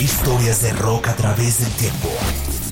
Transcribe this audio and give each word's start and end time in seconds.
Historias 0.00 0.60
de 0.62 0.72
rock 0.72 1.08
a 1.08 1.14
través 1.14 1.60
del 1.60 1.70
tiempo. 1.74 2.08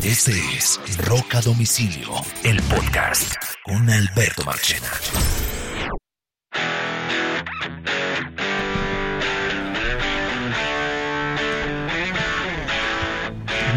Este 0.02 0.32
es 0.56 0.80
Rock 1.06 1.36
a 1.36 1.40
Domicilio, 1.40 2.10
el 2.42 2.60
podcast 2.62 3.34
con 3.64 3.88
Alberto 3.88 4.42
Marchena. 4.44 4.88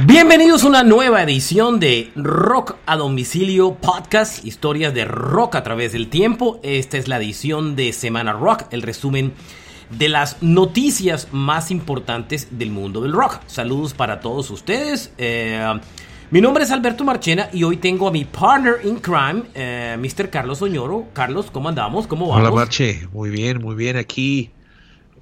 Bienvenidos 0.08 0.64
a 0.64 0.68
una 0.68 0.84
nueva 0.84 1.22
edición 1.22 1.80
de 1.80 2.12
Rock 2.16 2.78
a 2.88 2.98
Domicilio 2.98 3.76
Podcast, 3.76 4.44
historias 4.44 4.94
de 4.94 5.06
rock 5.06 5.56
a 5.56 5.64
través 5.64 5.94
del 5.94 6.10
tiempo. 6.10 6.60
Esta 6.64 6.98
es 6.98 7.08
la 7.08 7.18
edición 7.18 7.76
de 7.76 7.94
Semana 7.94 8.34
Rock, 8.34 8.64
el 8.72 8.82
resumen 8.82 9.34
de 9.90 10.10
las 10.10 10.42
noticias 10.42 11.28
más 11.32 11.72
importantes 11.72 12.48
del 12.52 12.72
mundo 12.72 13.02
del 13.02 13.14
rock. 13.14 13.40
Saludos 13.48 13.94
para 13.94 14.20
todos 14.20 14.50
ustedes. 14.52 15.12
Eh, 15.18 15.80
mi 16.32 16.42
nombre 16.42 16.64
es 16.64 16.72
Alberto 16.72 17.04
Marchena 17.04 17.50
y 17.54 17.64
hoy 17.64 17.78
tengo 17.78 18.08
a 18.08 18.12
mi 18.12 18.26
partner 18.26 18.80
in 18.84 18.98
crime, 18.98 19.44
eh, 19.54 19.96
Mr. 20.00 20.30
Carlos 20.30 20.62
Oñoro. 20.62 21.06
Carlos, 21.14 21.52
¿cómo 21.52 21.70
andamos? 21.70 22.08
¿Cómo 22.08 22.28
vamos? 22.28 22.42
Hola 22.42 22.56
Marche, 22.56 23.08
muy 23.14 23.30
bien, 23.30 23.62
muy 23.62 23.76
bien 23.76 23.96
aquí. 23.96 24.52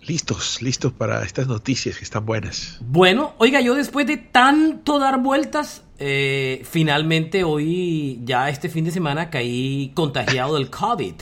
Listos, 0.07 0.62
listos 0.62 0.91
para 0.91 1.23
estas 1.23 1.48
noticias 1.48 1.98
que 1.98 2.04
están 2.04 2.26
buenas. 2.26 2.77
Bueno, 2.82 3.35
oiga, 3.38 3.62
yo 3.62 3.76
después 3.76 4.07
de 4.07 4.18
tanto 4.18 4.98
dar 4.98 5.20
vueltas, 5.21 5.84
eh, 5.99 6.62
finalmente 6.70 7.43
hoy, 7.43 8.20
ya 8.23 8.49
este 8.49 8.68
fin 8.70 8.85
de 8.85 8.91
semana, 8.91 9.30
caí 9.30 9.91
contagiado 9.93 10.55
del 10.55 10.70
COVID. 10.70 11.16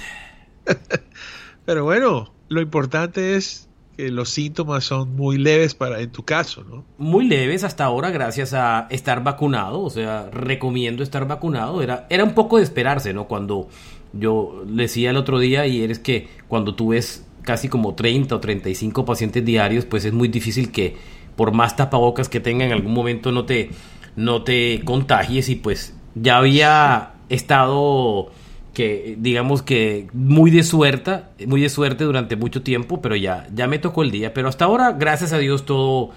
Pero 1.65 1.83
bueno, 1.83 2.31
lo 2.51 2.59
importante 2.59 3.37
es 3.37 3.69
que 3.95 4.11
los 4.11 4.29
síntomas 4.29 4.83
son 4.83 5.15
muy 5.15 5.37
leves 5.37 5.73
para 5.73 6.01
en 6.01 6.11
tu 6.11 6.25
caso, 6.25 6.65
¿no? 6.65 6.83
Muy 6.97 7.25
leves 7.25 7.63
hasta 7.63 7.85
ahora 7.85 8.09
gracias 8.09 8.53
a 8.53 8.87
estar 8.89 9.23
vacunado, 9.23 9.79
o 9.79 9.89
sea, 9.89 10.29
recomiendo 10.33 11.01
estar 11.01 11.25
vacunado. 11.25 11.81
Era, 11.81 12.07
era 12.09 12.25
un 12.25 12.33
poco 12.33 12.57
de 12.57 12.63
esperarse, 12.63 13.13
¿no? 13.13 13.29
Cuando 13.29 13.69
yo 14.11 14.65
decía 14.67 15.11
el 15.11 15.15
otro 15.15 15.39
día 15.39 15.65
y 15.65 15.81
eres 15.81 15.99
que 15.99 16.27
cuando 16.49 16.75
tú 16.75 16.89
ves 16.89 17.25
casi 17.41 17.69
como 17.69 17.95
30 17.95 18.35
o 18.35 18.39
35 18.41 19.05
pacientes 19.05 19.45
diarios, 19.45 19.85
pues 19.85 20.03
es 20.03 20.11
muy 20.11 20.27
difícil 20.27 20.73
que 20.73 20.97
por 21.37 21.53
más 21.53 21.77
tapabocas 21.77 22.27
que 22.27 22.41
tenga 22.41 22.65
en 22.65 22.73
algún 22.73 22.93
momento 22.93 23.31
no 23.31 23.45
te, 23.45 23.69
no 24.17 24.43
te 24.43 24.81
contagies 24.83 25.47
y 25.47 25.55
pues 25.55 25.95
ya 26.15 26.39
había 26.39 27.13
estado 27.29 28.29
que 28.73 29.15
digamos 29.19 29.61
que 29.61 30.07
muy 30.13 30.49
de 30.51 30.63
suerte, 30.63 31.23
muy 31.45 31.61
de 31.61 31.69
suerte 31.69 32.03
durante 32.05 32.35
mucho 32.35 32.61
tiempo, 32.61 33.01
pero 33.01 33.15
ya 33.15 33.47
ya 33.53 33.67
me 33.67 33.79
tocó 33.79 34.03
el 34.03 34.11
día, 34.11 34.33
pero 34.33 34.47
hasta 34.47 34.65
ahora 34.65 34.93
gracias 34.93 35.33
a 35.33 35.37
Dios 35.37 35.65
todo 35.65 36.11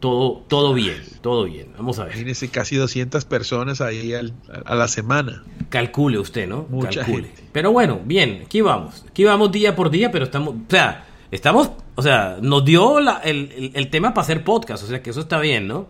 todo 0.00 0.44
todo 0.48 0.74
bien, 0.74 0.96
todo 1.22 1.44
bien. 1.44 1.68
Vamos 1.78 1.98
a 1.98 2.04
ver. 2.04 2.12
Imagínese 2.12 2.48
casi 2.50 2.76
200 2.76 3.24
personas 3.24 3.80
ahí 3.80 4.12
a 4.12 4.74
la 4.74 4.86
semana. 4.88 5.42
Calcule 5.70 6.18
usted, 6.18 6.46
¿no? 6.46 6.66
Mucha 6.68 7.00
Calcule. 7.00 7.28
gente. 7.28 7.44
Pero 7.52 7.72
bueno, 7.72 8.00
bien, 8.04 8.42
aquí 8.44 8.60
vamos. 8.60 9.04
Aquí 9.08 9.24
vamos 9.24 9.50
día 9.50 9.74
por 9.74 9.88
día, 9.90 10.10
pero 10.12 10.26
estamos, 10.26 10.56
o 10.56 10.70
sea, 10.70 11.06
estamos, 11.30 11.70
o 11.94 12.02
sea, 12.02 12.36
nos 12.42 12.66
dio 12.66 13.00
la- 13.00 13.18
el, 13.24 13.50
el- 13.56 13.70
el 13.72 13.88
tema 13.88 14.12
para 14.12 14.24
hacer 14.24 14.44
podcast, 14.44 14.84
o 14.84 14.86
sea 14.86 15.02
que 15.02 15.08
eso 15.08 15.20
está 15.20 15.38
bien, 15.40 15.66
¿no? 15.68 15.88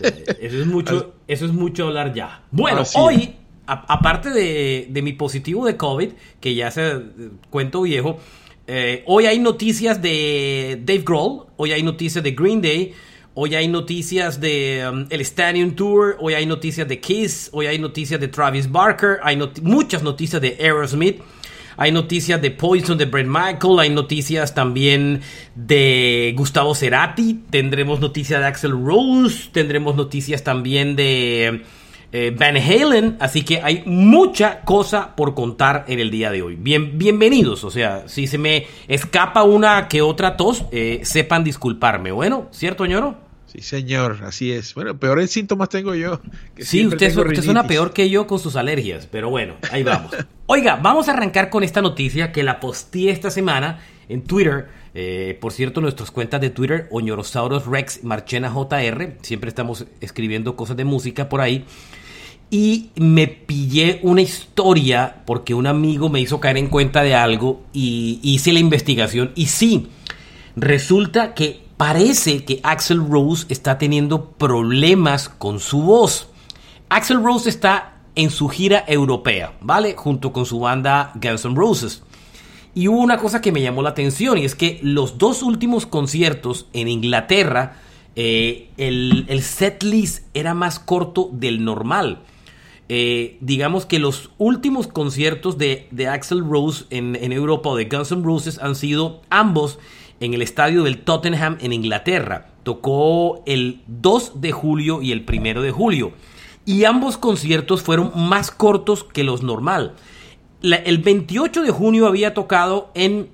Eso 0.00 0.58
es 0.60 0.66
mucho, 0.66 1.14
eso 1.26 1.46
es 1.46 1.52
mucho 1.52 1.86
hablar 1.88 2.12
ya. 2.14 2.42
Bueno, 2.52 2.82
Así 2.82 2.96
hoy, 3.00 3.34
aparte 3.66 4.30
de, 4.30 5.02
mi 5.02 5.12
positivo 5.12 5.66
de 5.66 5.76
COVID, 5.76 6.10
que 6.40 6.54
ya 6.54 6.70
se 6.70 6.88
eh, 6.88 7.00
cuento 7.50 7.82
viejo, 7.82 8.18
eh, 8.66 9.02
hoy 9.06 9.26
hay 9.26 9.38
noticias 9.38 10.00
de 10.02 10.80
Dave 10.84 11.02
Grohl, 11.04 11.46
hoy 11.56 11.72
hay 11.72 11.82
noticias 11.82 12.22
de 12.22 12.32
Green 12.32 12.60
Day, 12.60 12.94
hoy 13.34 13.54
hay 13.54 13.68
noticias 13.68 14.40
de 14.40 14.88
um, 14.90 15.06
el 15.10 15.20
Stadium 15.20 15.74
Tour, 15.74 16.16
hoy 16.20 16.34
hay 16.34 16.46
noticias 16.46 16.88
de 16.88 17.00
Kiss, 17.00 17.50
hoy 17.52 17.66
hay 17.66 17.78
noticias 17.78 18.20
de 18.20 18.28
Travis 18.28 18.70
Barker, 18.70 19.18
hay 19.22 19.38
muchas 19.62 20.02
noticias 20.02 20.40
de 20.40 20.56
Aerosmith. 20.60 21.20
Hay 21.78 21.92
noticias 21.92 22.40
de 22.40 22.50
Poison 22.50 22.96
de 22.96 23.04
Brett 23.04 23.26
Michael, 23.26 23.78
hay 23.78 23.90
noticias 23.90 24.54
también 24.54 25.20
de 25.54 26.32
Gustavo 26.34 26.74
Cerati, 26.74 27.42
tendremos 27.50 28.00
noticias 28.00 28.40
de 28.40 28.46
Axel 28.46 28.72
Rose, 28.72 29.50
tendremos 29.52 29.94
noticias 29.94 30.42
también 30.42 30.96
de 30.96 31.64
eh, 32.12 32.34
Van 32.36 32.56
Halen, 32.56 33.16
así 33.20 33.44
que 33.44 33.60
hay 33.62 33.82
mucha 33.86 34.60
cosa 34.60 35.14
por 35.16 35.34
contar 35.34 35.84
en 35.88 36.00
el 36.00 36.10
día 36.10 36.30
de 36.30 36.42
hoy. 36.42 36.56
Bien, 36.56 36.98
bienvenidos, 36.98 37.64
o 37.64 37.70
sea, 37.70 38.08
si 38.08 38.26
se 38.26 38.38
me 38.38 38.66
escapa 38.88 39.42
una 39.42 39.88
que 39.88 40.02
otra 40.02 40.36
tos, 40.36 40.64
eh, 40.70 41.00
sepan 41.02 41.44
disculparme, 41.44 42.12
bueno, 42.12 42.48
¿cierto, 42.52 42.86
ñoro? 42.86 43.26
Sí, 43.46 43.62
señor, 43.62 44.18
así 44.24 44.52
es. 44.52 44.74
Bueno, 44.74 44.98
peores 44.98 45.30
síntomas 45.30 45.68
tengo 45.68 45.94
yo. 45.94 46.20
que 46.54 46.64
Sí, 46.64 46.84
usted, 46.84 47.08
tengo 47.08 47.22
usted 47.22 47.42
suena 47.42 47.66
peor 47.66 47.92
que 47.92 48.10
yo 48.10 48.26
con 48.26 48.38
sus 48.38 48.56
alergias, 48.56 49.06
pero 49.06 49.30
bueno, 49.30 49.54
ahí 49.70 49.82
vamos. 49.82 50.12
Oiga, 50.46 50.76
vamos 50.82 51.08
a 51.08 51.12
arrancar 51.12 51.48
con 51.48 51.62
esta 51.62 51.80
noticia 51.80 52.32
que 52.32 52.42
la 52.42 52.60
posteé 52.60 53.10
esta 53.10 53.30
semana 53.30 53.80
en 54.08 54.22
Twitter. 54.24 54.68
Eh, 54.98 55.36
por 55.42 55.52
cierto, 55.52 55.82
nuestras 55.82 56.10
cuentas 56.10 56.40
de 56.40 56.48
Twitter, 56.48 56.88
Oñorosaurus 56.90 57.66
Rex, 57.66 58.02
Marchena 58.02 58.50
JR, 58.50 59.18
siempre 59.20 59.50
estamos 59.50 59.84
escribiendo 60.00 60.56
cosas 60.56 60.78
de 60.78 60.86
música 60.86 61.28
por 61.28 61.42
ahí. 61.42 61.66
Y 62.50 62.92
me 62.94 63.26
pillé 63.26 64.00
una 64.02 64.22
historia 64.22 65.22
porque 65.26 65.52
un 65.52 65.66
amigo 65.66 66.08
me 66.08 66.20
hizo 66.20 66.40
caer 66.40 66.56
en 66.56 66.68
cuenta 66.68 67.02
de 67.02 67.14
algo 67.14 67.60
y 67.74 68.20
hice 68.22 68.54
la 68.54 68.58
investigación. 68.58 69.32
Y 69.34 69.48
sí, 69.48 69.88
resulta 70.56 71.34
que 71.34 71.60
parece 71.76 72.46
que 72.46 72.60
Axel 72.62 73.06
Rose 73.06 73.44
está 73.50 73.76
teniendo 73.76 74.30
problemas 74.30 75.28
con 75.28 75.60
su 75.60 75.82
voz. 75.82 76.30
Axel 76.88 77.22
Rose 77.22 77.50
está 77.50 77.98
en 78.14 78.30
su 78.30 78.48
gira 78.48 78.82
europea, 78.88 79.58
¿vale? 79.60 79.94
Junto 79.94 80.32
con 80.32 80.46
su 80.46 80.60
banda 80.60 81.12
Guns 81.16 81.44
N' 81.44 81.54
Roses. 81.54 82.02
Y 82.76 82.88
hubo 82.88 82.98
una 82.98 83.16
cosa 83.16 83.40
que 83.40 83.52
me 83.52 83.62
llamó 83.62 83.80
la 83.80 83.88
atención 83.88 84.36
y 84.36 84.44
es 84.44 84.54
que 84.54 84.78
los 84.82 85.16
dos 85.16 85.42
últimos 85.42 85.86
conciertos 85.86 86.66
en 86.74 86.88
Inglaterra, 86.88 87.78
eh, 88.16 88.68
el, 88.76 89.24
el 89.28 89.40
set 89.40 89.82
list 89.82 90.26
era 90.34 90.52
más 90.52 90.78
corto 90.78 91.30
del 91.32 91.64
normal. 91.64 92.18
Eh, 92.90 93.38
digamos 93.40 93.86
que 93.86 93.98
los 93.98 94.28
últimos 94.36 94.88
conciertos 94.88 95.56
de, 95.56 95.88
de 95.90 96.06
Axel 96.06 96.44
Rose 96.44 96.84
en, 96.90 97.16
en 97.16 97.32
Europa 97.32 97.70
o 97.70 97.76
de 97.76 97.86
Guns 97.86 98.12
N' 98.12 98.22
Roses 98.22 98.58
han 98.58 98.74
sido 98.74 99.22
ambos 99.30 99.78
en 100.20 100.34
el 100.34 100.42
estadio 100.42 100.82
del 100.82 100.98
Tottenham 100.98 101.56
en 101.62 101.72
Inglaterra. 101.72 102.48
Tocó 102.62 103.42
el 103.46 103.80
2 103.86 104.42
de 104.42 104.52
julio 104.52 105.00
y 105.00 105.12
el 105.12 105.24
1 105.26 105.62
de 105.62 105.70
julio. 105.70 106.12
Y 106.66 106.84
ambos 106.84 107.16
conciertos 107.16 107.80
fueron 107.80 108.12
más 108.14 108.50
cortos 108.50 109.02
que 109.02 109.24
los 109.24 109.42
normal. 109.42 109.94
La- 110.62 110.76
el 110.76 110.98
28 110.98 111.62
de 111.62 111.70
junio 111.70 112.06
había 112.06 112.34
tocado 112.34 112.90
en 112.94 113.28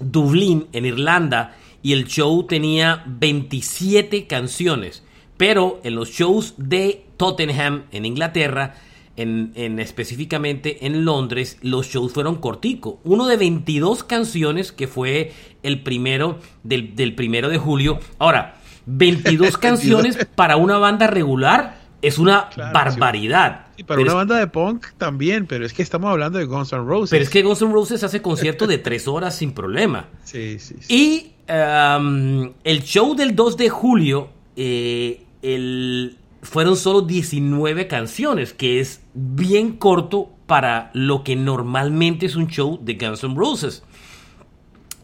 Dublín, 0.00 0.66
en 0.72 0.84
Irlanda, 0.86 1.56
y 1.82 1.92
el 1.92 2.06
show 2.06 2.44
tenía 2.44 3.02
27 3.06 4.26
canciones. 4.26 5.02
Pero 5.36 5.80
en 5.84 5.94
los 5.94 6.10
shows 6.10 6.54
de 6.56 7.04
Tottenham, 7.16 7.84
en 7.92 8.04
Inglaterra, 8.06 8.74
en, 9.16 9.52
en 9.54 9.78
específicamente 9.78 10.86
en 10.86 11.04
Londres, 11.04 11.58
los 11.62 11.86
shows 11.88 12.12
fueron 12.12 12.36
corticos. 12.36 12.96
Uno 13.04 13.26
de 13.26 13.36
22 13.36 14.04
canciones, 14.04 14.72
que 14.72 14.88
fue 14.88 15.32
el 15.62 15.82
primero 15.82 16.38
del, 16.62 16.94
del 16.96 17.14
primero 17.14 17.48
de 17.48 17.58
julio. 17.58 17.98
Ahora, 18.18 18.56
22 18.86 19.56
canciones 19.58 20.18
para 20.34 20.56
una 20.56 20.78
banda 20.78 21.06
regular 21.06 21.78
es 22.02 22.18
una 22.18 22.48
Claro, 22.50 22.72
barbaridad. 22.74 23.60
Sí, 23.60 23.65
para 23.84 23.98
Pero 23.98 24.02
una 24.02 24.10
es- 24.12 24.16
banda 24.16 24.38
de 24.38 24.46
punk 24.46 24.86
también, 24.98 25.46
pero 25.46 25.64
es 25.66 25.72
que 25.72 25.82
estamos 25.82 26.10
hablando 26.10 26.38
de 26.38 26.44
Guns 26.46 26.72
N' 26.72 26.84
Roses. 26.84 27.10
pero 27.10 27.22
es 27.22 27.30
que 27.30 27.42
Guns 27.42 27.62
N' 27.62 27.72
Roses 27.72 28.02
hace 28.04 28.22
conciertos 28.22 28.68
de 28.68 28.78
tres 28.78 29.06
horas 29.08 29.36
sin 29.36 29.52
problema. 29.52 30.08
Sí, 30.24 30.58
sí, 30.58 30.76
sí. 30.80 30.86
Y 30.94 31.32
um, 31.52 32.52
el 32.64 32.82
show 32.82 33.14
del 33.14 33.34
2 33.36 33.56
de 33.56 33.68
julio 33.68 34.30
eh, 34.56 35.24
el- 35.42 36.16
fueron 36.42 36.76
solo 36.76 37.00
19 37.02 37.88
canciones, 37.88 38.52
que 38.52 38.80
es 38.80 39.00
bien 39.14 39.72
corto 39.72 40.30
para 40.46 40.90
lo 40.94 41.24
que 41.24 41.34
normalmente 41.34 42.26
es 42.26 42.36
un 42.36 42.46
show 42.46 42.78
de 42.82 42.94
Guns 42.94 43.24
N' 43.24 43.34
Roses. 43.36 43.82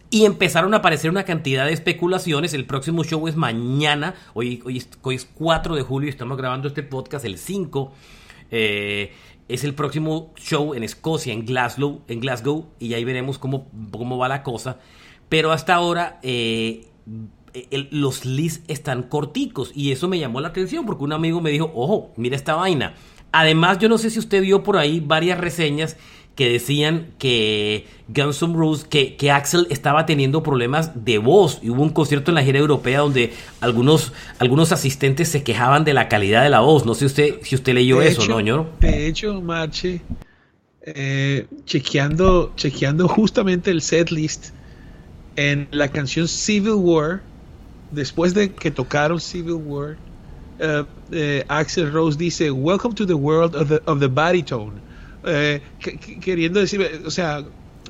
Y 0.08 0.26
empezaron 0.26 0.74
a 0.74 0.76
aparecer 0.78 1.10
una 1.10 1.24
cantidad 1.24 1.64
de 1.64 1.72
especulaciones. 1.72 2.52
El 2.52 2.66
próximo 2.66 3.02
show 3.02 3.26
es 3.28 3.34
mañana. 3.34 4.14
Hoy, 4.34 4.60
hoy, 4.64 4.76
es, 4.76 4.88
hoy 5.00 5.14
es 5.14 5.24
4 5.34 5.74
de 5.74 5.80
julio. 5.82 6.10
Estamos 6.10 6.36
grabando 6.36 6.68
este 6.68 6.82
podcast 6.82 7.24
el 7.24 7.38
5. 7.38 7.92
Eh, 8.52 9.12
es 9.48 9.64
el 9.64 9.74
próximo 9.74 10.32
show 10.36 10.74
en 10.74 10.84
Escocia, 10.84 11.32
en 11.32 11.44
Glasgow. 11.44 12.02
En 12.06 12.20
Glasgow 12.20 12.66
y 12.78 12.94
ahí 12.94 13.02
veremos 13.04 13.38
cómo, 13.38 13.68
cómo 13.90 14.16
va 14.18 14.28
la 14.28 14.42
cosa. 14.44 14.78
Pero 15.28 15.50
hasta 15.50 15.74
ahora 15.74 16.20
eh, 16.22 16.86
el- 17.70 17.88
los 17.90 18.24
lists 18.24 18.62
están 18.68 19.02
corticos. 19.02 19.72
Y 19.74 19.90
eso 19.92 20.08
me 20.08 20.18
llamó 20.18 20.40
la 20.40 20.48
atención 20.48 20.86
porque 20.86 21.04
un 21.04 21.12
amigo 21.12 21.40
me 21.40 21.50
dijo, 21.50 21.70
ojo, 21.74 22.12
mira 22.16 22.36
esta 22.36 22.54
vaina. 22.54 22.94
Además, 23.32 23.78
yo 23.78 23.88
no 23.88 23.98
sé 23.98 24.10
si 24.10 24.18
usted 24.18 24.42
vio 24.42 24.62
por 24.62 24.76
ahí 24.76 25.00
varias 25.00 25.38
reseñas 25.38 25.96
que 26.34 26.48
decían 26.48 27.08
que 27.18 27.86
Guns 28.08 28.42
N' 28.42 28.54
Roses, 28.54 28.84
que, 28.84 29.16
que, 29.16 29.30
Axel 29.30 29.66
estaba 29.70 30.06
teniendo 30.06 30.42
problemas 30.42 31.04
de 31.04 31.18
voz. 31.18 31.58
Y 31.62 31.70
hubo 31.70 31.82
un 31.82 31.90
concierto 31.90 32.30
en 32.30 32.36
la 32.36 32.42
gira 32.42 32.58
europea 32.58 33.00
donde 33.00 33.32
algunos, 33.60 34.12
algunos 34.38 34.72
asistentes 34.72 35.28
se 35.28 35.42
quejaban 35.42 35.84
de 35.84 35.92
la 35.92 36.08
calidad 36.08 36.42
de 36.42 36.50
la 36.50 36.60
voz. 36.60 36.86
No 36.86 36.94
sé 36.94 37.06
usted 37.06 37.40
si 37.42 37.54
usted 37.54 37.74
leyó 37.74 38.00
eso, 38.00 38.26
¿no, 38.26 38.38
señor? 38.38 38.66
De 38.80 39.06
hecho, 39.06 39.40
Marche, 39.42 40.00
eh, 40.82 41.46
chequeando, 41.66 42.52
chequeando 42.56 43.08
justamente 43.08 43.70
el 43.70 43.82
setlist 43.82 44.50
en 45.36 45.68
la 45.70 45.88
canción 45.88 46.28
Civil 46.28 46.74
War, 46.74 47.20
después 47.90 48.32
de 48.34 48.52
que 48.52 48.70
tocaron 48.70 49.20
Civil 49.20 49.60
War, 49.64 49.96
uh, 50.60 50.82
uh, 51.14 51.42
Axel 51.48 51.92
Rose 51.92 52.16
dice, 52.16 52.50
Welcome 52.50 52.94
to 52.94 53.06
the 53.06 53.14
world 53.14 53.54
of 53.54 53.68
the, 53.68 53.82
of 53.86 54.00
the 54.00 54.08
baritone. 54.08 54.80
Eh, 55.24 55.60
queriendo 56.20 56.60
decir, 56.60 57.02
o 57.06 57.10
sea, 57.10 57.44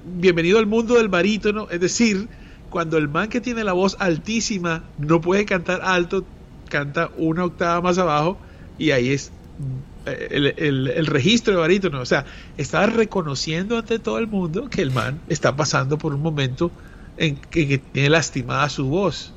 bienvenido 0.05 0.59
al 0.59 0.67
mundo 0.67 0.95
del 0.95 1.09
barítono, 1.09 1.69
es 1.71 1.81
decir, 1.81 2.29
cuando 2.71 2.99
el 2.99 3.09
man 3.09 3.29
que 3.29 3.41
tiene 3.41 3.65
la 3.65 3.73
voz 3.73 3.97
altísima 4.01 4.85
no 4.99 5.21
puede 5.21 5.45
cantar 5.45 5.81
alto, 5.83 6.25
canta 6.69 7.11
una 7.17 7.45
octava 7.45 7.81
más 7.81 7.99
abajo 7.99 8.39
y 8.79 8.91
ahí 8.91 9.11
es 9.11 9.31
eh, 10.07 10.55
el, 10.57 11.07
registro 11.07 11.55
de 11.55 11.61
barítono. 11.61 12.01
O 12.01 12.07
sea, 12.07 12.25
está 12.57 12.87
reconociendo 12.87 13.79
ante 13.79 13.99
todo 13.99 14.19
el 14.19 14.27
mundo 14.27 14.69
que 14.69 14.83
el 14.83 14.91
man 14.91 15.21
está 15.29 15.55
pasando 15.55 15.99
por 15.99 16.15
un 16.15 16.23
momento 16.23 16.71
en 17.17 17.37
que, 17.37 17.79
tiene 17.79 18.11
lastimada 18.11 18.69
su 18.69 18.87
voz. 18.87 19.33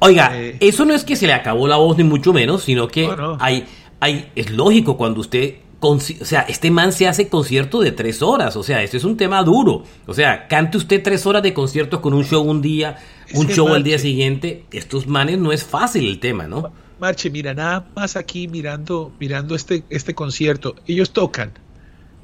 Oiga, 0.00 0.30
eh, 0.34 0.56
eso 0.60 0.84
no 0.84 0.94
es 0.94 1.04
que 1.04 1.16
se 1.16 1.26
le 1.26 1.34
acabó 1.34 1.68
la 1.68 1.76
voz 1.76 1.96
ni 1.98 2.04
mucho 2.04 2.32
menos, 2.32 2.64
sino 2.64 2.88
que 2.88 3.08
hay, 3.38 3.66
hay, 4.00 4.30
es 4.34 4.50
lógico 4.50 4.96
cuando 4.96 5.20
usted 5.20 5.56
o 5.80 6.00
sea, 6.00 6.40
este 6.42 6.70
man 6.70 6.92
se 6.92 7.06
hace 7.06 7.28
concierto 7.28 7.80
de 7.80 7.92
tres 7.92 8.22
horas, 8.22 8.56
o 8.56 8.62
sea, 8.62 8.82
este 8.82 8.96
es 8.96 9.04
un 9.04 9.16
tema 9.16 9.42
duro. 9.42 9.84
O 10.06 10.14
sea, 10.14 10.48
cante 10.48 10.76
usted 10.76 11.02
tres 11.02 11.24
horas 11.26 11.42
de 11.42 11.54
concierto 11.54 12.00
con 12.00 12.14
un 12.14 12.24
show 12.24 12.42
un 12.42 12.60
día, 12.60 12.98
un 13.34 13.46
show 13.48 13.68
al 13.68 13.84
día 13.84 13.98
siguiente. 13.98 14.64
Estos 14.72 15.06
manes 15.06 15.38
no 15.38 15.52
es 15.52 15.64
fácil 15.64 16.06
el 16.06 16.18
tema, 16.18 16.48
¿no? 16.48 16.72
Marche, 16.98 17.30
mira, 17.30 17.54
nada 17.54 17.88
más 17.94 18.16
aquí 18.16 18.48
mirando, 18.48 19.12
mirando 19.20 19.54
este, 19.54 19.84
este 19.88 20.14
concierto. 20.14 20.74
Ellos 20.86 21.12
tocan 21.12 21.52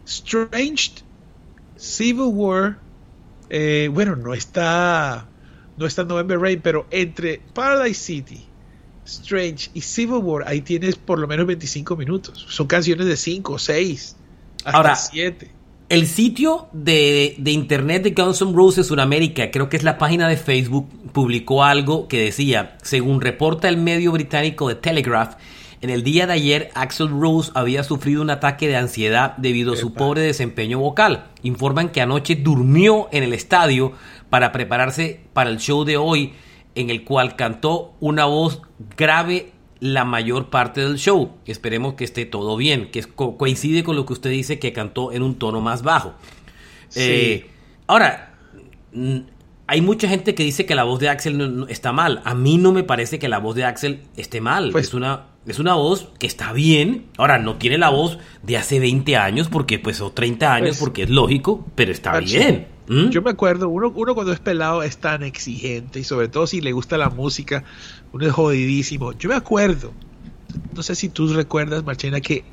Strange, 0.05 0.91
Civil 1.77 2.31
War, 2.33 2.79
eh, 3.51 3.89
bueno, 3.93 4.17
no 4.17 4.35
está, 4.35 5.29
no 5.77 5.87
está 5.87 6.03
November 6.03 6.41
Rain, 6.41 6.61
pero 6.61 6.87
entre 6.91 7.41
Paradise 7.55 8.01
City, 8.01 8.45
Strange 9.07 9.71
y 9.75 9.81
Civil 9.81 10.19
War, 10.23 10.45
ahí 10.47 10.61
tienes 10.61 10.97
por 10.97 11.19
lo 11.19 11.27
menos 11.27 11.47
25 11.47 11.97
minutos. 11.97 12.47
Son 12.49 12.67
canciones 12.67 13.07
de 13.07 13.17
5, 13.17 13.59
6, 13.59 14.17
hasta 14.65 14.97
7. 14.97 15.51
El 15.91 16.07
sitio 16.07 16.69
de, 16.73 17.37
de, 17.39 17.51
internet 17.51 18.03
de 18.03 18.11
Guns 18.11 18.41
N' 18.41 18.55
Roses 18.55 18.87
Sudamérica, 18.87 19.51
creo 19.51 19.69
que 19.69 19.77
es 19.77 19.83
la 19.83 19.99
página 19.99 20.29
de 20.29 20.37
Facebook, 20.37 20.89
publicó 21.13 21.63
algo 21.63 22.09
que 22.09 22.19
decía, 22.19 22.79
según 22.83 23.21
reporta 23.21 23.69
el 23.69 23.77
medio 23.77 24.11
británico 24.13 24.69
de 24.69 24.77
Telegraph, 24.77 25.37
en 25.85 25.91
el 25.91 26.03
día 26.03 26.27
de 26.27 26.33
ayer 26.33 26.71
Axel 26.73 27.11
Rose 27.11 27.53
había 27.55 27.85
sufrido 27.85 28.23
un 28.23 28.31
ataque 28.31 28.67
de 28.67 28.77
ansiedad 28.77 29.37
debido 29.37 29.75
a 29.75 29.77
su 29.77 29.93
pobre 29.93 30.23
desempeño 30.23 30.79
vocal. 30.79 31.27
Informan 31.43 31.91
que 31.91 32.01
anoche 32.01 32.37
durmió 32.37 33.09
en 33.13 33.23
el 33.23 33.35
estadio 33.35 33.93
para 34.31 34.51
prepararse 34.51 35.21
para 35.35 35.51
el 35.51 35.59
show 35.59 35.85
de 35.85 35.99
hoy 35.99 36.33
en 36.75 36.91
el 36.91 37.05
cual 37.05 37.37
cantó 37.37 37.95
una 38.01 38.25
voz 38.25 38.63
grave 38.97 39.53
la 39.81 40.05
mayor 40.05 40.51
parte 40.51 40.81
del 40.81 40.97
show. 40.97 41.33
Esperemos 41.47 41.95
que 41.95 42.05
esté 42.05 42.27
todo 42.27 42.57
bien, 42.57 42.91
que 42.91 43.03
coincide 43.03 43.85
con 43.85 43.97
lo 43.97 44.07
que 44.07 44.15
usted 44.15 44.31
dice 44.31 44.59
que 44.59 44.73
cantó 44.73 45.13
en 45.13 45.23
un 45.23 45.37
tono 45.37 45.61
más 45.61 45.83
bajo. 45.83 46.15
Eh, 46.97 47.51
ahora, 47.87 48.35
hay 49.67 49.81
mucha 49.81 50.09
gente 50.09 50.35
que 50.35 50.43
dice 50.43 50.67
que 50.67 50.75
la 50.75 50.85
voz 50.85 51.01
de 51.01 51.09
Axel 51.09 51.37
no, 51.39 51.67
está 51.69 51.93
mal. 51.93 52.23
A 52.25 52.35
mí 52.35 52.57
no 52.57 52.73
me 52.73 52.83
parece 52.83 53.19
que 53.19 53.29
la 53.29 53.39
voz 53.39 53.57
de 53.57 53.65
Axel 53.65 54.03
esté 54.17 54.41
mal. 54.41 54.71
Pues, 54.73 54.89
es 54.89 54.95
una 54.95 55.27
es 55.47 55.59
una 55.59 55.75
voz 55.75 56.09
que 56.19 56.27
está 56.27 56.53
bien. 56.53 57.07
Ahora, 57.19 57.39
no 57.39 57.57
tiene 57.57 57.79
la 57.79 57.91
voz 57.91 58.19
de 58.43 58.57
hace 58.57 58.81
20 58.81 59.17
años, 59.17 59.49
porque 59.49 59.79
pues, 59.79 60.01
o 60.01 60.13
30 60.13 60.55
años, 60.55 60.69
pues, 60.71 60.81
porque 60.81 61.03
es 61.03 61.11
lógico, 61.11 61.67
pero 61.75 61.93
está 61.93 62.19
bien. 62.21 62.69
¿Mm? 62.89 63.09
Yo 63.11 63.23
me 63.23 63.31
acuerdo, 63.31 63.69
uno, 63.69 63.93
uno 63.95 64.15
cuando 64.15 64.33
es 64.33 64.41
pelado 64.41 64.83
es 64.83 64.99
tan 64.99 65.23
exigente 65.23 66.01
y 66.01 66.05
sobre 66.05 66.29
todo 66.29 66.47
si 66.47 66.61
le 66.61 66.73
gusta 66.73 66.99
la 66.99 67.09
música, 67.09 67.65
uno 68.13 68.27
es 68.27 68.33
jodidísimo. 68.33 69.13
Yo 69.13 69.29
me 69.29 69.35
acuerdo, 69.35 69.93
no 70.75 70.83
sé 70.83 70.95
si 70.95 71.09
tú 71.09 71.33
recuerdas, 71.33 71.85
Marchena, 71.85 72.21
que 72.21 72.45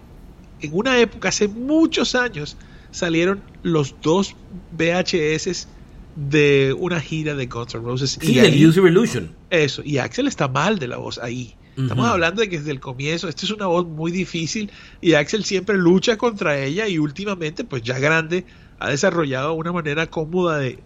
en 0.62 0.72
una 0.74 1.00
época, 1.00 1.30
hace 1.30 1.48
muchos 1.48 2.16
años, 2.16 2.56
salieron 2.92 3.42
los 3.64 3.96
dos 4.02 4.36
VHS 4.78 5.68
de 6.16 6.76
una 6.78 7.00
gira 7.00 7.36
de 7.36 7.48
Guns 7.48 7.74
N' 7.74 7.84
Roses. 7.84 8.20
Sí, 8.22 8.40
y 8.40 8.66
Use 8.66 8.80
Revolution. 8.80 9.32
Eso, 9.50 9.82
y 9.84 9.98
Axel 9.98 10.28
está 10.28 10.48
mal 10.48 10.80
de 10.80 10.88
la 10.88 10.98
voz 10.98 11.18
ahí. 11.18 11.56
Estamos 11.78 12.06
hablando 12.06 12.42
de 12.42 12.50
que 12.50 12.58
desde 12.60 12.72
el 12.72 12.82
comienzo, 12.82 13.30
esta 13.30 13.46
es 13.46 13.52
una 13.52 13.66
voz 13.66 13.88
muy 13.88 14.12
difícil 14.12 14.70
y 15.00 15.14
Axel 15.14 15.46
siempre 15.46 15.78
lucha 15.78 16.18
contra 16.18 16.60
ella 16.60 16.88
y 16.88 17.00
últimamente, 17.00 17.64
pues 17.64 17.82
ya 17.82 17.98
grande, 17.98 18.46
ha 18.82 18.90
desarrollado 18.90 19.54
una 19.54 19.72
manera 19.72 20.08
cómoda 20.08 20.58
de, 20.58 20.80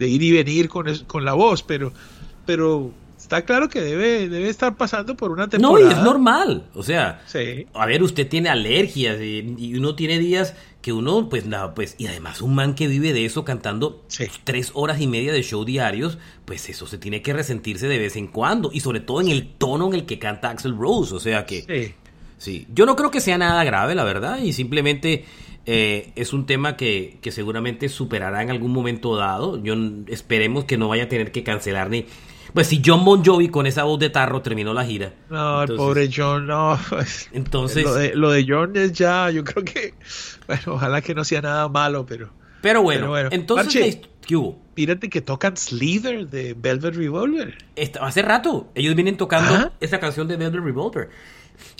ir 0.00 0.22
y 0.22 0.32
venir 0.32 0.68
con, 0.68 0.86
con 1.06 1.24
la 1.24 1.34
voz, 1.34 1.62
pero, 1.62 1.92
pero 2.46 2.92
está 3.30 3.44
claro 3.44 3.68
que 3.68 3.80
debe, 3.80 4.28
debe 4.28 4.48
estar 4.48 4.76
pasando 4.76 5.16
por 5.16 5.30
una 5.30 5.48
temporada. 5.48 5.84
No, 5.84 5.90
y 5.90 5.92
es 5.92 6.02
normal. 6.02 6.64
O 6.74 6.82
sea, 6.82 7.22
a 7.74 7.86
ver, 7.86 8.02
usted 8.02 8.28
tiene 8.28 8.48
alergias 8.48 9.20
y, 9.20 9.74
uno 9.76 9.94
tiene 9.94 10.18
días 10.18 10.54
que 10.82 10.92
uno, 10.92 11.28
pues 11.28 11.46
nada, 11.46 11.74
pues, 11.74 11.94
y 11.98 12.06
además 12.06 12.42
un 12.42 12.54
man 12.54 12.74
que 12.74 12.88
vive 12.88 13.12
de 13.12 13.24
eso 13.24 13.44
cantando 13.44 14.04
tres 14.44 14.72
horas 14.74 15.00
y 15.00 15.06
media 15.06 15.32
de 15.32 15.42
show 15.42 15.64
diarios, 15.64 16.18
pues 16.44 16.68
eso 16.68 16.86
se 16.86 16.98
tiene 16.98 17.22
que 17.22 17.32
resentirse 17.32 17.86
de 17.86 17.98
vez 17.98 18.16
en 18.16 18.26
cuando. 18.26 18.70
Y 18.72 18.80
sobre 18.80 19.00
todo 19.00 19.20
en 19.20 19.28
el 19.28 19.52
tono 19.54 19.86
en 19.88 19.94
el 19.94 20.06
que 20.06 20.18
canta 20.18 20.50
Axel 20.50 20.76
Rose. 20.76 21.14
O 21.14 21.20
sea 21.20 21.46
que. 21.46 21.62
Sí. 21.62 21.94
Sí. 22.38 22.66
Yo 22.74 22.86
no 22.86 22.96
creo 22.96 23.10
que 23.10 23.20
sea 23.20 23.36
nada 23.36 23.62
grave, 23.64 23.94
la 23.94 24.04
verdad. 24.04 24.38
Y 24.38 24.52
simplemente. 24.54 25.24
Eh, 25.72 26.10
es 26.16 26.32
un 26.32 26.46
tema 26.46 26.76
que, 26.76 27.18
que 27.22 27.30
seguramente 27.30 27.88
superará 27.88 28.42
en 28.42 28.50
algún 28.50 28.72
momento 28.72 29.14
dado. 29.14 29.62
Yo 29.62 29.76
esperemos 30.08 30.64
que 30.64 30.76
no 30.76 30.88
vaya 30.88 31.04
a 31.04 31.08
tener 31.08 31.30
que 31.30 31.44
cancelar 31.44 31.90
ni, 31.90 32.06
pues 32.52 32.66
si 32.66 32.82
John 32.84 33.04
Bon 33.04 33.24
Jovi 33.24 33.50
con 33.50 33.68
esa 33.68 33.84
voz 33.84 34.00
de 34.00 34.10
tarro 34.10 34.42
terminó 34.42 34.74
la 34.74 34.84
gira. 34.84 35.12
No, 35.28 35.62
el 35.62 35.76
pobre 35.76 36.10
John, 36.12 36.48
no. 36.48 36.76
Entonces. 37.32 38.16
Lo 38.16 38.32
de, 38.32 38.44
John 38.48 38.72
es 38.74 38.94
ya, 38.94 39.30
yo 39.30 39.44
creo 39.44 39.64
que. 39.64 39.94
Bueno, 40.48 40.62
ojalá 40.74 41.02
que 41.02 41.14
no 41.14 41.22
sea 41.22 41.40
nada 41.40 41.68
malo, 41.68 42.04
pero. 42.04 42.30
Pero 42.62 42.82
bueno, 42.82 43.16
entonces. 43.30 44.00
¿Qué 44.26 44.34
hubo? 44.34 44.60
Mírate 44.74 45.08
que 45.08 45.20
tocan 45.20 45.56
Slither 45.56 46.26
de 46.26 46.54
Velvet 46.54 46.96
Revolver. 46.96 47.56
hace 48.00 48.22
rato, 48.22 48.72
ellos 48.74 48.96
vienen 48.96 49.16
tocando 49.16 49.72
esa 49.78 50.00
canción 50.00 50.26
de 50.26 50.36
Velvet 50.36 50.64
Revolver. 50.64 51.10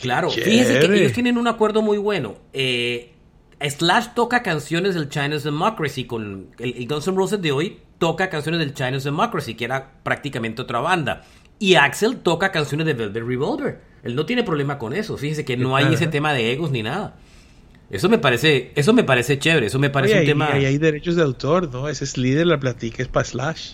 Claro, 0.01 0.31
fíjense 0.31 0.79
que 0.79 0.95
ellos 0.97 1.13
tienen 1.13 1.39
un 1.39 1.49
acuerdo 1.49 1.83
muy 1.83 1.99
bueno. 1.99 2.37
Eh, 2.53 3.15
Slash 3.61 4.09
toca 4.15 4.43
canciones 4.43 4.95
del 4.95 5.09
China's 5.09 5.45
Democracy 5.45 6.05
con 6.05 6.49
el, 6.59 6.75
el 6.77 6.89
Guns 6.89 7.07
N' 7.09 7.17
Roses 7.17 7.43
de 7.43 7.53
hoy 7.53 7.79
toca 8.01 8.31
canciones 8.31 8.59
del 8.59 8.75
Chinese 8.75 9.05
Democracy, 9.05 9.55
que 9.55 9.67
era 9.67 9.93
prácticamente 10.03 10.63
otra 10.63 10.81
banda. 10.81 11.23
Y 11.61 11.75
Axel 11.75 12.17
toca 12.17 12.51
canciones 12.51 12.87
de 12.87 12.95
Velvet 12.95 13.23
Revolver. 13.23 13.81
Él 14.03 14.17
no 14.17 14.25
tiene 14.25 14.43
problema 14.43 14.79
con 14.79 14.95
eso. 14.95 15.17
Fíjese 15.19 15.45
que 15.45 15.57
no 15.59 15.77
hay 15.77 15.93
ese 15.93 16.07
tema 16.07 16.33
de 16.33 16.51
egos 16.51 16.71
ni 16.71 16.83
nada. 16.83 17.17
Eso 17.91 18.09
me 18.09 18.19
parece, 18.19 18.73
eso 18.75 18.95
me 18.95 19.05
parece 19.05 19.39
chévere, 19.39 19.67
eso 19.67 19.79
me 19.79 19.91
parece 19.91 20.21
un 20.21 20.25
tema. 20.25 20.59
Y 20.59 20.65
hay 20.65 20.79
derechos 20.79 21.17
de 21.17 21.23
autor, 21.23 21.71
¿no? 21.71 21.89
Ese 21.89 22.05
es 22.05 22.17
líder, 22.17 22.47
la 22.47 22.59
platica 22.59 23.03
es 23.03 23.09
para 23.09 23.25
Slash. 23.25 23.73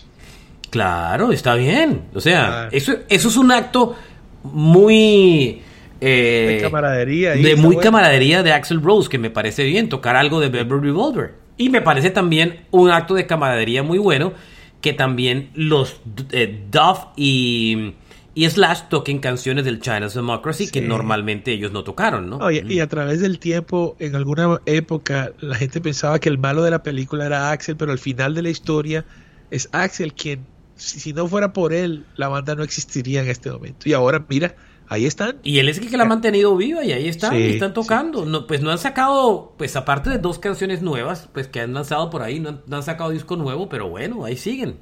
Claro, 0.69 1.31
está 1.31 1.55
bien. 1.55 2.09
O 2.13 2.19
sea, 2.19 2.67
eso, 2.73 2.95
eso 3.07 3.29
es 3.29 3.37
un 3.37 3.53
acto 3.53 3.95
muy. 4.43 5.61
Eh, 6.01 6.55
de 6.55 6.61
camaradería. 6.61 7.31
De 7.31 7.55
muy 7.55 7.77
camaradería 7.77 8.43
de 8.43 8.51
Axel 8.51 8.81
Rose, 8.81 9.09
que 9.09 9.17
me 9.17 9.29
parece 9.29 9.63
bien, 9.63 9.89
tocar 9.89 10.15
algo 10.15 10.39
de 10.39 10.49
Velvet 10.49 10.81
Revolver. 10.81 11.33
Y 11.57 11.69
me 11.69 11.81
parece 11.81 12.09
también 12.11 12.61
un 12.71 12.91
acto 12.91 13.15
de 13.15 13.25
camaradería 13.25 13.83
muy 13.83 13.97
bueno 13.97 14.33
que 14.81 14.93
también 14.93 15.49
los 15.55 15.99
eh, 16.31 16.65
Duff 16.71 17.05
y, 17.15 17.95
Slash 18.35 18.83
toquen 18.89 19.17
canciones 19.17 19.65
del 19.65 19.79
China's 19.81 20.13
Democracy 20.13 20.69
que 20.69 20.81
normalmente 20.81 21.51
ellos 21.51 21.71
no 21.71 21.83
tocaron, 21.83 22.29
¿no? 22.29 22.51
y, 22.51 22.79
a 22.79 22.87
través 22.87 23.19
del 23.19 23.39
tiempo, 23.39 23.95
en 23.97 24.15
alguna 24.15 24.61
época, 24.67 25.31
la 25.39 25.55
gente 25.55 25.81
pensaba 25.81 26.19
que 26.19 26.29
el 26.29 26.37
malo 26.37 26.61
de 26.61 26.69
la 26.69 26.83
película 26.83 27.25
era 27.25 27.49
Axel, 27.49 27.75
pero 27.75 27.91
al 27.91 27.97
final 27.97 28.35
de 28.35 28.43
la 28.43 28.49
historia 28.49 29.05
es 29.49 29.67
Axel 29.71 30.13
quien, 30.13 30.45
si 30.75 31.13
no 31.13 31.27
fuera 31.27 31.51
por 31.51 31.73
él, 31.73 32.05
la 32.15 32.27
banda 32.27 32.53
no 32.53 32.61
existiría 32.61 33.23
en 33.23 33.29
este 33.29 33.49
momento. 33.49 33.89
Y 33.89 33.93
ahora, 33.93 34.23
mira, 34.29 34.55
ahí 34.89 35.05
están. 35.05 35.37
Y 35.43 35.59
él 35.59 35.69
es 35.69 35.77
el 35.77 35.89
que 35.89 35.97
la 35.97 36.03
ha 36.03 36.07
mantenido 36.07 36.55
viva 36.55 36.83
y 36.83 36.91
ahí 36.91 37.07
están, 37.07 37.35
están 37.35 37.73
tocando. 37.73 38.25
No, 38.25 38.47
pues 38.47 38.61
no 38.61 38.71
han 38.71 38.77
sacado, 38.77 39.53
pues 39.57 39.75
aparte 39.75 40.09
de 40.09 40.17
dos 40.17 40.39
canciones 40.39 40.81
nuevas, 40.81 41.29
pues 41.33 41.47
que 41.47 41.61
han 41.61 41.73
lanzado 41.73 42.09
por 42.09 42.21
ahí, 42.21 42.39
no, 42.39 42.61
han 42.69 42.83
sacado 42.83 43.09
disco 43.09 43.35
nuevo, 43.35 43.69
pero 43.69 43.89
bueno, 43.89 44.25
ahí 44.25 44.37
siguen. 44.37 44.77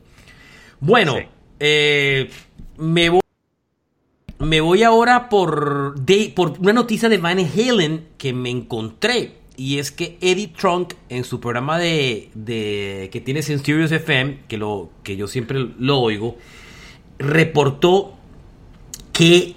Bueno, 0.79 1.15
eh, 1.59 2.29
me 2.77 3.09
voy. 3.09 3.21
Me 4.38 4.59
voy 4.59 4.83
ahora 4.83 5.29
por, 5.29 5.97
de, 6.01 6.33
por 6.35 6.59
una 6.59 6.74
noticia 6.74 7.07
de 7.07 7.17
Van 7.17 7.39
Halen 7.39 8.09
que 8.17 8.33
me 8.33 8.50
encontré. 8.50 9.38
y 9.55 9.79
es 9.79 9.93
que 9.93 10.17
Eddie 10.19 10.50
Trunk 10.50 10.93
en 11.07 11.24
su 11.24 11.39
programa 11.39 11.79
de, 11.79 12.31
de 12.33 13.09
que 13.13 13.21
tienes 13.21 13.50
en 13.50 13.63
Sirius 13.63 13.93
FM, 13.93 14.41
que, 14.50 14.57
lo, 14.57 14.89
que 15.03 15.15
yo 15.15 15.29
siempre 15.29 15.65
lo 15.79 16.00
oigo, 16.00 16.38
reportó 17.17 18.13
que 19.13 19.55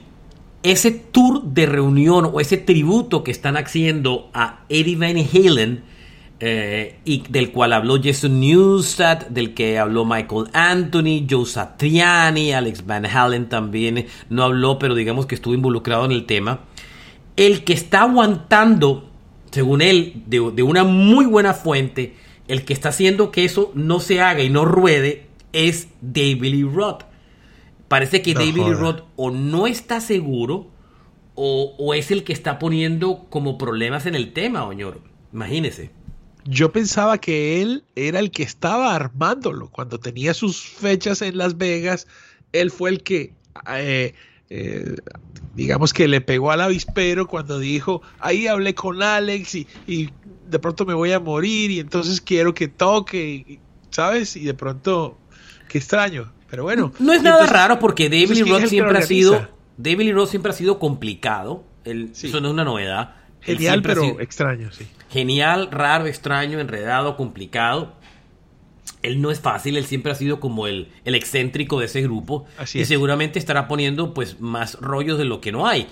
ese 0.63 0.91
tour 0.91 1.43
de 1.43 1.67
reunión 1.67 2.31
o 2.33 2.41
ese 2.41 2.57
tributo 2.57 3.23
que 3.23 3.31
están 3.31 3.57
haciendo 3.57 4.31
a 4.35 4.65
Eddie 4.69 4.97
Van 4.97 5.17
Halen, 5.17 5.83
eh, 6.41 7.01
y 7.05 7.25
del 7.29 7.51
cual 7.51 7.73
habló 7.73 8.01
Jason 8.01 8.39
Newsted, 8.39 9.27
del 9.29 9.55
que 9.55 9.79
habló 9.79 10.05
Michael 10.05 10.47
Anthony, 10.53 11.27
Joe 11.29 11.45
Satriani, 11.45 12.53
Alex 12.53 12.87
Van 12.87 13.07
Halen 13.07 13.49
también 13.49 14.07
no 14.31 14.45
habló, 14.45 14.79
pero 14.79 14.95
digamos 14.95 15.27
que 15.27 15.35
estuvo 15.35 15.55
involucrado 15.55 16.05
en 16.05 16.13
el 16.13 16.27
tema. 16.27 16.61
El 17.35 17.65
que 17.65 17.73
está 17.73 18.03
aguantando, 18.03 19.11
según 19.51 19.83
él, 19.83 20.23
de, 20.27 20.63
una 20.63 20.85
muy 20.85 21.27
buena 21.27 21.55
fuente, 21.55 22.15
el 22.47 22.65
que 22.65 22.73
está 22.73 22.91
haciendo 22.91 23.33
que 23.33 23.45
eso 23.45 23.73
no 23.75 23.99
se 23.99 24.21
haga 24.21 24.43
y 24.43 24.51
no 24.51 24.65
ruede 24.65 25.27
es 25.53 25.89
David 26.01 26.53
Lee 26.53 26.63
Roth. 26.63 27.03
Parece 27.89 28.23
que 28.23 28.35
David 28.35 28.55
Lee 28.55 28.75
Roth 28.75 29.05
o 29.17 29.31
no 29.31 29.67
está 29.67 30.01
seguro 30.01 30.71
o, 31.35 31.75
o, 31.79 31.95
es 31.95 32.11
el 32.11 32.25
que 32.25 32.33
está 32.33 32.59
poniendo 32.59 33.27
como 33.31 33.59
problemas 33.59 34.07
en 34.07 34.15
el 34.15 34.33
tema, 34.33 34.65
Oñoro. 34.65 35.01
Imagínese. 35.33 35.91
Yo 36.45 36.73
pensaba 36.73 37.19
que 37.19 37.61
él 37.61 37.85
era 37.95 38.19
el 38.19 38.31
que 38.31 38.43
estaba 38.43 38.95
armándolo. 38.95 39.69
Cuando 39.69 39.99
tenía 39.99 40.35
sus 40.35 40.63
fechas 40.63 41.23
en 41.23 41.37
Las 41.39 41.59
Vegas, 41.59 42.07
él 42.53 42.71
fue 42.71 42.91
el 42.91 43.03
que, 43.03 43.35
eh, 43.77 44.15
eh, 44.51 44.97
digamos 45.55 45.93
que 45.93 46.09
le 46.09 46.21
pegó 46.21 46.51
al 46.51 46.61
avispero 46.61 47.27
cuando 47.27 47.59
dijo, 47.59 48.03
ahí 48.21 48.47
hablé 48.47 48.75
con 48.75 49.03
Alex 49.03 49.55
y, 49.55 50.11
de 50.49 50.59
pronto 50.59 50.87
me 50.87 50.95
voy 50.95 51.13
a 51.13 51.21
morir 51.21 51.71
y 51.71 51.81
entonces 51.81 52.23
quiero 52.23 52.55
que 52.55 52.69
toque, 52.69 53.61
¿sabes? 53.91 54.35
Y 54.35 54.45
de 54.45 54.55
pronto, 54.55 55.19
qué 55.69 55.77
extraño. 55.77 56.33
Pero 56.51 56.65
bueno. 56.65 56.93
No 56.99 57.13
es 57.13 57.23
nada 57.23 57.47
raro 57.47 57.79
porque 57.79 58.09
David 58.09 58.47
Roth 58.49 58.67
siempre 58.67 58.99
ha 58.99 59.03
sido, 59.03 59.49
David 59.77 60.13
Roth 60.13 60.31
siempre 60.31 60.51
ha 60.51 60.55
sido 60.55 60.79
complicado. 60.79 61.65
Eso 61.85 62.41
no 62.41 62.49
es 62.49 62.55
una 62.55 62.65
novedad. 62.65 63.15
Genial, 63.41 63.83
pero 63.83 64.21
extraño, 64.21 64.71
sí. 64.73 64.87
Genial, 65.11 65.69
raro, 65.71 66.07
extraño, 66.07 66.61
enredado, 66.61 67.17
complicado. 67.17 67.95
Él 69.03 69.21
no 69.21 69.31
es 69.31 69.41
fácil, 69.41 69.77
él 69.77 69.85
siempre 69.85 70.11
ha 70.11 70.15
sido 70.15 70.41
como 70.41 70.67
el, 70.67 70.89
el 71.05 71.15
excéntrico 71.15 71.79
de 71.79 71.87
ese 71.87 72.03
grupo. 72.03 72.47
y 72.75 72.85
seguramente 72.85 73.39
estará 73.39 73.69
poniendo 73.69 74.13
pues 74.13 74.41
más 74.41 74.75
rollos 74.81 75.19
de 75.19 75.25
lo 75.25 75.41
que 75.41 75.53
no 75.53 75.67
hay. 75.67 75.87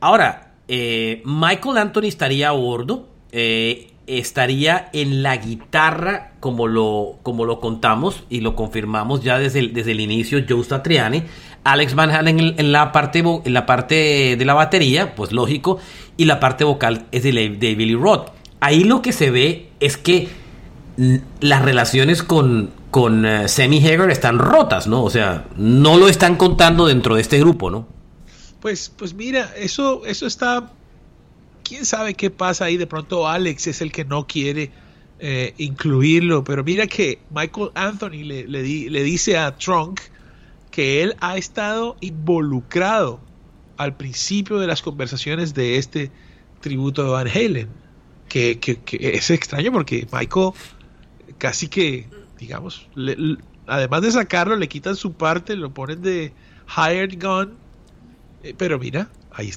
Ahora, 0.00 0.54
eh, 0.68 1.22
Michael 1.24 1.76
Anthony 1.78 2.04
estaría 2.04 2.48
a 2.48 2.52
bordo. 2.52 3.08
Eh, 3.32 3.91
estaría 4.06 4.88
en 4.92 5.22
la 5.22 5.36
guitarra 5.36 6.32
como 6.40 6.66
lo, 6.66 7.18
como 7.22 7.44
lo 7.44 7.60
contamos 7.60 8.24
y 8.28 8.40
lo 8.40 8.56
confirmamos 8.56 9.22
ya 9.22 9.38
desde 9.38 9.60
el, 9.60 9.72
desde 9.72 9.92
el 9.92 10.00
inicio 10.00 10.44
Joe 10.48 10.64
Satriani, 10.64 11.22
Alex 11.64 11.94
Van 11.94 12.10
Halen 12.10 12.54
en, 12.58 12.72
la 12.72 12.92
parte, 12.92 13.20
en 13.20 13.54
la 13.54 13.66
parte 13.66 14.36
de 14.36 14.44
la 14.44 14.54
batería, 14.54 15.14
pues 15.14 15.32
lógico, 15.32 15.78
y 16.16 16.24
la 16.24 16.40
parte 16.40 16.64
vocal 16.64 17.06
es 17.12 17.22
de, 17.22 17.32
de 17.32 17.74
Billy 17.74 17.94
Roth. 17.94 18.30
Ahí 18.60 18.84
lo 18.84 19.02
que 19.02 19.12
se 19.12 19.30
ve 19.30 19.70
es 19.80 19.96
que 19.96 20.28
las 21.40 21.62
relaciones 21.62 22.22
con, 22.22 22.70
con 22.90 23.24
uh, 23.24 23.48
Sammy 23.48 23.84
Hagar 23.86 24.10
están 24.10 24.38
rotas, 24.38 24.86
¿no? 24.86 25.02
O 25.02 25.10
sea, 25.10 25.46
no 25.56 25.96
lo 25.96 26.08
están 26.08 26.36
contando 26.36 26.86
dentro 26.86 27.14
de 27.14 27.22
este 27.22 27.38
grupo, 27.38 27.70
¿no? 27.70 27.86
Pues, 28.60 28.92
pues 28.96 29.14
mira, 29.14 29.50
eso, 29.56 30.02
eso 30.06 30.26
está 30.26 30.70
quién 31.72 31.86
sabe 31.86 32.12
qué 32.12 32.28
pasa 32.28 32.66
ahí. 32.66 32.76
De 32.76 32.86
pronto 32.86 33.26
Alex 33.26 33.66
es 33.66 33.80
el 33.80 33.92
que 33.92 34.04
no 34.04 34.26
quiere 34.26 34.70
eh, 35.20 35.54
incluirlo. 35.56 36.44
Pero 36.44 36.62
mira 36.64 36.86
que 36.86 37.18
Michael 37.30 37.70
Anthony 37.74 38.24
le, 38.24 38.46
le, 38.46 39.02
dice 39.02 39.38
a 39.38 39.56
Trunk 39.56 40.00
que 40.70 41.02
él 41.02 41.16
ha 41.20 41.38
estado 41.38 41.96
involucrado 42.02 43.20
al 43.78 43.96
principio 43.96 44.58
de 44.58 44.66
las 44.66 44.82
conversaciones 44.82 45.54
de 45.54 45.78
este 45.78 46.10
tributo 46.60 47.04
de 47.04 47.10
Van 47.10 47.28
Halen. 47.28 47.68
Que, 48.28 48.58
es 49.00 49.30
extraño 49.30 49.72
porque 49.72 50.06
Michael 50.12 50.52
casi 51.38 51.68
que, 51.68 52.06
digamos, 52.38 52.86
además 53.66 54.02
de 54.02 54.10
sacarlo, 54.10 54.56
le 54.56 54.68
quitan 54.68 54.94
su 54.94 55.14
parte, 55.14 55.56
lo 55.56 55.72
ponen 55.72 56.02
de 56.02 56.34
hired 56.76 57.18
gun. 57.18 57.54
Eh, 58.42 58.54
pero 58.58 58.78
mira, 58.78 59.08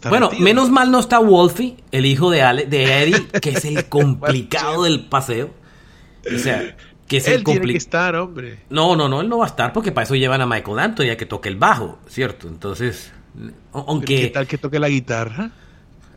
bueno, 0.09 0.29
menos 0.39 0.69
mal 0.69 0.91
no 0.91 0.99
está 0.99 1.19
Wolfie, 1.19 1.77
el 1.91 2.05
hijo 2.05 2.31
de, 2.31 2.65
de 2.67 3.03
Eddie, 3.03 3.27
que 3.41 3.51
es 3.51 3.65
el 3.65 3.85
complicado 3.89 4.83
del 4.83 5.05
paseo. 5.05 5.51
O 6.33 6.39
sea, 6.39 6.75
que 7.07 7.17
es 7.17 7.27
el 7.27 7.43
complicado. 7.43 7.71
que 7.71 7.77
estar, 7.77 8.15
hombre. 8.15 8.59
No, 8.69 8.95
no, 8.95 9.07
no, 9.07 9.21
él 9.21 9.29
no 9.29 9.37
va 9.37 9.45
a 9.45 9.49
estar 9.49 9.73
porque 9.73 9.91
para 9.91 10.05
eso 10.05 10.15
llevan 10.15 10.41
a 10.41 10.45
Michael 10.45 10.79
Anthony 10.79 11.11
a 11.11 11.17
que 11.17 11.25
toque 11.25 11.49
el 11.49 11.55
bajo, 11.55 11.99
¿cierto? 12.07 12.47
Entonces, 12.47 13.11
aunque... 13.73 14.21
¿Qué 14.21 14.27
tal 14.29 14.47
que 14.47 14.57
toque 14.57 14.79
la 14.79 14.89
guitarra? 14.89 15.51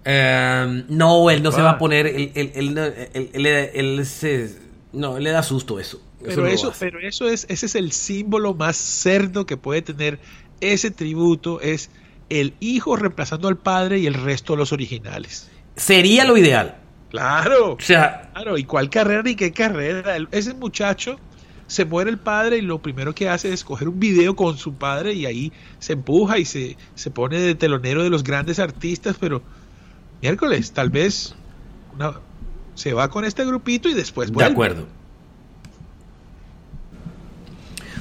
Em, 0.05 0.85
no, 0.89 1.29
él 1.29 1.43
no 1.43 1.53
se 1.53 1.61
va 1.61 1.73
a 1.73 1.79
poner, 1.79 2.07
él, 2.07 2.33
él, 2.35 4.07
se, 4.07 4.57
no, 4.93 5.19
le 5.19 5.31
da 5.31 5.43
susto 5.43 5.79
eso. 5.79 6.01
Pero 6.25 6.47
eso, 6.47 6.73
pero 6.79 6.99
eso 6.99 7.29
es, 7.29 7.47
ese 7.49 7.67
es 7.67 7.75
el 7.75 7.93
símbolo 7.93 8.55
más 8.55 8.77
cerdo 8.77 9.45
que 9.45 9.57
puede 9.57 9.83
tener 9.83 10.19
ese 10.61 10.91
tributo, 10.91 11.61
es 11.61 11.91
el 12.29 12.55
hijo 12.61 12.97
reemplazando 12.97 13.49
al 13.49 13.57
padre 13.57 13.99
y 13.99 14.07
el 14.07 14.15
resto 14.15 14.53
de 14.53 14.59
los 14.59 14.73
originales. 14.73 15.51
Sería 15.77 16.25
lo 16.25 16.37
ideal. 16.37 16.77
Claro. 17.11 17.75
O 17.75 17.81
sea, 17.81 18.31
claro, 18.35 18.59
¿y 18.59 18.65
cuál 18.65 18.91
carrera 18.91 19.23
ni 19.23 19.35
qué 19.35 19.53
carrera? 19.53 20.17
Ese 20.31 20.55
muchacho 20.55 21.19
se 21.67 21.85
muere 21.85 22.11
el 22.11 22.19
padre 22.19 22.59
y 22.59 22.63
lo 22.63 22.81
primero 22.81 23.15
que 23.15 23.29
hace 23.29 23.53
es 23.53 23.65
coger 23.65 23.89
un 23.89 24.01
video 24.01 24.35
con 24.35 24.59
su 24.59 24.75
padre 24.75 25.13
y 25.13 25.27
ahí 25.27 25.53
se 25.79 25.95
empuja 25.95 26.39
y 26.39 26.45
se, 26.45 26.77
se 26.95 27.11
pone 27.11 27.39
de 27.41 27.55
telonero 27.55 28.03
de 28.03 28.11
los 28.11 28.25
grandes 28.25 28.59
artistas, 28.59 29.17
pero 29.19 29.43
miércoles, 30.21 30.73
tal 30.73 30.91
vez 30.91 31.35
se 32.75 32.93
va 32.93 33.09
con 33.09 33.25
este 33.25 33.45
grupito 33.45 33.89
y 33.89 33.95
después 33.95 34.31
vuelve. 34.31 34.49
De 34.49 34.53
acuerdo. 34.53 34.98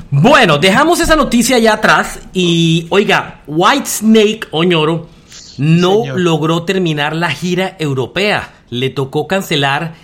Bueno, 0.09 0.57
dejamos 0.57 0.99
esa 0.99 1.15
noticia 1.15 1.59
ya 1.59 1.73
atrás 1.73 2.19
y 2.33 2.87
oiga, 2.89 3.41
White 3.47 3.85
Snake 3.85 4.39
Oñoro 4.51 5.09
no 5.57 6.15
logró 6.15 6.63
terminar 6.63 7.15
la 7.15 7.31
gira 7.31 7.75
europea. 7.79 8.53
Le 8.69 8.89
tocó 8.89 9.27
cancelar 9.27 9.95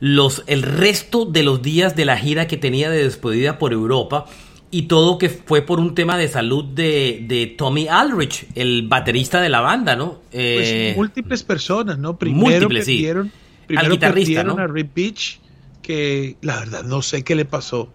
los, 0.00 0.42
el 0.46 0.62
resto 0.62 1.24
de 1.24 1.42
los 1.42 1.62
días 1.62 1.94
de 1.94 2.04
la 2.04 2.16
gira 2.16 2.46
que 2.46 2.56
tenía 2.56 2.90
de 2.90 3.04
despedida 3.04 3.58
por 3.58 3.72
Europa 3.72 4.26
y 4.70 4.82
todo 4.82 5.18
que 5.18 5.28
fue 5.28 5.62
por 5.62 5.78
un 5.78 5.94
tema 5.94 6.18
de 6.18 6.26
salud 6.26 6.64
de, 6.64 7.54
Tommy 7.56 7.86
Aldrich, 7.86 8.46
el 8.56 8.88
baterista 8.88 9.40
de 9.40 9.48
la 9.48 9.60
banda, 9.60 9.94
¿no? 9.94 10.20
pues 10.32 10.68
eh, 10.68 10.94
múltiples 10.96 11.44
personas, 11.44 11.96
¿no? 11.96 12.18
Primero 12.18 12.68
perdieron, 12.68 13.30
primero 13.68 13.86
Al 13.86 13.92
guitarrista, 13.92 14.42
¿no? 14.42 14.58
a 14.58 14.66
Rip 14.66 14.92
Beach, 14.92 15.38
que 15.80 16.36
la 16.40 16.58
verdad 16.58 16.82
no 16.82 17.02
sé 17.02 17.22
qué 17.22 17.36
le 17.36 17.44
pasó 17.44 17.88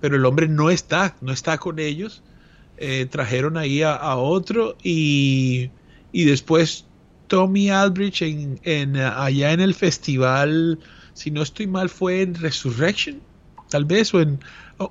pero 0.00 0.16
el 0.16 0.24
hombre 0.24 0.48
no 0.48 0.70
está, 0.70 1.16
no 1.20 1.32
está 1.32 1.58
con 1.58 1.78
ellos. 1.78 2.22
Eh, 2.78 3.06
trajeron 3.06 3.56
ahí 3.56 3.82
a, 3.82 4.16
otro 4.16 4.76
y, 4.82 5.70
y, 6.12 6.24
después 6.24 6.84
Tommy 7.26 7.70
Aldrich 7.70 8.20
en, 8.20 8.60
en, 8.64 8.96
allá 8.98 9.52
en 9.52 9.60
el 9.60 9.74
festival, 9.74 10.78
si 11.14 11.30
no 11.30 11.42
estoy 11.42 11.66
mal, 11.66 11.88
fue 11.88 12.20
en 12.20 12.34
Resurrection, 12.34 13.22
tal 13.70 13.86
vez, 13.86 14.12
o 14.12 14.20
en 14.20 14.40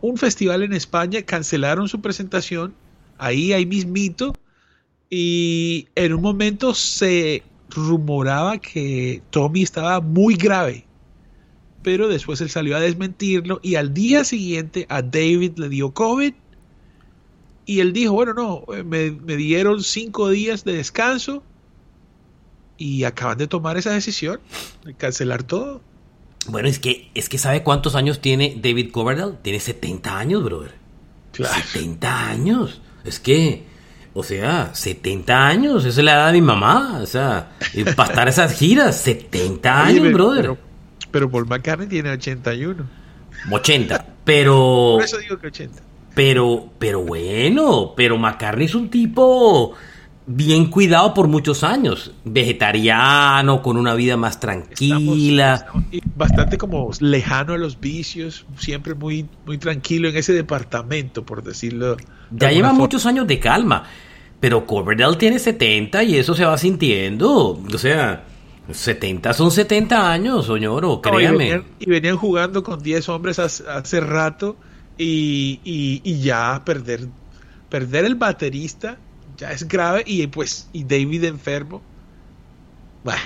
un 0.01 0.17
festival 0.17 0.63
en 0.63 0.73
España, 0.73 1.21
cancelaron 1.21 1.87
su 1.87 2.01
presentación, 2.01 2.73
ahí, 3.19 3.53
ahí 3.53 3.67
mismito, 3.67 4.33
y 5.09 5.87
en 5.93 6.13
un 6.13 6.21
momento 6.23 6.73
se 6.73 7.43
rumoraba 7.69 8.57
que 8.57 9.21
Tommy 9.29 9.61
estaba 9.61 10.01
muy 10.01 10.35
grave 10.35 10.85
pero 11.85 12.07
después 12.07 12.41
él 12.41 12.49
salió 12.49 12.75
a 12.75 12.79
desmentirlo 12.79 13.59
y 13.61 13.75
al 13.75 13.93
día 13.93 14.23
siguiente 14.23 14.87
a 14.89 15.03
David 15.03 15.51
le 15.57 15.69
dio 15.69 15.93
COVID 15.93 16.33
y 17.67 17.79
él 17.79 17.93
dijo, 17.93 18.13
bueno, 18.13 18.33
no, 18.33 18.65
eh, 18.73 18.83
me, 18.83 19.35
dieron 19.35 19.83
cinco 19.83 20.29
días 20.29 20.63
de 20.63 20.73
descanso 20.73 21.43
y 22.79 23.03
acaban 23.03 23.37
de 23.37 23.45
tomar 23.45 23.77
esa 23.77 23.91
decisión 23.91 24.39
de 24.83 24.95
cancelar 24.95 25.43
todo. 25.43 25.79
Bueno, 26.47 26.67
es 26.67 26.79
que, 26.79 27.11
es 27.13 27.29
que 27.29 27.37
¿sabe 27.37 27.61
cuántos 27.61 27.93
años 27.93 28.19
tiene 28.19 28.59
David 28.59 28.91
Coverdale? 28.91 29.35
Tiene 29.43 29.59
70 29.59 30.17
años, 30.17 30.43
brother. 30.43 30.73
Claro. 31.33 31.53
70 31.71 32.29
años. 32.29 32.81
Es 33.03 33.19
que, 33.19 33.63
o 34.15 34.23
sea, 34.23 34.73
70 34.73 35.47
años, 35.47 35.85
esa 35.85 35.99
es 35.99 36.03
la 36.03 36.13
edad 36.13 36.27
de 36.33 36.41
mi 36.41 36.47
mamá. 36.47 36.97
O 37.03 37.05
sea, 37.05 37.51
para 37.95 38.09
estar 38.09 38.27
esas 38.27 38.53
giras, 38.53 38.99
70 39.01 39.85
años, 39.85 40.11
brother. 40.11 40.41
Pero 40.41 40.64
Paul 41.29 41.45
McCartney 41.47 41.87
tiene 41.87 42.11
81. 42.11 42.83
80, 43.51 44.05
pero... 44.23 44.93
Por 44.95 45.03
eso 45.03 45.17
digo 45.17 45.37
que 45.39 45.47
80. 45.47 45.81
Pero, 46.13 46.69
pero 46.79 47.01
bueno, 47.01 47.93
pero 47.95 48.17
McCartney 48.17 48.65
es 48.65 48.75
un 48.75 48.89
tipo 48.89 49.73
bien 50.27 50.67
cuidado 50.71 51.13
por 51.13 51.27
muchos 51.27 51.63
años, 51.63 52.11
vegetariano, 52.23 53.61
con 53.61 53.77
una 53.77 53.93
vida 53.95 54.17
más 54.17 54.39
tranquila. 54.39 55.53
Estamos- 55.55 55.83
estamos- 55.83 55.93
y 55.93 56.01
bastante 56.15 56.57
como 56.57 56.89
lejano 56.99 57.53
a 57.53 57.57
los 57.57 57.79
vicios, 57.79 58.45
siempre 58.57 58.93
muy, 58.95 59.27
muy 59.45 59.57
tranquilo 59.57 60.07
en 60.09 60.17
ese 60.17 60.33
departamento, 60.33 61.25
por 61.25 61.43
decirlo. 61.43 61.95
de 61.95 62.03
Ya 62.31 62.51
lleva 62.51 62.69
forma. 62.69 62.79
muchos 62.81 63.05
años 63.05 63.27
de 63.27 63.39
calma. 63.39 63.83
Pero 64.39 64.65
Coverdale 64.65 65.15
tiene 65.17 65.39
70 65.39 66.03
y 66.03 66.17
eso 66.17 66.33
se 66.35 66.45
va 66.45 66.57
sintiendo. 66.57 67.59
O 67.73 67.77
sea, 67.77 68.23
70 68.71 69.33
son 69.33 69.51
70 69.51 70.11
años, 70.11 70.45
señor, 70.47 70.83
No, 70.83 70.95
y, 70.95 71.01
créame. 71.01 71.37
venían, 71.37 71.63
y 71.79 71.85
venían 71.89 72.17
jugando 72.17 72.63
con 72.63 72.81
10 72.81 73.09
hombres 73.09 73.37
hace, 73.39 73.63
hace 73.69 73.99
rato 73.99 74.55
y, 74.97 75.59
y- 75.63 76.01
y 76.03 76.19
ya 76.21 76.61
perder, 76.65 77.07
perder 77.69 78.05
el 78.05 78.15
baterista 78.15 78.97
ya 79.37 79.51
es 79.51 79.67
grave 79.67 80.03
y 80.05 80.25
pues 80.27 80.67
y 80.73 80.83
David 80.83 81.25
enfermo. 81.25 81.81
Bueno, 83.03 83.19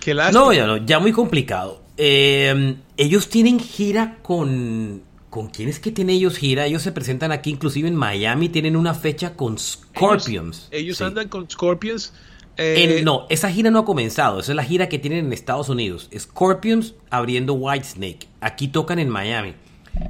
qué 0.00 0.14
lástima. 0.14 0.40
No, 0.44 0.52
ya 0.52 0.66
no, 0.66 0.78
ya 0.78 0.98
muy 0.98 1.12
complicado. 1.12 1.82
Eh, 1.96 2.76
ellos 2.96 3.28
tienen 3.28 3.60
gira 3.60 4.18
con... 4.22 5.02
¿Con 5.30 5.48
quién 5.48 5.70
es 5.70 5.78
que 5.78 5.90
tienen 5.90 6.16
ellos 6.16 6.36
gira? 6.36 6.66
Ellos 6.66 6.82
se 6.82 6.92
presentan 6.92 7.32
aquí, 7.32 7.48
inclusive 7.48 7.88
en 7.88 7.94
Miami, 7.96 8.50
tienen 8.50 8.76
una 8.76 8.92
fecha 8.92 9.34
con 9.34 9.58
Scorpions. 9.58 10.68
Ellos 10.70 10.98
Sí. 10.98 11.04
andan 11.04 11.28
con 11.28 11.48
Scorpions. 11.48 12.12
Eh, 12.56 12.98
En- 12.98 13.04
no, 13.04 13.26
esa 13.30 13.50
gira 13.50 13.70
no 13.70 13.80
ha 13.80 13.84
comenzado. 13.84 14.40
Esa 14.40 14.52
es 14.52 14.56
la 14.56 14.64
gira 14.64 14.88
que 14.88 14.98
tienen 14.98 15.26
en 15.26 15.32
Estados 15.32 15.68
Unidos. 15.68 16.08
Scorpions 16.16 16.94
abriendo 17.10 17.54
Whitesnake. 17.54 18.28
Aquí 18.40 18.68
tocan 18.68 18.98
en 18.98 19.08
Miami. 19.08 19.54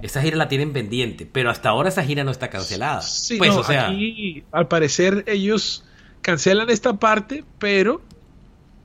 Esa 0.03 0.23
gira 0.23 0.37
la 0.37 0.49
tienen 0.49 0.73
pendiente, 0.73 1.27
pero 1.31 1.51
hasta 1.51 1.69
ahora 1.71 1.89
esa 1.89 2.05
gira 2.05 2.23
no 2.25 2.31
está 2.31 2.51
cancelada. 2.51 3.03
Sí, 3.03 3.37
pues, 3.37 3.51
no, 3.53 3.61
o 3.61 3.65
sea, 3.65 3.89
aquí 3.89 4.45
al 4.53 4.69
parecer 4.69 5.25
ellos 5.27 5.85
cancelan 6.21 6.71
esta 6.71 6.95
parte, 6.95 7.45
pero, 7.59 8.01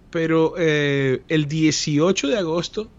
pero 0.10 0.56
eh, 0.58 1.22
el 1.28 1.48
18 1.48 2.28
de 2.30 2.38
agosto 2.38 2.90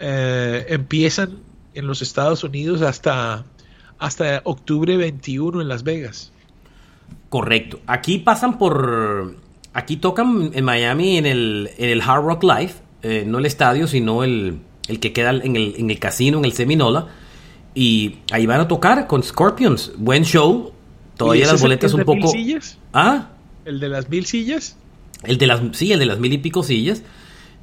eh, 0.00 0.66
empiezan 0.68 1.38
en 1.74 1.86
los 1.86 2.02
Estados 2.02 2.42
Unidos 2.42 2.82
hasta, 2.82 3.44
hasta 3.98 4.40
octubre 4.44 4.96
21 4.96 5.60
en 5.60 5.68
Las 5.68 5.84
Vegas. 5.84 6.32
correcto. 7.28 7.80
Aquí 7.86 8.18
pasan 8.18 8.58
por. 8.58 9.36
Aquí 9.74 9.96
tocan 9.96 10.50
en 10.54 10.64
Miami 10.64 11.16
en 11.18 11.26
el, 11.26 11.70
en 11.78 11.88
el 11.90 12.02
Hard 12.02 12.24
Rock 12.24 12.42
Live, 12.44 12.72
eh, 13.02 13.24
no 13.26 13.38
el 13.38 13.46
estadio, 13.46 13.86
sino 13.86 14.22
el, 14.24 14.58
el 14.88 15.00
que 15.00 15.12
queda 15.12 15.30
en 15.30 15.56
el, 15.56 15.74
en 15.78 15.90
el 15.90 15.98
casino, 15.98 16.38
en 16.38 16.44
el 16.44 16.52
Seminola. 16.52 17.08
Y 17.74 18.16
ahí 18.32 18.44
van 18.46 18.60
a 18.60 18.68
tocar 18.68 19.06
con 19.06 19.22
Scorpions. 19.22 19.92
Buen 19.96 20.24
show. 20.24 20.72
Todavía 21.16 21.40
¿Y 21.40 21.42
ese 21.44 21.52
las 21.52 21.62
boletas 21.62 21.92
el 21.94 22.00
un 22.00 22.04
poco. 22.04 22.28
sillas? 22.28 22.78
Ah, 22.92 23.30
¿El 23.64 23.80
de 23.80 23.88
las 23.88 24.08
mil 24.10 24.26
sillas? 24.26 24.76
el 25.24 25.38
de 25.38 25.46
las. 25.46 25.60
Sí, 25.72 25.92
el 25.92 25.98
de 25.98 26.06
las 26.06 26.18
mil 26.18 26.32
y 26.32 26.38
pico 26.38 26.62
sillas. 26.62 27.02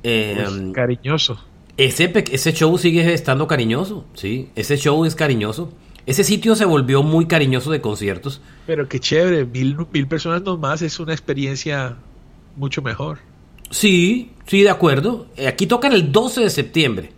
Eh, 0.04 0.36
Pues, 0.44 0.74
cariñoso. 0.74 1.44
Ese, 1.78 2.12
ese 2.32 2.54
show 2.54 2.78
sigue 2.78 3.14
estando 3.14 3.48
cariñoso, 3.48 4.06
sí. 4.14 4.50
Ese 4.56 4.78
show 4.78 5.06
es 5.06 5.14
cariñoso. 5.16 5.72
Ese 6.06 6.24
sitio 6.24 6.56
se 6.56 6.66
volvió 6.66 7.04
muy 7.04 7.28
cariñoso 7.28 7.72
de 7.72 7.82
conciertos. 7.82 8.42
Pero 8.66 8.88
qué 8.88 9.00
chévere, 9.00 9.46
mil, 9.46 9.78
mil 9.92 10.08
personas 10.08 10.42
nomás 10.42 10.82
es 10.82 11.00
una 11.00 11.14
experiencia 11.14 11.98
mucho 12.56 12.82
mejor. 12.82 13.20
Sí, 13.70 14.32
sí, 14.48 14.64
de 14.64 14.70
acuerdo. 14.70 15.28
Eh, 15.38 15.48
aquí 15.48 15.68
tocan 15.68 15.94
el 15.94 16.12
12 16.12 16.42
de 16.42 16.50
septiembre, 16.50 17.12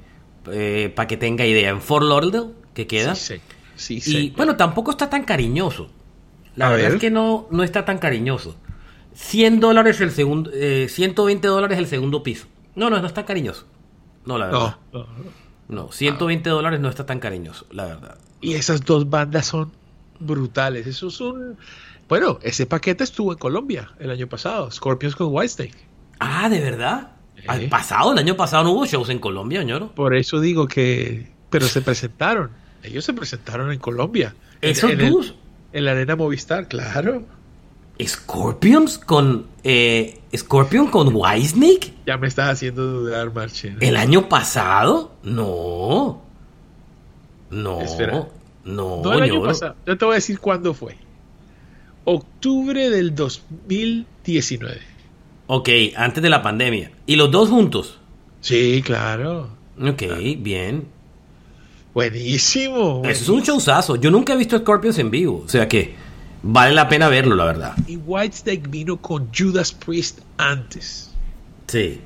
para 0.95 1.07
que 1.07 1.17
tenga 1.17 1.45
idea, 1.45 1.69
en 1.69 1.81
Fort 1.81 2.05
Lauderdale, 2.05 2.49
que 2.73 2.87
queda. 2.87 3.15
Sí, 3.15 3.35
sí, 3.75 3.95
y 3.95 4.01
sí. 4.01 4.33
bueno, 4.35 4.57
tampoco 4.57 4.91
está 4.91 5.09
tan 5.09 5.23
cariñoso. 5.23 5.89
La 6.55 6.67
A 6.67 6.71
verdad 6.71 6.85
ver. 6.87 6.95
es 6.95 7.01
que 7.01 7.11
no, 7.11 7.47
no 7.51 7.63
está 7.63 7.85
tan 7.85 7.97
cariñoso. 7.99 8.57
100 9.13 9.59
dólares 9.59 10.01
el 10.01 10.11
segundo, 10.11 10.49
eh, 10.53 10.87
120 10.89 11.47
dólares 11.47 11.77
el 11.77 11.87
segundo 11.87 12.23
piso. 12.23 12.47
No, 12.75 12.89
no, 12.89 12.99
no 12.99 13.07
está 13.07 13.25
cariñoso. 13.25 13.65
No, 14.25 14.37
la 14.37 14.45
verdad. 14.47 14.75
no, 14.91 14.99
no, 14.99 15.05
no. 15.05 15.41
No, 15.85 15.91
120 15.91 16.49
dólares 16.49 16.81
no 16.81 16.89
está 16.89 17.05
tan 17.05 17.19
cariñoso, 17.19 17.65
la 17.71 17.85
verdad. 17.85 18.17
Y 18.41 18.53
esas 18.55 18.83
dos 18.83 19.09
bandas 19.09 19.45
son 19.45 19.71
brutales. 20.19 20.87
Eso 20.87 21.07
es 21.07 21.21
un. 21.21 21.57
Bueno, 22.09 22.39
ese 22.41 22.65
paquete 22.65 23.03
estuvo 23.03 23.31
en 23.31 23.37
Colombia 23.37 23.91
el 23.99 24.11
año 24.11 24.27
pasado. 24.27 24.69
Scorpions 24.71 25.15
con 25.15 25.27
Whitesnake. 25.31 25.77
Ah, 26.19 26.49
¿de 26.49 26.59
verdad? 26.59 27.11
Al 27.47 27.69
pasado, 27.69 28.11
el 28.13 28.19
año 28.19 28.35
pasado 28.35 28.63
no 28.65 28.71
hubo 28.73 28.85
shows 28.85 29.09
en 29.09 29.17
Colombia, 29.19 29.63
ñoro. 29.63 29.91
Por 29.95 30.15
eso 30.15 30.39
digo 30.39 30.67
que. 30.67 31.31
Pero 31.49 31.67
se 31.67 31.81
presentaron. 31.81 32.51
Ellos 32.83 33.05
se 33.05 33.13
presentaron 33.13 33.71
en 33.71 33.79
Colombia. 33.79 34.35
¿Esos 34.61 34.91
en, 34.91 35.01
el- 35.01 35.35
en 35.73 35.85
la 35.85 35.91
arena 35.91 36.15
Movistar, 36.15 36.67
claro. 36.67 37.23
¿Scorpions 38.05 38.97
con. 38.97 39.47
Eh, 39.63 40.19
¿Scorpion 40.35 40.87
con 40.89 41.09
Whitesnake? 41.13 41.93
Ya 42.05 42.17
me 42.17 42.27
estás 42.27 42.49
haciendo 42.49 42.83
dudar, 42.85 43.33
Marchena. 43.33 43.77
¿El 43.79 43.95
año 43.95 44.27
pasado? 44.29 45.15
No. 45.23 46.21
No. 47.51 47.79
Espera. 47.81 48.27
No, 48.63 49.01
No 49.03 49.13
el 49.13 49.23
año 49.23 49.43
pasado. 49.43 49.75
Yo 49.85 49.97
te 49.97 50.05
voy 50.05 50.13
a 50.13 50.15
decir 50.15 50.39
cuándo 50.39 50.73
fue. 50.73 50.95
Octubre 52.05 52.89
del 52.89 53.13
2019. 53.15 54.79
Ok, 55.47 55.69
antes 55.95 56.23
de 56.23 56.29
la 56.29 56.41
pandemia. 56.41 56.91
¿Y 57.05 57.15
los 57.15 57.29
dos 57.31 57.49
juntos? 57.49 57.99
Sí, 58.39 58.81
claro. 58.83 59.49
Ok, 59.81 60.03
bien. 60.39 60.87
Buenísimo. 61.93 63.01
Eso 63.05 63.23
es 63.23 63.29
un 63.29 63.41
showzazo. 63.41 63.95
Yo 63.97 64.11
nunca 64.11 64.33
he 64.33 64.37
visto 64.37 64.57
Scorpions 64.57 64.97
en 64.99 65.11
vivo. 65.11 65.43
O 65.45 65.49
sea 65.49 65.67
que 65.67 65.93
vale 66.41 66.73
la 66.73 66.87
pena 66.87 67.09
verlo, 67.09 67.35
la 67.35 67.45
verdad. 67.45 67.75
Y 67.87 67.97
Whitesnake 67.97 68.67
vino 68.69 68.97
con 68.97 69.29
Judas 69.37 69.73
Priest 69.73 70.19
antes. 70.37 71.11
Sí. 71.67 71.99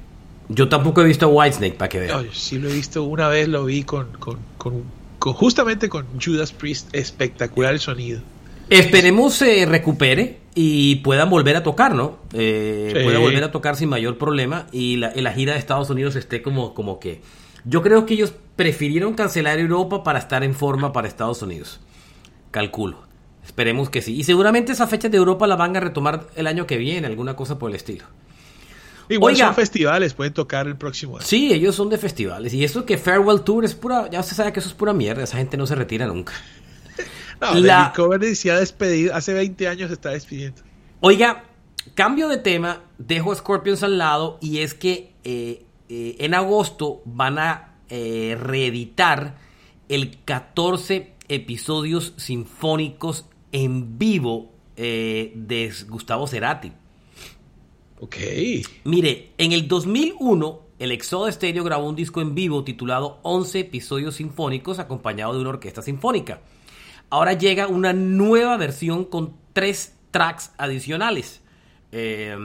Yo 0.50 0.70
tampoco 0.70 1.02
he 1.02 1.06
visto 1.06 1.26
a 1.26 1.30
Whitesnake, 1.30 1.76
para 1.76 1.90
que 1.90 2.00
vean. 2.00 2.18
No, 2.18 2.24
yo 2.24 2.32
sí 2.34 2.58
lo 2.60 2.70
he 2.70 2.74
visto 2.74 3.04
una 3.04 3.28
vez, 3.28 3.48
lo 3.48 3.66
vi 3.66 3.84
con, 3.84 4.12
con- 4.20 4.40
con- 4.58 4.84
justamente 5.34 5.90
con 5.90 6.06
Judas 6.22 6.52
Priest, 6.52 6.94
espectacular 6.94 7.74
el 7.74 7.80
sonido. 7.80 8.22
Esperemos 8.70 9.36
se 9.36 9.66
recupere 9.66 10.40
y 10.56 10.96
puedan 10.98 11.30
volver 11.30 11.56
a 11.56 11.64
tocar, 11.64 11.94
¿no? 11.94 12.18
Eh, 12.34 12.92
Sí. 12.96 13.04
Pueda 13.04 13.20
volver 13.20 13.44
a 13.44 13.52
tocar 13.52 13.76
sin 13.76 13.90
mayor 13.90 14.18
problema 14.18 14.68
y 14.72 14.96
la, 14.98 15.12
la 15.16 15.34
gira 15.34 15.54
de 15.54 15.60
Estados 15.60 15.90
Unidos 15.90 16.16
esté 16.16 16.42
como, 16.42 16.74
como 16.74 17.00
que... 17.00 17.22
Yo 17.64 17.82
creo 17.82 18.06
que 18.06 18.14
ellos 18.14 18.34
prefirieron 18.56 19.14
cancelar 19.16 19.60
Europa 19.60 20.04
para 20.04 20.20
estar 20.20 20.44
en 20.44 20.54
forma 20.54 20.94
para 20.94 21.08
Estados 21.08 21.42
Unidos. 21.42 21.80
Calculo. 22.52 23.04
Esperemos 23.44 23.90
que 23.90 24.02
sí. 24.02 24.16
Y 24.16 24.24
seguramente 24.24 24.72
esas 24.72 24.90
fechas 24.90 25.12
de 25.12 25.18
Europa 25.18 25.46
las 25.48 25.58
van 25.58 25.76
a 25.76 25.80
retomar 25.80 26.28
el 26.36 26.48
año 26.48 26.66
que 26.66 26.78
viene, 26.78 27.06
alguna 27.08 27.36
cosa 27.36 27.60
por 27.60 27.70
el 27.70 27.76
estilo. 27.76 28.06
Igual 29.10 29.34
Oiga. 29.34 29.48
son 29.48 29.56
festivales, 29.56 30.14
pueden 30.14 30.34
tocar 30.34 30.68
el 30.68 30.78
próximo 30.78 31.18
año. 31.18 31.26
Sí, 31.26 31.54
ellos 31.54 31.76
son 31.76 31.90
de 31.90 31.98
festivales. 31.98 32.54
Y 32.54 32.64
eso 32.64 32.86
que 32.86 32.98
Farewell 32.98 33.42
Tour 33.42 33.64
es 33.66 33.76
pura... 33.76 34.10
Ya 34.10 34.20
usted 34.20 34.36
sabe 34.36 34.52
que 34.54 34.60
eso 34.60 34.70
es 34.70 34.76
pura 34.76 34.94
mierda. 34.94 35.24
Esa 35.24 35.38
gente 35.38 35.58
no 35.58 35.68
se 35.68 35.76
retira 35.76 36.08
nunca. 36.08 36.34
No, 37.42 37.54
La- 37.56 37.94
David 37.96 38.34
se 38.34 38.50
ha 38.50 38.58
despedido, 38.58 39.14
hace 39.14 39.34
20 39.34 39.68
años 39.68 39.90
se 39.90 39.96
está 39.96 40.12
despidiendo. 40.12 40.62
Oiga, 41.02 41.44
cambio 41.94 42.30
de 42.30 42.38
tema, 42.38 42.84
dejo 42.98 43.34
a 43.34 43.36
Scorpions 43.36 43.84
al 43.84 43.98
lado 43.98 44.38
y 44.42 44.60
es 44.60 44.74
que 44.74 45.12
eh, 45.26 45.66
eh, 45.90 46.16
en 46.20 46.34
agosto 46.34 47.02
van 47.04 47.38
a 47.38 47.74
eh, 47.90 48.38
reeditar 48.40 49.36
el 49.90 50.18
14 50.24 51.12
episodios 51.28 52.14
sinfónicos 52.16 53.26
en 53.52 53.98
vivo 54.00 54.54
de 54.78 55.74
Gustavo 55.90 56.28
Cerati. 56.28 56.72
Ok. 58.00 58.18
Mire, 58.84 59.32
en 59.38 59.52
el 59.52 59.68
2001 59.68 60.66
el 60.78 60.92
Exodo 60.92 61.32
Stereo 61.32 61.64
grabó 61.64 61.88
un 61.88 61.96
disco 61.96 62.22
en 62.22 62.36
vivo 62.36 62.64
titulado 62.64 63.20
11 63.24 63.62
episodios 63.62 64.16
sinfónicos 64.16 64.80
acompañado 64.80 65.34
de 65.34 65.40
una 65.40 65.52
orquesta 65.52 65.82
sinfónica. 65.82 66.42
Ahora 67.10 67.34
llega 67.34 67.68
una 67.68 67.94
nueva 67.94 68.58
versión 68.58 69.06
con 69.06 69.36
tres 69.54 69.96
tracks 70.12 70.52
adicionales. 70.58 71.42
Eh, 71.92 72.36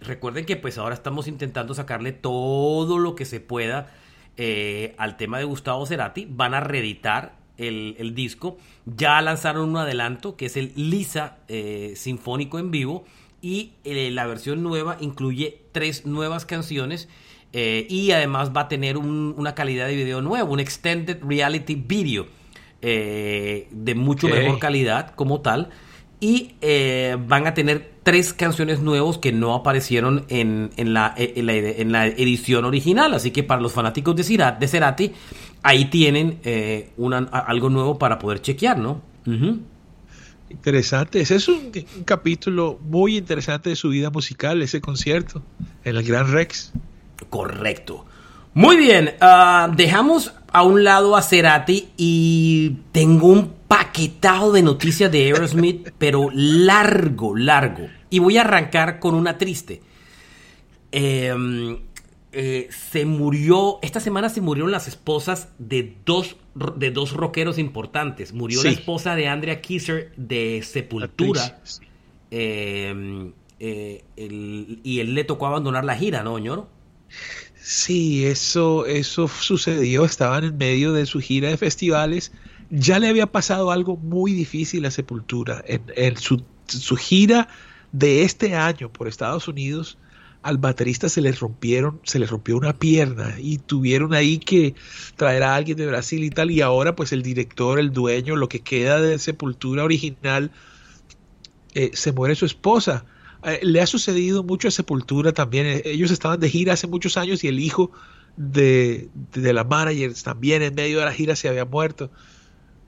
recuerden 0.00 0.46
que 0.46 0.56
pues 0.56 0.78
ahora 0.78 0.94
estamos 0.94 1.28
intentando 1.28 1.74
sacarle 1.74 2.12
todo 2.12 2.98
lo 2.98 3.14
que 3.14 3.24
se 3.24 3.38
pueda 3.38 3.94
eh, 4.36 4.96
al 4.98 5.16
tema 5.16 5.38
de 5.38 5.44
Gustavo 5.44 5.86
Cerati. 5.86 6.26
Van 6.28 6.54
a 6.54 6.60
reeditar 6.60 7.36
el, 7.56 7.94
el 7.98 8.16
disco. 8.16 8.56
Ya 8.84 9.20
lanzaron 9.22 9.68
un 9.68 9.76
adelanto 9.76 10.36
que 10.36 10.46
es 10.46 10.56
el 10.56 10.72
Lisa 10.74 11.38
eh, 11.46 11.92
Sinfónico 11.94 12.58
en 12.58 12.72
vivo. 12.72 13.04
Y 13.46 13.74
eh, 13.84 14.10
la 14.10 14.26
versión 14.26 14.62
nueva 14.64 14.96
incluye 15.00 15.60
tres 15.72 16.04
nuevas 16.04 16.44
canciones. 16.46 17.08
eh, 17.52 17.86
y 17.88 18.10
además 18.10 18.50
va 18.54 18.62
a 18.62 18.68
tener 18.68 18.96
un- 18.98 19.32
una 19.38 19.54
calidad 19.54 19.86
de 19.86 19.94
video 19.94 20.20
nueva, 20.20 20.44
un 20.50 20.58
extended 20.60 21.18
reality 21.22 21.76
video 21.76 22.26
eh, 22.82 23.68
de 23.70 23.94
mucho 23.94 24.26
mejor 24.40 24.58
calidad 24.58 25.14
como 25.14 25.40
tal. 25.40 25.70
Y 26.20 26.54
van 27.28 27.46
a 27.46 27.54
tener 27.54 27.92
tres 28.02 28.32
canciones 28.32 28.80
nuevas 28.80 29.18
que 29.18 29.32
no 29.32 29.54
aparecieron 29.54 30.24
en, 30.28 30.70
en 30.76 30.92
la, 30.92 31.14
en, 31.16 31.46
la, 31.46 31.52
en 31.54 31.92
la 31.92 32.06
edición 32.08 32.64
original. 32.64 33.14
Así 33.14 33.30
que 33.30 33.42
para 33.44 33.60
los 33.62 33.72
fanáticos 33.72 34.16
de, 34.16 34.22
Cira- 34.24 34.58
de 34.58 34.66
Cerati, 34.66 35.12
ahí 35.62 35.84
tienen 35.86 36.40
una- 36.96 37.18
algo 37.18 37.70
nuevo 37.70 37.98
para 37.98 38.18
poder 38.18 38.40
chequear, 38.42 38.78
¿no? 38.78 39.02
Interesante. 40.56 41.20
Ese 41.20 41.36
es 41.36 41.48
un, 41.48 41.70
un, 41.96 42.04
capítulo 42.04 42.78
muy 42.82 43.18
interesante 43.18 43.70
de 43.70 43.76
su 43.76 43.90
vida 43.90 44.10
musical, 44.10 44.62
ese 44.62 44.80
concierto 44.80 45.42
en 45.84 45.96
el 45.96 46.02
Gran 46.02 46.32
Rex. 46.32 46.72
Correcto. 47.28 48.06
Muy 48.54 48.78
bien, 48.78 49.14
uh, 49.20 49.70
dejamos 49.76 50.32
a 50.50 50.62
un 50.62 50.82
lado 50.82 51.14
a 51.14 51.20
Cerati 51.20 51.90
y 51.98 52.78
tengo 52.90 53.28
un 53.28 53.52
paquetado 53.68 54.50
de 54.50 54.62
noticias 54.62 55.12
de 55.12 55.24
Aerosmith, 55.24 55.90
pero 55.98 56.30
largo, 56.32 57.36
largo. 57.36 57.86
Y 58.08 58.18
voy 58.18 58.38
a 58.38 58.40
arrancar 58.40 58.98
con 58.98 59.14
una 59.14 59.36
triste. 59.36 59.82
Eh, 60.90 61.34
eh, 62.38 62.68
se 62.70 63.06
murió, 63.06 63.78
esta 63.80 63.98
semana 63.98 64.28
se 64.28 64.42
murieron 64.42 64.70
las 64.70 64.88
esposas 64.88 65.48
de 65.58 65.96
dos, 66.04 66.36
de 66.54 66.90
dos 66.90 67.14
rockeros 67.14 67.56
importantes. 67.58 68.34
Murió 68.34 68.60
sí. 68.60 68.68
la 68.68 68.74
esposa 68.74 69.16
de 69.16 69.26
Andrea 69.26 69.62
Kisser 69.62 70.12
de 70.18 70.62
Sepultura. 70.62 71.60
Sí. 71.64 71.86
Eh, 72.30 73.32
eh, 73.58 74.04
el, 74.16 74.80
y 74.84 75.00
él 75.00 75.14
le 75.14 75.24
tocó 75.24 75.46
abandonar 75.46 75.86
la 75.86 75.96
gira, 75.96 76.22
¿no, 76.22 76.38
ñoro? 76.38 76.68
Sí, 77.54 78.26
eso, 78.26 78.84
eso 78.84 79.28
sucedió. 79.28 80.04
Estaban 80.04 80.44
en 80.44 80.58
medio 80.58 80.92
de 80.92 81.06
su 81.06 81.20
gira 81.20 81.48
de 81.48 81.56
festivales. 81.56 82.32
Ya 82.68 82.98
le 82.98 83.08
había 83.08 83.26
pasado 83.26 83.70
algo 83.70 83.96
muy 83.96 84.34
difícil 84.34 84.84
a 84.84 84.90
Sepultura. 84.90 85.64
En, 85.66 85.82
en 85.96 86.18
su, 86.18 86.42
su 86.66 86.96
gira 86.96 87.48
de 87.92 88.24
este 88.24 88.54
año 88.54 88.92
por 88.92 89.08
Estados 89.08 89.48
Unidos, 89.48 89.96
al 90.46 90.58
baterista 90.58 91.08
se 91.08 91.20
le 91.20 91.32
rompieron, 91.32 92.00
se 92.04 92.20
le 92.20 92.26
rompió 92.26 92.56
una 92.56 92.72
pierna 92.72 93.34
y 93.36 93.58
tuvieron 93.58 94.14
ahí 94.14 94.38
que 94.38 94.76
traer 95.16 95.42
a 95.42 95.56
alguien 95.56 95.76
de 95.76 95.88
Brasil 95.88 96.22
y 96.22 96.30
tal. 96.30 96.52
Y 96.52 96.60
ahora, 96.60 96.94
pues 96.94 97.12
el 97.12 97.22
director, 97.22 97.80
el 97.80 97.92
dueño, 97.92 98.36
lo 98.36 98.48
que 98.48 98.60
queda 98.60 99.00
de 99.00 99.18
Sepultura 99.18 99.82
original, 99.82 100.52
eh, 101.74 101.90
se 101.94 102.12
muere 102.12 102.36
su 102.36 102.46
esposa. 102.46 103.06
Eh, 103.42 103.58
le 103.62 103.80
ha 103.80 103.88
sucedido 103.88 104.44
mucho 104.44 104.68
a 104.68 104.70
Sepultura 104.70 105.32
también. 105.32 105.66
Eh, 105.66 105.82
ellos 105.84 106.12
estaban 106.12 106.38
de 106.38 106.48
gira 106.48 106.74
hace 106.74 106.86
muchos 106.86 107.16
años 107.16 107.42
y 107.42 107.48
el 107.48 107.58
hijo 107.58 107.90
de, 108.36 109.08
de 109.32 109.52
la 109.52 109.64
manager 109.64 110.14
también 110.14 110.62
en 110.62 110.76
medio 110.76 111.00
de 111.00 111.06
la 111.06 111.12
gira 111.12 111.34
se 111.34 111.48
había 111.48 111.64
muerto. 111.64 112.12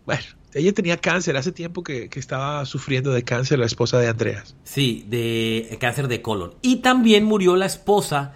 Bueno, 0.07 0.23
ella 0.59 0.73
tenía 0.73 0.97
cáncer, 0.97 1.37
hace 1.37 1.53
tiempo 1.53 1.83
que, 1.83 2.09
estaba 2.15 2.65
sufriendo 2.67 3.13
de 3.13 3.23
cáncer 3.23 3.59
la 3.59 3.67
esposa 3.67 3.99
de 3.99 4.09
Andreas. 4.09 4.57
Sí, 4.65 5.05
de 5.09 5.77
cáncer 5.81 6.09
de 6.09 6.21
colon. 6.21 6.55
Y 6.63 6.77
también 6.77 7.25
murió 7.25 7.57
la 7.57 7.67
esposa 7.67 8.35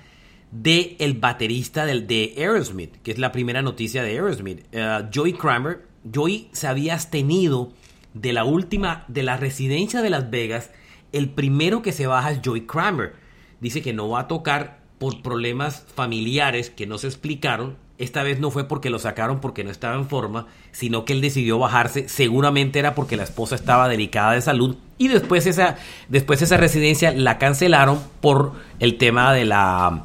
del 0.52 0.96
el 0.98 1.14
baterista 1.14 1.84
del, 1.84 2.06
de 2.06 2.34
Aerosmith, 2.36 2.96
que 3.02 3.10
es 3.10 3.18
la 3.18 3.32
primera 3.32 3.62
noticia 3.62 4.02
de 4.02 4.10
Aerosmith. 4.10 4.60
Uh, 4.74 5.08
Joey 5.12 5.32
Kramer. 5.32 5.86
Joey 6.12 6.48
se 6.52 6.66
había 6.66 6.94
abstenido 6.94 7.72
de 8.14 8.32
la 8.32 8.44
última, 8.44 9.04
de 9.08 9.22
la 9.22 9.36
residencia 9.36 10.02
de 10.02 10.10
Las 10.10 10.30
Vegas. 10.30 10.70
El 11.12 11.30
primero 11.30 11.82
que 11.82 11.92
se 11.92 12.06
baja 12.06 12.30
es 12.30 12.40
Joey 12.44 12.66
Kramer. 12.66 13.14
Dice 13.60 13.82
que 13.82 13.92
no 13.92 14.08
va 14.08 14.20
a 14.20 14.28
tocar 14.28 14.82
por 14.98 15.22
problemas 15.22 15.84
familiares 15.94 16.70
que 16.70 16.86
no 16.86 16.98
se 16.98 17.08
explicaron 17.08 17.76
esta 17.98 18.22
vez 18.22 18.40
no 18.40 18.50
fue 18.50 18.64
porque 18.64 18.90
lo 18.90 18.98
sacaron 18.98 19.40
porque 19.40 19.64
no 19.64 19.70
estaba 19.70 19.94
en 19.96 20.08
forma, 20.08 20.46
sino 20.72 21.04
que 21.04 21.12
él 21.12 21.20
decidió 21.20 21.58
bajarse. 21.58 22.08
Seguramente 22.08 22.78
era 22.78 22.94
porque 22.94 23.16
la 23.16 23.22
esposa 23.22 23.54
estaba 23.54 23.88
delicada 23.88 24.32
de 24.32 24.40
salud. 24.40 24.76
Y 24.98 25.08
después 25.08 25.46
esa, 25.46 25.76
después 26.08 26.42
esa 26.42 26.56
residencia 26.56 27.12
la 27.12 27.38
cancelaron 27.38 28.00
por 28.20 28.52
el 28.80 28.98
tema 28.98 29.32
de 29.32 29.44
la. 29.44 30.04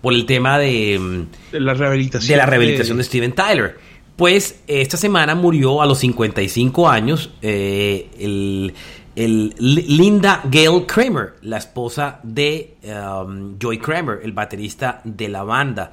Por 0.00 0.14
el 0.14 0.26
tema 0.26 0.58
de. 0.58 1.26
De 1.50 1.60
la 1.60 1.74
rehabilitación. 1.74 2.28
De 2.28 2.36
la 2.36 2.46
rehabilitación 2.46 2.96
de, 2.96 3.02
de 3.02 3.08
Steven 3.08 3.32
Tyler. 3.32 3.78
Pues 4.16 4.60
esta 4.66 4.96
semana 4.96 5.34
murió 5.34 5.80
a 5.80 5.86
los 5.86 5.98
55 5.98 6.88
años 6.88 7.30
eh, 7.40 8.08
el, 8.20 8.74
el 9.16 9.54
Linda 9.58 10.42
Gail 10.50 10.86
Kramer, 10.86 11.34
la 11.42 11.56
esposa 11.56 12.20
de 12.22 12.76
um, 12.84 13.58
Joy 13.58 13.78
Kramer, 13.78 14.20
el 14.22 14.32
baterista 14.32 15.00
de 15.04 15.28
la 15.28 15.42
banda. 15.42 15.92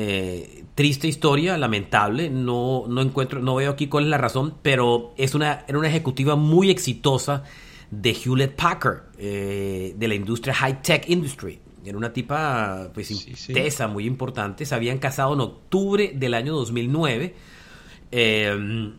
Eh, 0.00 0.62
triste 0.76 1.08
historia, 1.08 1.58
lamentable, 1.58 2.30
no, 2.30 2.84
no 2.86 3.02
encuentro, 3.02 3.40
no 3.40 3.56
veo 3.56 3.72
aquí 3.72 3.88
cuál 3.88 4.04
es 4.04 4.10
la 4.10 4.18
razón, 4.18 4.54
pero 4.62 5.12
es 5.16 5.34
una, 5.34 5.64
era 5.66 5.76
una 5.76 5.88
ejecutiva 5.88 6.36
muy 6.36 6.70
exitosa 6.70 7.42
de 7.90 8.10
Hewlett 8.10 8.54
Packard, 8.54 9.06
eh, 9.18 9.94
de 9.96 10.06
la 10.08 10.14
industria 10.14 10.54
high 10.54 10.82
tech 10.82 11.08
industry. 11.10 11.58
Era 11.84 11.98
una 11.98 12.12
tipa 12.12 12.90
pues 12.94 13.08
sí, 13.08 13.34
muy 13.88 14.06
importante. 14.06 14.66
Se 14.66 14.74
habían 14.76 14.98
casado 14.98 15.34
en 15.34 15.40
octubre 15.40 16.12
del 16.14 16.34
año 16.34 16.54
2009. 16.54 17.34
Eh, 18.12 18.92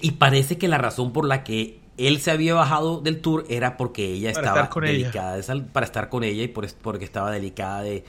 y 0.00 0.10
parece 0.12 0.56
que 0.56 0.66
la 0.66 0.78
razón 0.78 1.12
por 1.12 1.28
la 1.28 1.44
que 1.44 1.80
él 1.98 2.20
se 2.20 2.30
había 2.30 2.54
bajado 2.54 3.02
del 3.02 3.20
tour 3.20 3.44
era 3.50 3.76
porque 3.76 4.14
ella 4.14 4.32
para 4.32 4.46
estaba 4.46 4.80
delicada 4.80 5.38
ella. 5.38 5.54
De, 5.54 5.60
para 5.60 5.84
estar 5.84 6.08
con 6.08 6.24
ella 6.24 6.42
y 6.42 6.48
por, 6.48 6.66
porque 6.80 7.04
estaba 7.04 7.30
delicada 7.30 7.82
de, 7.82 8.04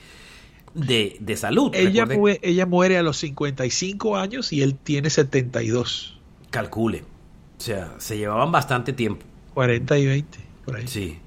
de, 0.74 1.16
de 1.20 1.36
salud. 1.36 1.70
Ella, 1.74 2.04
muere, 2.06 2.40
ella 2.42 2.66
muere 2.66 2.98
a 2.98 3.02
los 3.02 3.16
55 3.18 4.16
años 4.16 4.52
y 4.52 4.62
él 4.62 4.74
tiene 4.74 5.10
72. 5.10 6.18
Calcule. 6.50 7.04
O 7.58 7.60
sea, 7.60 7.94
se 7.98 8.18
llevaban 8.18 8.52
bastante 8.52 8.92
tiempo. 8.92 9.24
40 9.54 9.98
y 9.98 10.06
20, 10.06 10.38
por 10.64 10.76
ahí. 10.76 10.88
Sí, 10.88 11.18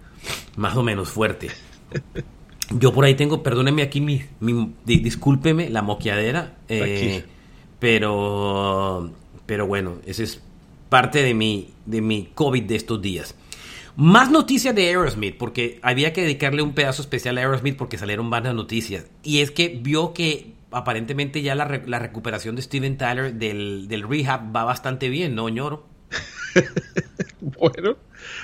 más 0.57 0.75
o 0.75 0.83
menos 0.83 1.09
fuerte. 1.09 1.49
Yo 2.71 2.93
por 2.93 3.05
ahí 3.05 3.15
tengo, 3.15 3.43
perdónenme 3.43 3.81
aquí, 3.81 4.01
mi, 4.01 4.23
mi 4.41 4.73
discúlpeme 4.83 5.69
la 5.69 5.81
moqueadera, 5.81 6.57
eh, 6.67 7.23
pero, 7.79 9.09
pero 9.45 9.65
bueno, 9.65 9.99
ese 10.05 10.23
es 10.23 10.41
parte 10.89 11.23
de 11.23 11.33
mi, 11.33 11.69
de 11.85 12.01
mi 12.01 12.29
COVID 12.33 12.63
de 12.63 12.75
estos 12.75 13.01
días. 13.01 13.35
Más 13.99 14.29
noticias 14.29 14.75
de 14.75 14.89
Aerosmith, 14.89 15.39
porque 15.39 15.79
había 15.81 16.13
que 16.13 16.21
dedicarle 16.21 16.61
un 16.61 16.75
pedazo 16.75 17.01
especial 17.01 17.35
a 17.39 17.41
Aerosmith 17.41 17.77
porque 17.77 17.97
salieron 17.97 18.29
varias 18.29 18.53
noticias. 18.53 19.07
Y 19.23 19.39
es 19.39 19.49
que 19.49 19.69
vio 19.69 20.13
que 20.13 20.53
aparentemente 20.69 21.41
ya 21.41 21.55
la, 21.55 21.65
re 21.65 21.81
la 21.87 21.97
recuperación 21.97 22.55
de 22.55 22.61
Steven 22.61 22.99
Tyler 22.99 23.33
del, 23.33 23.87
del, 23.87 24.07
rehab 24.07 24.55
va 24.55 24.65
bastante 24.65 25.09
bien, 25.09 25.33
¿no, 25.33 25.49
ñoro? 25.49 25.87
bueno, 27.41 27.97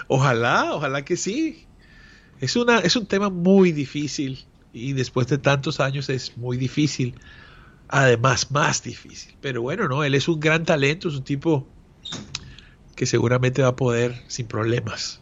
ojalá, 0.07 0.73
ojalá 0.73 1.05
que 1.05 1.17
sí. 1.17 1.67
Es, 2.41 2.55
una, 2.55 2.79
es 2.79 2.95
un 2.95 3.05
tema 3.05 3.29
muy 3.29 3.71
difícil 3.71 4.45
y 4.73 4.93
después 4.93 5.27
de 5.27 5.37
tantos 5.37 5.79
años 5.79 6.09
es 6.09 6.35
muy 6.35 6.57
difícil. 6.57 7.13
Además, 7.89 8.49
más 8.49 8.81
difícil. 8.81 9.35
Pero 9.39 9.61
bueno, 9.61 9.87
no, 9.87 10.03
él 10.03 10.15
es 10.15 10.27
un 10.27 10.39
gran 10.39 10.65
talento, 10.65 11.09
es 11.09 11.13
un 11.13 11.23
tipo 11.23 11.67
que 12.95 13.05
seguramente 13.05 13.61
va 13.61 13.67
a 13.67 13.75
poder 13.75 14.19
sin 14.25 14.47
problemas. 14.47 15.21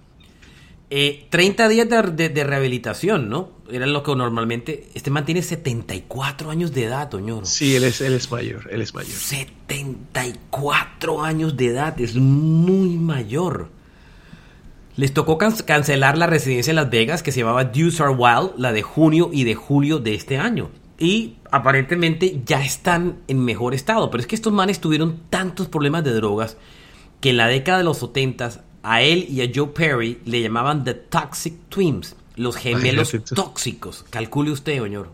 Eh, 0.93 1.25
30 1.29 1.69
días 1.69 1.87
de, 1.87 2.01
de, 2.01 2.27
de, 2.27 2.43
rehabilitación, 2.43 3.29
¿no? 3.29 3.51
Era 3.71 3.85
lo 3.85 4.03
que 4.03 4.13
normalmente... 4.13 4.89
Este 4.93 5.09
man 5.09 5.23
tiene 5.23 5.41
74 5.41 6.51
años 6.51 6.73
de 6.73 6.83
edad, 6.83 7.07
Toñoro. 7.07 7.45
Sí, 7.45 7.77
él 7.77 7.85
es, 7.85 8.01
él 8.01 8.13
es 8.13 8.29
mayor, 8.29 8.67
él 8.69 8.81
es 8.81 8.93
mayor. 8.93 9.13
74 9.13 11.23
años 11.23 11.55
de 11.55 11.67
edad, 11.67 11.97
es 12.01 12.17
muy 12.17 12.97
mayor. 12.97 13.69
Les 14.97 15.13
tocó 15.13 15.37
can 15.37 15.53
cancelar 15.65 16.17
la 16.17 16.27
residencia 16.27 16.71
en 16.71 16.75
Las 16.75 16.89
Vegas 16.89 17.23
que 17.23 17.31
se 17.31 17.39
llamaba 17.39 17.63
Deuce 17.63 18.03
Are 18.03 18.11
Wild, 18.11 18.55
la 18.57 18.73
de 18.73 18.81
junio 18.81 19.29
y 19.31 19.45
de 19.45 19.55
julio 19.55 19.99
de 19.99 20.13
este 20.13 20.39
año. 20.39 20.71
Y 20.99 21.37
aparentemente 21.51 22.41
ya 22.45 22.65
están 22.65 23.19
en 23.29 23.39
mejor 23.39 23.73
estado. 23.73 24.11
Pero 24.11 24.19
es 24.19 24.27
que 24.27 24.35
estos 24.35 24.51
manes 24.51 24.81
tuvieron 24.81 25.21
tantos 25.29 25.69
problemas 25.69 26.03
de 26.03 26.11
drogas 26.11 26.57
que 27.21 27.29
en 27.29 27.37
la 27.37 27.47
década 27.47 27.77
de 27.77 27.85
los 27.85 27.99
70 27.99 28.65
a 28.83 29.01
él 29.01 29.27
y 29.29 29.41
a 29.41 29.51
Joe 29.53 29.67
Perry 29.67 30.19
le 30.25 30.41
llamaban 30.41 30.83
The 30.83 30.93
Toxic 30.93 31.69
Twins, 31.69 32.15
los 32.35 32.55
gemelos 32.55 33.15
tóxicos. 33.33 34.05
Calcule 34.09 34.51
usted, 34.51 34.81
señor. 34.81 35.09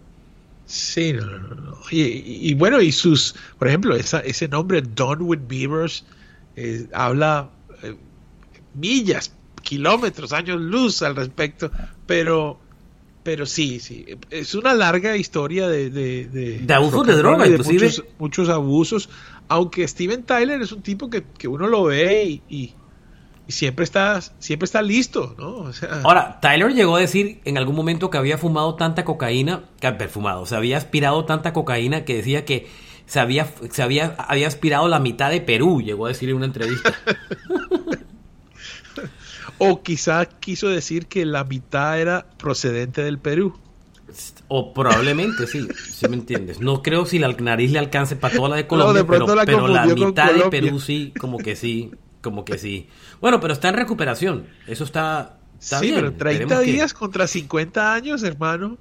Sí, 0.66 1.14
no, 1.14 1.26
no, 1.26 1.56
no. 1.56 1.78
Y, 1.92 2.02
y, 2.02 2.50
y, 2.50 2.54
bueno, 2.54 2.82
y 2.82 2.92
sus, 2.92 3.36
por 3.58 3.70
ejemplo, 3.70 3.96
esa, 3.96 4.20
ese 4.20 4.48
nombre, 4.48 4.82
Don 4.82 5.22
with 5.22 5.40
Beavers, 5.48 6.04
eh, 6.58 6.88
habla 6.94 7.50
eh, 7.84 7.96
millas, 8.74 9.34
kilómetros, 9.64 10.34
años 10.34 10.60
luz 10.60 11.02
al 11.02 11.16
respecto, 11.16 11.72
pero 12.06 12.60
pero 13.24 13.46
sí, 13.46 13.82
sí, 13.82 14.06
es 14.30 14.56
una 14.56 14.74
larga 14.74 15.18
historia 15.18 15.68
de... 15.68 15.90
De, 15.90 16.28
de, 16.28 16.60
de 16.60 16.74
abuso 16.74 17.04
de 17.04 17.14
droga, 17.16 17.44
de 17.44 17.50
inclusive. 17.50 17.88
Muchos, 17.88 18.06
muchos, 18.20 18.50
abusos, 18.50 19.10
aunque 19.50 19.86
Steven 19.86 20.24
Tyler 20.24 20.62
es 20.62 20.72
un 20.72 20.82
tipo 20.82 21.10
que, 21.10 21.26
que 21.38 21.50
uno 21.50 21.68
lo 21.68 21.84
ve 21.84 22.24
y, 22.24 22.42
y 22.48 22.74
y 23.48 23.52
siempre 23.52 23.84
está, 23.84 24.20
siempre 24.40 24.66
está 24.66 24.82
listo, 24.82 25.36
¿no? 25.38 25.56
O 25.56 25.74
sea, 25.74 26.02
Ahora, 26.04 26.40
Tyler 26.42 26.74
llegó 26.74 26.98
a 26.98 27.00
decir 27.00 27.40
en 27.46 27.58
algún 27.58 27.76
momento 27.76 28.10
que 28.10 28.18
había 28.18 28.38
fumado 28.38 28.76
tanta 28.76 29.06
cocaína, 29.06 29.64
que 29.80 29.92
perfumado, 29.94 30.46
se 30.46 30.56
había 30.56 30.78
aspirado 30.78 31.26
tanta 31.26 31.54
cocaína 31.54 32.04
que 32.04 32.18
decía 32.18 32.46
que 32.46 32.68
se 33.06 33.20
había, 33.22 33.48
se 33.72 33.82
había, 33.82 34.16
había 34.18 34.48
aspirado 34.48 34.88
la 34.90 35.00
mitad 35.00 35.32
de 35.32 35.40
Perú, 35.40 35.82
llegó 35.82 36.06
a 36.06 36.10
decir 36.10 36.30
en 36.30 36.36
una 36.36 36.46
entrevista. 36.46 36.94
o 39.58 39.82
quizá 39.82 40.26
quiso 40.26 40.68
decir 40.68 41.08
que 41.08 41.26
la 41.26 41.44
mitad 41.44 42.00
era 42.00 42.28
procedente 42.38 43.02
del 43.02 43.18
Perú. 43.18 43.58
O 44.48 44.74
probablemente, 44.74 45.48
sí, 45.48 45.68
si 45.94 46.08
me 46.08 46.16
entiendes. 46.16 46.60
No 46.62 46.82
creo 46.82 47.06
si 47.06 47.20
la 47.20 47.28
nariz 47.30 47.72
le 47.72 47.80
alcance 47.80 48.16
para 48.16 48.36
toda 48.36 48.50
la 48.50 48.56
de 48.56 48.68
Colombia, 48.68 48.94
no, 48.94 49.00
de 49.00 49.04
pero, 49.04 49.36
la, 49.36 49.46
pero 49.46 49.68
la 49.68 49.86
mitad 49.86 50.34
de 50.34 50.50
Perú 50.50 50.80
sí, 50.80 51.14
como 51.20 51.38
que 51.38 51.56
sí. 51.56 51.92
Como 52.22 52.44
que 52.46 52.58
sí. 52.58 52.88
Bueno, 53.22 53.40
pero 53.40 53.54
está 53.54 53.70
en 53.70 53.76
recuperación. 53.76 54.48
Eso 54.68 54.84
está, 54.84 55.38
está 55.60 55.80
sí, 55.80 55.88
bien. 55.88 55.96
pero 55.98 56.14
30 56.14 56.44
Esperemos 56.44 56.66
que- 56.66 56.72
días 56.72 56.94
contra 56.94 57.28
50 57.28 57.94
años, 57.94 58.24
hermano. 58.24 58.78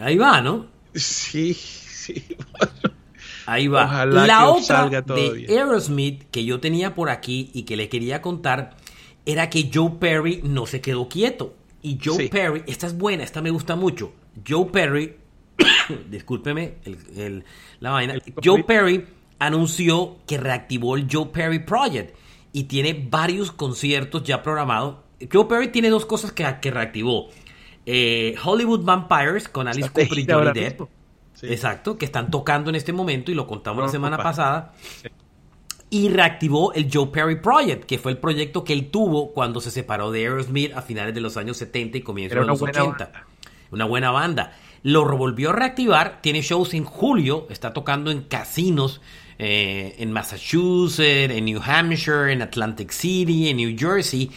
Ahí 0.00 0.16
va, 0.16 0.40
¿no? 0.40 0.66
Sí, 0.94 1.54
sí. 1.54 2.24
Ahí 3.46 3.66
va. 3.68 3.84
Ojalá 3.84 4.26
la 4.26 4.48
otra 4.48 4.88
de 4.88 5.30
bien. 5.30 5.50
Aerosmith 5.50 6.24
que 6.30 6.44
yo 6.44 6.60
tenía 6.60 6.94
por 6.94 7.10
aquí 7.10 7.50
y 7.54 7.62
que 7.62 7.76
le 7.76 7.88
quería 7.88 8.20
contar 8.22 8.76
era 9.26 9.50
que 9.50 9.70
Joe 9.72 9.92
Perry 9.98 10.40
no 10.44 10.66
se 10.66 10.80
quedó 10.80 11.08
quieto. 11.08 11.54
Y 11.82 11.98
Joe 12.02 12.16
Sí. 12.24 12.28
Perry, 12.28 12.62
esta 12.66 12.86
es 12.86 12.96
buena, 12.96 13.22
esta 13.24 13.40
me 13.40 13.50
gusta 13.50 13.74
mucho. 13.76 14.12
Joe 14.46 14.66
Perry, 14.66 15.16
discúlpeme 16.10 16.74
el- 16.84 16.98
el- 17.16 17.44
la 17.80 17.90
vaina. 17.90 18.14
El 18.14 18.22
Joe. 18.44 18.62
Perry 18.64 19.06
anunció 19.38 20.18
que 20.26 20.36
reactivó 20.38 20.96
el 20.96 21.06
Joe 21.10 21.26
Perry 21.32 21.60
Project 21.60 22.14
y 22.52 22.64
tiene 22.64 23.06
varios 23.08 23.52
conciertos 23.52 24.22
ya 24.24 24.42
programados. 24.42 24.96
Joe 25.30 25.46
Perry 25.46 25.68
tiene 25.68 25.90
dos 25.90 26.06
cosas 26.06 26.32
que, 26.32 26.46
que 26.60 26.70
reactivó. 26.70 27.28
Eh, 27.86 28.34
Hollywood 28.42 28.84
Vampires 28.84 29.48
con 29.48 29.68
Alice 29.68 29.86
Está 29.86 30.02
Cooper 30.02 30.18
y 30.18 30.26
Johnny 30.26 30.60
Depp. 30.60 30.80
Sí. 31.34 31.46
Exacto, 31.46 31.96
que 31.96 32.04
están 32.04 32.30
tocando 32.30 32.68
en 32.70 32.76
este 32.76 32.92
momento 32.92 33.30
y 33.30 33.34
lo 33.34 33.46
contamos 33.46 33.84
la 33.84 33.90
semana 33.90 34.18
pasada. 34.18 34.74
Y 35.88 36.08
reactivó 36.08 36.72
el 36.74 36.88
Joe 36.92 37.08
Perry 37.08 37.40
Project, 37.40 37.84
que 37.84 37.98
fue 37.98 38.12
el 38.12 38.18
proyecto 38.18 38.62
que 38.62 38.72
él 38.72 38.90
tuvo 38.90 39.32
cuando 39.32 39.60
se 39.60 39.70
separó 39.70 40.10
de 40.12 40.20
Aerosmith 40.20 40.72
a 40.74 40.82
finales 40.82 41.14
de 41.14 41.20
los 41.20 41.36
años 41.36 41.56
70 41.56 41.98
y 41.98 42.00
comienzos 42.02 42.38
de 42.38 42.46
los 42.46 42.60
buena 42.60 42.82
80. 42.82 43.04
banda. 43.04 43.26
Una 43.70 43.84
buena 43.86 44.10
banda. 44.10 44.52
Lo 44.82 45.04
volvió 45.16 45.50
a 45.50 45.52
reactivar, 45.52 46.20
tiene 46.22 46.42
shows 46.42 46.74
en 46.74 46.84
julio, 46.84 47.46
está 47.50 47.72
tocando 47.72 48.10
en 48.10 48.22
casinos 48.22 49.00
eh, 49.42 49.94
en 49.98 50.12
Massachusetts, 50.12 51.30
en 51.32 51.46
New 51.46 51.60
Hampshire, 51.64 52.30
en 52.32 52.42
Atlantic 52.42 52.90
City, 52.90 53.48
en 53.48 53.56
New 53.56 53.74
Jersey. 53.78 54.30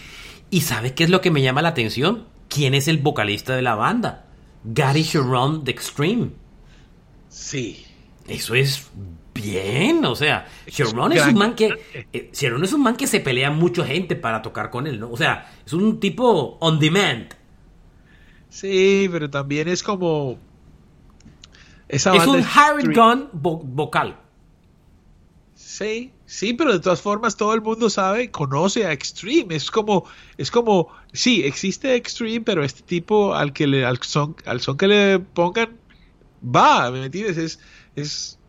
¿Y 0.50 0.62
sabe 0.62 0.94
qué 0.94 1.04
es 1.04 1.10
lo 1.10 1.20
que 1.20 1.30
me 1.32 1.42
llama 1.42 1.62
la 1.62 1.70
atención? 1.70 2.26
¿Quién 2.48 2.74
es 2.74 2.88
el 2.88 3.00
vocalista 3.00 3.54
de 3.56 3.62
la 3.64 3.76
banda? 3.76 4.26
Gary 4.64 5.04
Sharon 5.04 5.64
de 5.66 5.72
Extreme. 5.72 6.30
Sí. 7.28 7.86
Eso 8.28 8.56
es 8.56 8.88
bien, 9.34 10.06
o 10.06 10.16
sea, 10.16 10.46
Sharon 10.68 11.12
es 11.12 11.26
un 11.26 11.34
man 11.34 11.56
que 11.56 11.74
eh, 12.14 12.30
Sharon 12.32 12.64
es 12.64 12.72
un 12.72 12.82
man 12.84 12.96
que 12.96 13.08
se 13.08 13.20
pelea 13.20 13.52
mucha 13.52 13.84
gente 13.86 14.16
para 14.16 14.42
tocar 14.42 14.70
con 14.70 14.88
él, 14.88 15.00
¿no? 15.00 15.10
O 15.12 15.18
sea, 15.18 15.52
es 15.66 15.74
un 15.74 16.00
tipo 16.00 16.58
on 16.62 16.80
demand. 16.80 17.34
Sí, 18.48 19.10
pero 19.12 19.30
también 19.30 19.68
es 19.68 19.84
como. 19.84 20.38
Esa 21.90 22.12
Es 22.16 22.20
banda 22.20 22.32
un 22.34 22.40
street- 22.40 22.96
gun 22.98 23.30
vo- 23.34 23.62
vocal. 23.64 24.20
Sí, 25.76 26.20
sí, 26.26 26.54
pero 26.54 26.74
de 26.74 26.80
todas 26.80 27.02
formas 27.02 27.36
todo 27.36 27.54
el 27.54 27.62
mundo 27.62 27.90
sabe, 27.90 28.30
conoce 28.32 28.86
a 28.86 28.92
Extreme. 28.92 29.56
Es 29.56 29.72
como, 29.72 30.08
es 30.38 30.52
como, 30.52 30.92
sí, 31.14 31.44
existe 31.44 31.96
Extreme, 31.96 32.42
pero 32.42 32.64
este 32.64 32.84
tipo 32.84 33.34
al 33.34 33.54
que 33.54 33.66
le, 33.68 33.84
al 33.86 33.98
son, 34.04 34.36
al 34.46 34.62
son 34.62 34.78
que 34.78 34.88
le 34.88 35.20
pongan, 35.20 35.82
va, 36.44 36.92
¿me 36.92 37.06
entiendes? 37.06 37.38
Es, 37.38 37.60
es, 37.96 38.42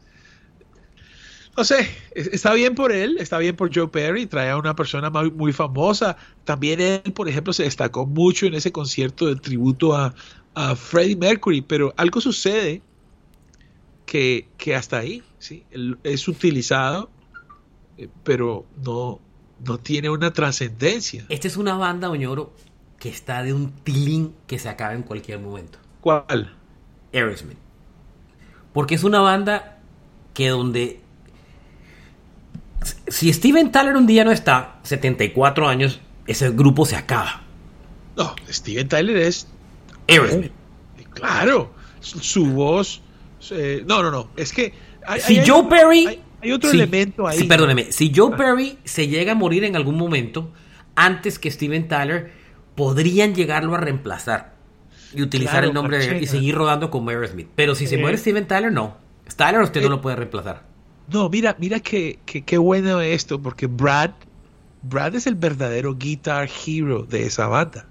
no 1.57 1.65
sé, 1.65 1.89
es- 2.15 2.29
está 2.29 2.53
bien 2.55 2.75
por 2.75 2.93
él, 2.93 3.17
está 3.19 3.39
bien 3.39 3.57
por 3.57 3.75
Joe 3.75 3.89
Perry, 3.89 4.27
trae 4.27 4.51
a 4.51 4.57
una 4.59 4.75
persona 4.75 5.11
muy, 5.11 5.31
famosa. 5.53 6.17
También 6.45 6.81
él, 6.81 7.03
por 7.15 7.29
ejemplo, 7.29 7.53
se 7.53 7.65
destacó 7.65 8.07
mucho 8.07 8.47
en 8.47 8.55
ese 8.55 8.73
concierto 8.73 9.27
de 9.27 9.37
tributo 9.37 9.95
a, 9.95 10.15
a 10.55 10.77
Freddie 10.77 11.17
Mercury, 11.17 11.63
pero 11.63 11.95
algo 11.97 12.21
sucede 12.21 12.85
que, 14.05 14.55
que 14.57 14.75
hasta 14.75 14.99
ahí, 14.99 15.23
sí, 15.39 15.67
es 16.03 16.29
utilizado, 16.29 17.14
pero 18.23 18.65
no, 18.85 19.21
no 19.65 19.79
tiene 19.79 20.11
una 20.11 20.33
trascendencia. 20.33 21.25
Esta 21.29 21.47
es 21.49 21.57
una 21.57 21.77
banda, 21.77 22.11
Oñoro, 22.11 22.53
que 22.99 23.09
está 23.09 23.43
de 23.43 23.53
un 23.53 23.71
tilín 23.73 24.35
que 24.47 24.59
se 24.59 24.69
acaba 24.69 24.95
en 24.95 25.03
cualquier 25.03 25.39
momento. 25.41 25.79
¿Cuál? 26.01 26.55
Aerosmith. 27.13 27.59
Porque 28.73 28.95
es 28.97 29.05
una 29.05 29.21
banda 29.21 29.79
que 30.33 30.49
donde... 30.49 31.01
Si 33.09 33.33
Steven 33.33 33.73
Tyler 33.73 33.97
un 33.97 34.07
día 34.07 34.25
no 34.25 34.31
está, 34.31 34.79
74 34.83 35.69
años, 35.69 36.01
ese 36.27 36.51
grupo 36.51 36.85
se 36.85 36.97
acaba. 36.97 37.43
No, 38.17 38.35
Steven 38.49 38.89
Tyler 38.89 39.17
es, 39.17 39.47
Aerosmith. 40.09 40.53
claro, 41.15 41.73
su, 42.01 42.47
voz, 42.47 43.01
eh, 43.51 43.83
no, 43.87 44.03
no, 44.03 44.11
no, 44.11 44.29
es 44.37 44.53
que 44.53 44.75
hay, 45.07 45.21
Si 45.21 45.39
hay- 45.39 45.49
Joe 45.49 45.65
Perry. 45.69 46.07
hay, 46.07 46.23
hay 46.45 46.53
otro 46.53 46.71
elemento 46.71 47.27
ahí. 47.27 47.39
Sí, 47.39 47.45
perdóneme. 47.45 47.91
Si 47.93 48.13
Joe 48.15 48.37
Perry 48.37 48.79
se 48.85 49.09
llega 49.09 49.33
a 49.33 49.35
morir 49.35 49.65
en 49.65 49.77
algún 49.77 49.97
momento, 49.97 50.51
antes 50.95 51.39
que 51.39 51.51
Steven 51.51 51.89
Tyler, 51.89 52.31
podrían 52.75 53.35
llegarlo 53.35 53.75
a 53.75 53.79
reemplazar 53.79 54.55
y 55.15 55.23
utilizar 55.23 55.55
Claro, 55.55 55.69
el 55.69 55.75
nombre 55.75 55.99
de 55.99 56.19
y 56.23 56.27
seguir 56.27 56.55
rodando 56.55 56.91
como 56.91 57.11
Aerosmith. 57.11 57.49
Pero 57.55 57.75
si 57.75 57.87
se 57.87 57.97
Eh. 57.97 57.99
muere 57.99 58.19
Steven 58.19 58.47
Tyler, 58.47 58.73
no. 58.73 58.97
Tyler 59.37 59.63
usted 59.63 59.81
no 59.81 59.87
Eh. 59.87 59.91
lo 59.91 60.01
puede 60.01 60.17
reemplazar. 60.17 60.63
No, 61.09 61.29
mira, 61.29 61.55
mira 61.59 61.81
que, 61.81 62.19
que, 62.25 62.43
qué 62.43 62.59
bueno 62.59 63.01
esto, 63.01 63.41
porque 63.41 63.67
Brad, 63.67 64.11
Brad 64.83 65.15
es 65.15 65.27
el 65.27 65.35
verdadero 65.35 65.95
guitar 65.97 66.49
hero 66.67 67.03
de 67.03 67.27
esa 67.27 67.47
banda. 67.47 67.87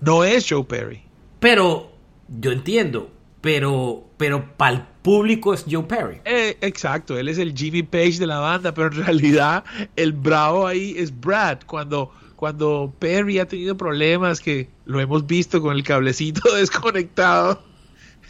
No 0.00 0.24
es 0.24 0.46
Joe 0.48 0.64
Perry. 0.64 1.02
Pero 1.38 1.92
yo 2.28 2.50
entiendo, 2.52 3.10
pero 3.40 4.06
pero 4.20 4.54
para 4.58 4.76
el 4.76 4.82
público 5.00 5.54
es 5.54 5.64
Joe 5.66 5.84
Perry. 5.84 6.20
Eh, 6.26 6.58
exacto, 6.60 7.18
él 7.18 7.30
es 7.30 7.38
el 7.38 7.56
Jimmy 7.56 7.82
Page 7.82 8.18
de 8.18 8.26
la 8.26 8.38
banda, 8.38 8.74
pero 8.74 8.88
en 8.88 9.06
realidad 9.06 9.64
el 9.96 10.12
bravo 10.12 10.66
ahí 10.66 10.94
es 10.94 11.18
Brad. 11.18 11.60
Cuando, 11.64 12.12
cuando 12.36 12.92
Perry 12.98 13.38
ha 13.38 13.48
tenido 13.48 13.78
problemas, 13.78 14.40
que 14.40 14.68
lo 14.84 15.00
hemos 15.00 15.26
visto 15.26 15.62
con 15.62 15.74
el 15.74 15.82
cablecito 15.82 16.54
desconectado, 16.54 17.64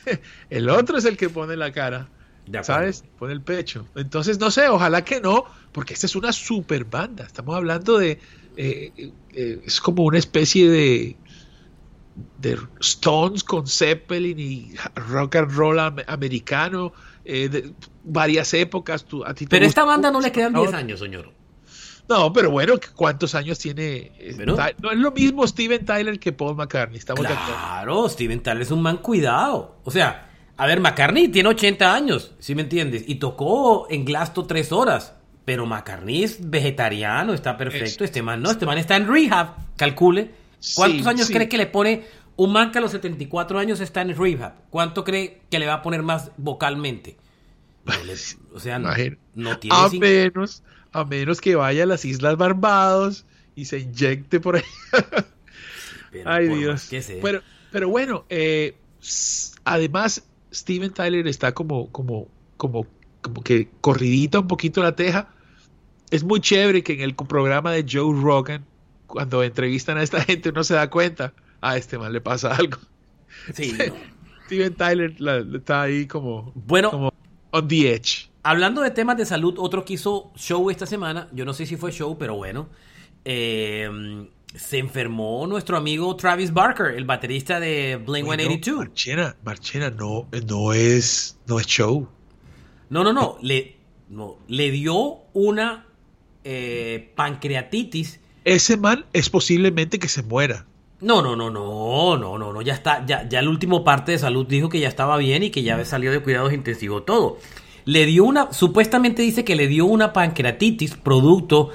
el 0.51 0.69
otro 0.71 0.97
es 0.97 1.05
el 1.07 1.17
que 1.17 1.29
pone 1.29 1.57
la 1.57 1.73
cara. 1.73 2.09
¿sabes? 2.63 3.03
Pone 3.19 3.33
el 3.33 3.41
pecho. 3.41 3.85
Entonces, 3.97 4.39
no 4.39 4.53
sé, 4.53 4.69
ojalá 4.69 5.03
que 5.03 5.21
no, 5.21 5.45
porque 5.73 5.95
esta 5.95 6.07
es 6.07 6.15
una 6.15 6.33
super 6.33 6.85
banda. 6.85 7.25
Estamos 7.25 7.57
hablando 7.57 7.99
de. 7.99 8.21
eh, 8.57 9.13
eh, 9.33 9.61
es 9.67 9.81
como 9.81 10.05
una 10.05 10.19
especie 10.19 10.71
de. 10.71 11.17
De 12.39 12.59
Stones 12.81 13.45
con 13.45 13.67
Zeppelin 13.67 14.39
y 14.39 14.75
rock 14.95 15.37
and 15.37 15.51
roll 15.53 15.79
am- 15.79 15.97
americano, 16.07 16.93
eh, 17.25 17.49
de 17.49 17.73
varias 18.05 18.53
épocas. 18.55 19.05
tú- 19.05 19.25
a 19.25 19.35
ti 19.35 19.47
Pero 19.47 19.65
a 19.65 19.69
esta 19.69 19.85
banda 19.85 20.11
no 20.11 20.21
le 20.21 20.33
quedan 20.33 20.53
No, 20.53 20.63
10 20.63 20.75
años, 20.75 21.01
señor. 21.01 21.33
No, 22.09 22.33
pero 22.33 22.51
bueno, 22.51 22.75
¿cuántos 22.97 23.35
años 23.37 23.59
tiene? 23.59 24.11
eh, 24.19 24.35
No 24.81 24.91
es 24.91 24.99
lo 24.99 25.13
mismo 25.13 25.47
Steven 25.47 25.85
Tyler 25.85 26.19
que 26.19 26.33
Paul 26.33 26.57
McCartney. 26.57 26.99
Estamos 26.99 27.25
de 27.27 27.33
acuerdo. 27.33 27.53
Claro, 27.55 28.09
Steven 28.09 28.41
Tyler 28.43 28.63
es 28.63 28.71
un 28.73 28.83
man 28.83 28.97
cuidado. 28.99 29.77
O 29.85 29.91
sea, 29.93 30.29
a 30.57 30.67
ver, 30.67 30.81
McCartney 30.81 31.29
tiene 31.29 31.49
80 31.51 31.95
años, 31.95 32.33
¿sí 32.41 32.55
me 32.57 32.63
entiendes? 32.63 33.05
Y 33.07 33.17
tocó 33.17 33.87
en 33.91 34.05
Glasto 34.05 34.45
tres 34.47 34.73
horas. 34.73 35.15
Pero 35.45 35.67
McCartney 35.67 36.23
es 36.23 36.51
vegetariano, 36.51 37.33
está 37.33 37.57
perfecto. 37.57 38.05
Es- 38.05 38.11
Este 38.11 38.23
man 38.23 38.43
no, 38.43 38.51
este 38.51 38.67
man 38.67 38.77
está 38.79 38.97
en 38.97 39.07
rehab, 39.09 39.55
calcule. 39.77 40.33
¿Cuántos 40.75 41.03
Sí, 41.03 41.09
años 41.09 41.27
sí. 41.27 41.33
cree 41.33 41.49
que 41.49 41.57
le 41.59 41.67
pone 41.67 42.05
un 42.37 42.53
man 42.53 42.71
que 42.73 42.79
a 42.79 42.81
los 42.81 42.91
74 42.93 43.59
años 43.59 43.81
está 43.81 44.03
en 44.03 44.17
rehab? 44.17 44.55
¿Cuánto 44.71 45.05
cree 45.05 45.41
que 45.51 45.59
le 45.59 45.67
va 45.67 45.75
a 45.75 45.83
poner 45.83 46.03
más 46.03 46.31
vocalmente? 46.37 47.17
No 47.85 47.93
le- 48.05 48.15
o 48.55 48.61
sea, 48.61 48.79
no, 48.79 49.59
tiene... 49.59 49.77
A 49.77 49.89
menos, 49.89 50.63
a 50.93 51.05
menos 51.05 51.41
que 51.41 51.55
vaya 51.57 51.85
a 51.85 51.87
las 51.87 52.05
Islas 52.05 52.37
Barbados 52.37 53.25
y 53.55 53.65
se 53.65 53.79
inyecte 53.81 54.39
por 54.41 54.57
ahí. 54.57 54.63
pero 56.11 56.31
Ay, 56.31 56.49
por 56.49 56.59
Dios. 56.59 56.89
Pero, 57.23 57.43
pero 57.71 57.89
bueno, 57.89 58.25
eh, 58.29 58.77
además, 59.65 60.25
Steven 60.53 60.93
Tyler 60.93 61.27
está 61.27 61.53
como, 61.53 61.91
como, 61.91 62.29
como, 62.57 62.87
como 63.23 63.43
que 63.43 63.69
corridita 63.81 64.41
un 64.41 64.49
poquito 64.49 64.83
la 64.83 64.95
teja. 64.97 65.29
Es 66.11 66.25
muy 66.25 66.41
chévere 66.41 66.83
que 66.83 66.95
en 66.95 67.01
el 67.01 67.15
programa 67.15 67.73
de 67.73 67.85
Joe 67.89 68.21
Rogan, 68.21 68.65
cuando 69.11 69.43
entrevistan 69.43 69.99
a 69.99 70.03
esta 70.03 70.21
gente, 70.25 70.49
uno 70.51 70.65
se 70.65 70.75
da 70.75 70.89
cuenta, 70.91 71.33
a 71.61 71.77
este 71.77 71.99
man 71.99 72.13
le 72.13 72.21
pasa 72.21 72.55
algo. 72.55 72.79
Sí, 73.55 73.73
no. 73.89 73.95
Steven 74.47 74.75
Tyler 74.75 75.21
la- 75.21 75.45
está 75.57 75.83
ahí 75.83 76.07
como, 76.07 76.53
Bueno, 76.55 76.91
como 76.91 77.13
on 77.51 77.69
the 77.69 77.93
edge. 77.95 78.29
Hablando 78.43 78.81
de 78.81 78.91
temas 78.91 79.17
de 79.17 79.27
salud, 79.27 79.55
otro 79.59 79.85
que 79.85 79.93
hizo 79.95 80.33
show 80.35 80.71
esta 80.71 80.87
semana, 80.87 81.29
yo 81.33 81.45
no 81.45 81.53
sé 81.53 81.67
si 81.67 81.77
fue 81.77 81.93
show, 81.93 82.17
pero 82.19 82.37
bueno, 82.37 82.69
eh, 83.25 84.27
se 84.55 84.79
enfermó 84.79 85.47
nuestro 85.47 85.77
amigo 85.77 86.17
Travis 86.17 86.53
Barker, 86.53 86.95
el 86.97 87.05
baterista 87.05 87.61
de 87.61 87.97
Blink 87.97 88.25
Bueno, 88.27 88.43
182. 88.45 88.79
Marchena, 88.89 89.37
Marchena, 89.45 89.91
no, 89.91 90.27
no 90.49 90.73
es, 90.73 91.39
no 91.47 91.61
es 91.61 91.67
show. 91.67 92.09
No, 92.89 93.05
no, 93.05 93.13
no, 93.13 93.37
le, 93.43 93.77
no, 94.09 94.39
le 94.49 94.71
dio 94.71 95.19
una 95.35 95.87
eh, 96.43 97.13
pancreatitis. 97.15 98.20
Ese 98.45 98.77
man 98.77 99.05
es 99.13 99.31
posiblemente 99.31 99.99
que 99.99 100.09
se 100.09 100.23
muera. 100.23 100.67
No, 101.01 101.23
no, 101.23 101.35
no, 101.35 101.51
no, 101.51 102.17
no, 102.19 102.39
no, 102.39 102.53
no, 102.53 102.63
ya 102.63 102.75
está, 102.75 103.07
ya, 103.07 103.27
ya 103.27 103.41
el 103.41 103.49
último 103.49 103.85
parte 103.85 104.13
de 104.13 104.19
salud 104.19 104.47
dijo 104.47 104.69
que 104.69 104.81
ya 104.81 104.89
estaba 104.89 105.17
bien 105.17 105.43
y 105.43 105.51
que 105.51 105.63
ya 105.63 105.83
salió 105.85 106.13
de 106.13 106.21
cuidados 106.21 106.53
intensivos 106.53 107.07
todo. 107.07 107.39
Le 107.87 108.05
dio 108.05 108.25
una, 108.25 108.53
supuestamente 108.53 109.23
dice 109.23 109.45
que 109.45 109.57
le 109.57 109.67
dio 109.67 109.87
una 109.87 110.13
pancreatitis 110.13 110.97
producto 110.97 111.71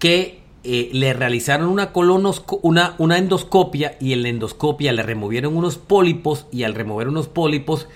que 0.00 0.42
eh, 0.64 0.88
le 0.92 1.12
realizaron 1.12 1.68
una, 1.68 1.92
colonosco 1.92 2.58
una, 2.62 2.96
endoscopia 3.18 3.96
y 4.00 4.12
en 4.12 4.22
la 4.22 4.28
endoscopia 4.30 4.92
le 4.92 5.02
removieron 5.02 5.56
unos 5.56 5.76
pólipos 5.76 6.46
y 6.50 6.62
al 6.62 6.74
remover 6.74 7.06
unos 7.08 7.28
pólipos 7.28 7.86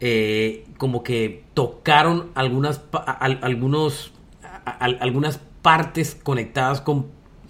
eh, 0.00 0.66
como 0.76 1.02
que 1.02 1.42
tocaron 1.54 2.30
algunas, 2.34 2.82
algunos, 2.92 4.12
algunas 4.64 5.40
partes 5.62 6.16
conectadas 6.22 6.80
con 6.80 7.06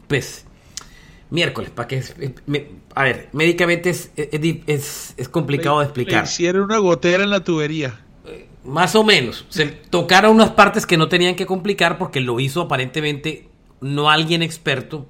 pues 0.08 0.44
miércoles 1.30 1.70
para 1.70 1.86
que 1.86 2.02
a 2.94 3.02
ver 3.04 3.28
médicamente 3.32 3.90
es, 3.90 4.10
es, 4.16 5.14
es 5.16 5.28
complicado 5.28 5.80
de 5.80 5.84
explicar 5.84 6.24
le 6.24 6.28
hicieron 6.28 6.62
una 6.62 6.78
gotera 6.78 7.22
en 7.22 7.30
la 7.30 7.44
tubería 7.44 8.00
más 8.68 8.94
o 8.94 9.02
menos. 9.02 9.46
Se 9.48 9.66
tocaron 9.66 10.34
unas 10.34 10.50
partes 10.50 10.86
que 10.86 10.96
no 10.96 11.08
tenían 11.08 11.34
que 11.34 11.46
complicar 11.46 11.98
porque 11.98 12.20
lo 12.20 12.38
hizo 12.38 12.62
aparentemente 12.62 13.48
no 13.80 14.10
alguien 14.10 14.42
experto. 14.42 15.08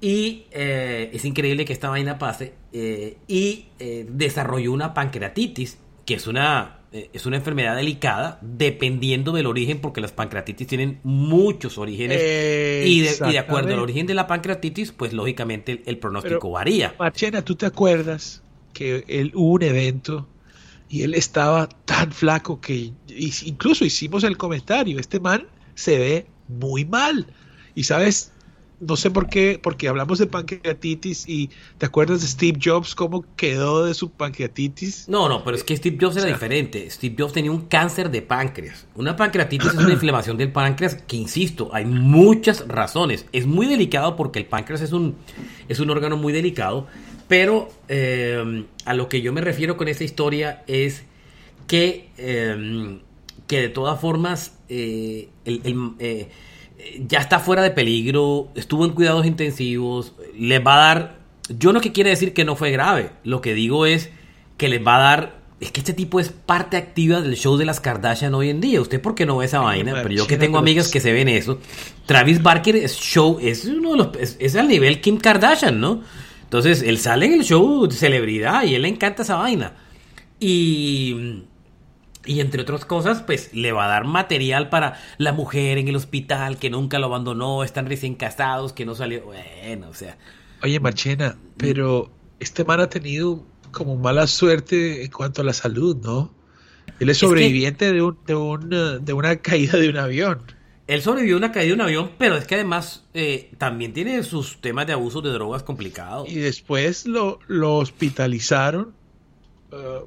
Y 0.00 0.46
eh, 0.50 1.10
es 1.12 1.24
increíble 1.24 1.64
que 1.64 1.72
esta 1.72 1.88
vaina 1.88 2.18
pase. 2.18 2.54
Eh, 2.72 3.18
y 3.26 3.66
eh, 3.78 4.06
desarrolló 4.08 4.72
una 4.72 4.94
pancreatitis, 4.94 5.78
que 6.04 6.14
es 6.14 6.26
una, 6.26 6.77
es 6.92 7.26
una 7.26 7.36
enfermedad 7.36 7.76
delicada, 7.76 8.38
dependiendo 8.40 9.32
del 9.32 9.46
origen, 9.46 9.80
porque 9.80 10.00
las 10.00 10.12
pancreatitis 10.12 10.66
tienen 10.66 11.00
muchos 11.02 11.76
orígenes. 11.76 12.20
Y 12.86 13.00
de, 13.00 13.38
acuerdo 13.38 13.74
al 13.74 13.80
origen 13.80 14.06
de 14.06 14.14
la 14.14 14.26
pancreatitis, 14.26 14.92
pues 14.92 15.12
lógicamente 15.12 15.82
el, 15.84 15.98
pronóstico 15.98 16.50
varía. 16.50 16.94
Marchena, 16.98 17.44
¿tú 17.44 17.56
te 17.56 17.66
acuerdas 17.66 18.42
que 18.72 19.04
él, 19.08 19.32
hubo 19.34 19.54
un 19.54 19.62
evento 19.62 20.26
y 20.88 21.02
él 21.02 21.14
estaba 21.14 21.68
tan 21.84 22.12
flaco 22.12 22.60
que 22.60 22.92
incluso 23.44 23.84
hicimos 23.84 24.24
el 24.24 24.36
comentario, 24.36 24.98
este 24.98 25.20
man 25.20 25.46
se 25.74 25.98
ve 25.98 26.26
muy 26.48 26.84
mal. 26.84 27.26
Y 27.74 27.84
sabes, 27.84 28.32
no 28.80 28.96
sé 28.96 29.10
por 29.10 29.28
qué, 29.28 29.58
porque 29.62 29.88
hablamos 29.88 30.18
de 30.18 30.26
pancreatitis 30.26 31.28
y 31.28 31.50
¿te 31.78 31.86
acuerdas 31.86 32.20
de 32.22 32.28
Steve 32.28 32.58
Jobs 32.62 32.94
cómo 32.94 33.24
quedó 33.36 33.84
de 33.84 33.94
su 33.94 34.10
pancreatitis? 34.10 35.08
No, 35.08 35.28
no, 35.28 35.44
pero 35.44 35.56
es 35.56 35.64
que 35.64 35.76
Steve 35.76 35.98
Jobs 36.00 36.16
era 36.16 36.26
diferente. 36.26 36.88
Steve 36.90 37.14
Jobs 37.18 37.32
tenía 37.32 37.50
un 37.50 37.62
cáncer 37.62 38.10
de 38.10 38.22
páncreas. 38.22 38.86
Una 38.94 39.16
pancreatitis 39.16 39.68
es 39.68 39.78
una 39.78 39.92
inflamación 39.94 40.36
del 40.36 40.52
páncreas 40.52 40.94
que, 40.94 41.16
insisto, 41.16 41.70
hay 41.72 41.84
muchas 41.84 42.66
razones. 42.68 43.26
Es 43.32 43.46
muy 43.46 43.66
delicado 43.66 44.16
porque 44.16 44.38
el 44.38 44.46
páncreas 44.46 44.80
es 44.82 44.92
un, 44.92 45.16
es 45.68 45.80
un 45.80 45.90
órgano 45.90 46.16
muy 46.16 46.32
delicado 46.32 46.86
pero 47.28 47.68
eh, 47.88 48.64
a 48.86 48.94
lo 48.94 49.08
que 49.08 49.20
yo 49.20 49.32
me 49.32 49.42
refiero 49.42 49.76
con 49.76 49.86
esta 49.86 50.02
historia 50.02 50.64
es 50.66 51.04
que, 51.66 52.08
eh, 52.16 52.98
que 53.46 53.60
de 53.60 53.68
todas 53.68 54.00
formas 54.00 54.58
eh, 54.70 55.28
ya 57.06 57.18
está 57.18 57.38
fuera 57.38 57.62
de 57.62 57.70
peligro, 57.70 58.48
estuvo 58.54 58.84
en 58.84 58.92
cuidados 58.92 59.26
intensivos, 59.26 60.14
les 60.38 60.64
va 60.64 60.74
a 60.74 60.78
dar, 60.78 61.18
yo 61.48 61.72
no 61.72 61.80
que 61.80 61.92
quiere 61.92 62.10
decir 62.10 62.32
que 62.32 62.44
no 62.44 62.56
fue 62.56 62.70
grave, 62.70 63.10
lo 63.24 63.40
que 63.40 63.54
digo 63.54 63.86
es 63.86 64.10
que 64.56 64.68
les 64.68 64.84
va 64.84 64.96
a 64.96 65.00
dar 65.00 65.38
es 65.60 65.72
que 65.72 65.80
este 65.80 65.92
tipo 65.92 66.20
es 66.20 66.28
parte 66.28 66.76
activa 66.76 67.20
del 67.20 67.34
show 67.34 67.56
de 67.56 67.64
las 67.64 67.80
Kardashian 67.80 68.32
hoy 68.32 68.48
en 68.48 68.60
día. 68.60 68.80
Usted 68.80 69.00
por 69.00 69.16
qué 69.16 69.26
no 69.26 69.38
ve 69.38 69.46
esa 69.46 69.58
vaina, 69.58 69.92
pero 69.92 70.14
yo 70.14 70.26
que 70.28 70.36
tengo 70.36 70.56
amigas 70.56 70.88
que 70.88 71.00
se 71.00 71.12
ven 71.12 71.28
eso. 71.28 71.58
Travis 72.06 72.40
Barker 72.40 72.76
es 72.76 72.96
show, 72.96 73.38
es 73.42 73.64
uno 73.64 73.90
de 73.90 73.96
los 73.96 74.16
es, 74.20 74.36
es 74.38 74.54
al 74.54 74.68
nivel 74.68 75.00
Kim 75.00 75.18
Kardashian, 75.18 75.80
¿no? 75.80 76.02
Entonces, 76.44 76.82
él 76.82 76.98
sale 76.98 77.26
en 77.26 77.34
el 77.34 77.44
show 77.44 77.86
de 77.86 77.94
celebridad 77.94 78.62
y 78.62 78.74
él 78.74 78.82
le 78.82 78.88
encanta 78.88 79.22
esa 79.22 79.34
vaina. 79.34 79.74
Y, 80.40 81.42
y 82.28 82.40
entre 82.40 82.60
otras 82.60 82.84
cosas, 82.84 83.22
pues 83.22 83.54
le 83.54 83.72
va 83.72 83.86
a 83.86 83.88
dar 83.88 84.04
material 84.04 84.68
para 84.68 85.00
la 85.16 85.32
mujer 85.32 85.78
en 85.78 85.88
el 85.88 85.96
hospital 85.96 86.58
que 86.58 86.68
nunca 86.68 86.98
lo 86.98 87.06
abandonó, 87.06 87.64
están 87.64 87.86
recién 87.86 88.14
casados, 88.14 88.74
que 88.74 88.84
no 88.84 88.94
salió. 88.94 89.24
Bueno, 89.24 89.88
o 89.88 89.94
sea. 89.94 90.18
Oye, 90.62 90.78
Marchena, 90.78 91.38
pero 91.56 92.10
este 92.38 92.64
man 92.64 92.80
ha 92.80 92.88
tenido 92.90 93.44
como 93.72 93.96
mala 93.96 94.26
suerte 94.26 95.04
en 95.04 95.10
cuanto 95.10 95.40
a 95.40 95.44
la 95.44 95.54
salud, 95.54 95.96
¿no? 95.96 96.34
Él 97.00 97.08
es 97.08 97.18
sobreviviente 97.18 97.92
de, 97.92 98.02
un, 98.02 98.18
de, 98.26 98.34
un, 98.34 98.68
de 99.04 99.12
una 99.12 99.36
caída 99.40 99.78
de 99.78 99.88
un 99.88 99.96
avión. 99.96 100.42
Él 100.86 101.00
sobrevivió 101.00 101.36
a 101.36 101.38
una 101.38 101.52
caída 101.52 101.68
de 101.68 101.74
un 101.74 101.80
avión, 101.80 102.10
pero 102.18 102.36
es 102.36 102.46
que 102.46 102.56
además 102.56 103.04
eh, 103.14 103.50
también 103.56 103.94
tiene 103.94 104.22
sus 104.22 104.60
temas 104.60 104.86
de 104.86 104.92
abuso 104.92 105.22
de 105.22 105.30
drogas 105.30 105.62
complicados. 105.62 106.28
Y 106.30 106.36
después 106.36 107.06
lo, 107.06 107.38
lo 107.46 107.76
hospitalizaron. 107.76 108.92
Uh, 109.70 110.06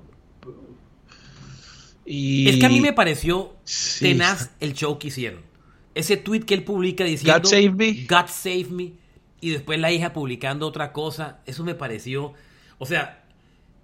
y... 2.06 2.50
Es 2.50 2.58
que 2.58 2.66
a 2.66 2.70
mí 2.70 2.82
me 2.82 2.94
pareció 2.94 3.56
tenaz 4.00 4.52
el 4.60 4.74
show 4.74 4.98
que 5.00 5.08
hicieron. 5.08 5.42
Ese 5.94 6.18
tweet 6.18 6.42
que 6.42 6.54
él 6.54 6.64
publica 6.64 7.04
diciendo 7.04 7.40
God 7.40 7.50
save 7.50 7.72
me. 7.72 8.06
God 8.10 8.28
save 8.28 8.68
me. 8.70 8.94
Y 9.42 9.50
después 9.50 9.80
la 9.80 9.92
hija 9.92 10.14
publicando 10.14 10.68
otra 10.68 10.94
cosa. 10.94 11.40
Eso 11.46 11.64
me 11.64 11.76
pareció. 11.76 12.34
O 12.78 12.86
sea, 12.86 13.24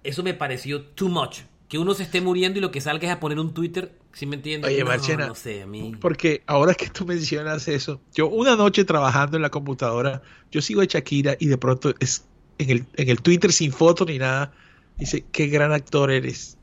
eso 0.04 0.22
me 0.22 0.34
pareció 0.34 0.82
too 0.82 1.08
much 1.08 1.40
que 1.68 1.78
uno 1.78 1.94
se 1.94 2.02
esté 2.02 2.20
muriendo 2.20 2.58
y 2.58 2.62
lo 2.62 2.70
que 2.70 2.80
salga 2.80 3.06
es 3.06 3.14
a 3.14 3.20
poner 3.20 3.38
un 3.38 3.52
Twitter, 3.52 3.94
¿sí 4.12 4.24
me 4.26 4.36
entiendes? 4.36 4.70
Oye, 4.70 4.84
Marchena, 4.84 5.26
no 5.26 5.34
sé, 5.34 5.62
a 5.62 5.66
mí. 5.66 5.92
Porque 6.00 6.42
ahora 6.46 6.74
que 6.74 6.88
tú 6.88 7.04
mencionas 7.04 7.68
eso, 7.68 8.00
yo 8.14 8.28
una 8.28 8.56
noche 8.56 8.84
trabajando 8.84 9.36
en 9.36 9.42
la 9.42 9.50
computadora, 9.50 10.22
yo 10.50 10.62
sigo 10.62 10.80
a 10.80 10.86
Shakira 10.86 11.36
y 11.38 11.46
de 11.46 11.58
pronto 11.58 11.94
es 12.00 12.24
en 12.56 12.70
el, 12.70 12.86
en 12.96 13.08
el 13.10 13.20
Twitter 13.20 13.52
sin 13.52 13.70
foto 13.72 14.06
ni 14.06 14.18
nada, 14.18 14.52
dice, 14.96 15.24
qué 15.30 15.48
gran 15.48 15.72
actor 15.72 16.10
eres. 16.10 16.56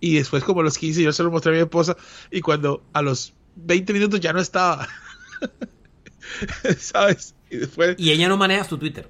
Y 0.00 0.16
después 0.16 0.44
como 0.44 0.60
a 0.60 0.64
los 0.64 0.78
15 0.78 1.02
yo 1.02 1.12
se 1.12 1.22
lo 1.22 1.30
mostré 1.30 1.52
a 1.52 1.54
mi 1.56 1.60
esposa 1.60 1.96
y 2.30 2.40
cuando 2.40 2.82
a 2.92 3.02
los 3.02 3.34
20 3.56 3.92
minutos 3.92 4.20
ya 4.20 4.32
no 4.32 4.40
estaba. 4.40 4.88
¿Sabes? 6.78 7.34
Y 7.50 7.56
después... 7.56 7.96
Y 7.98 8.10
ella 8.10 8.28
no 8.28 8.36
maneja 8.36 8.64
su 8.64 8.78
Twitter. 8.78 9.08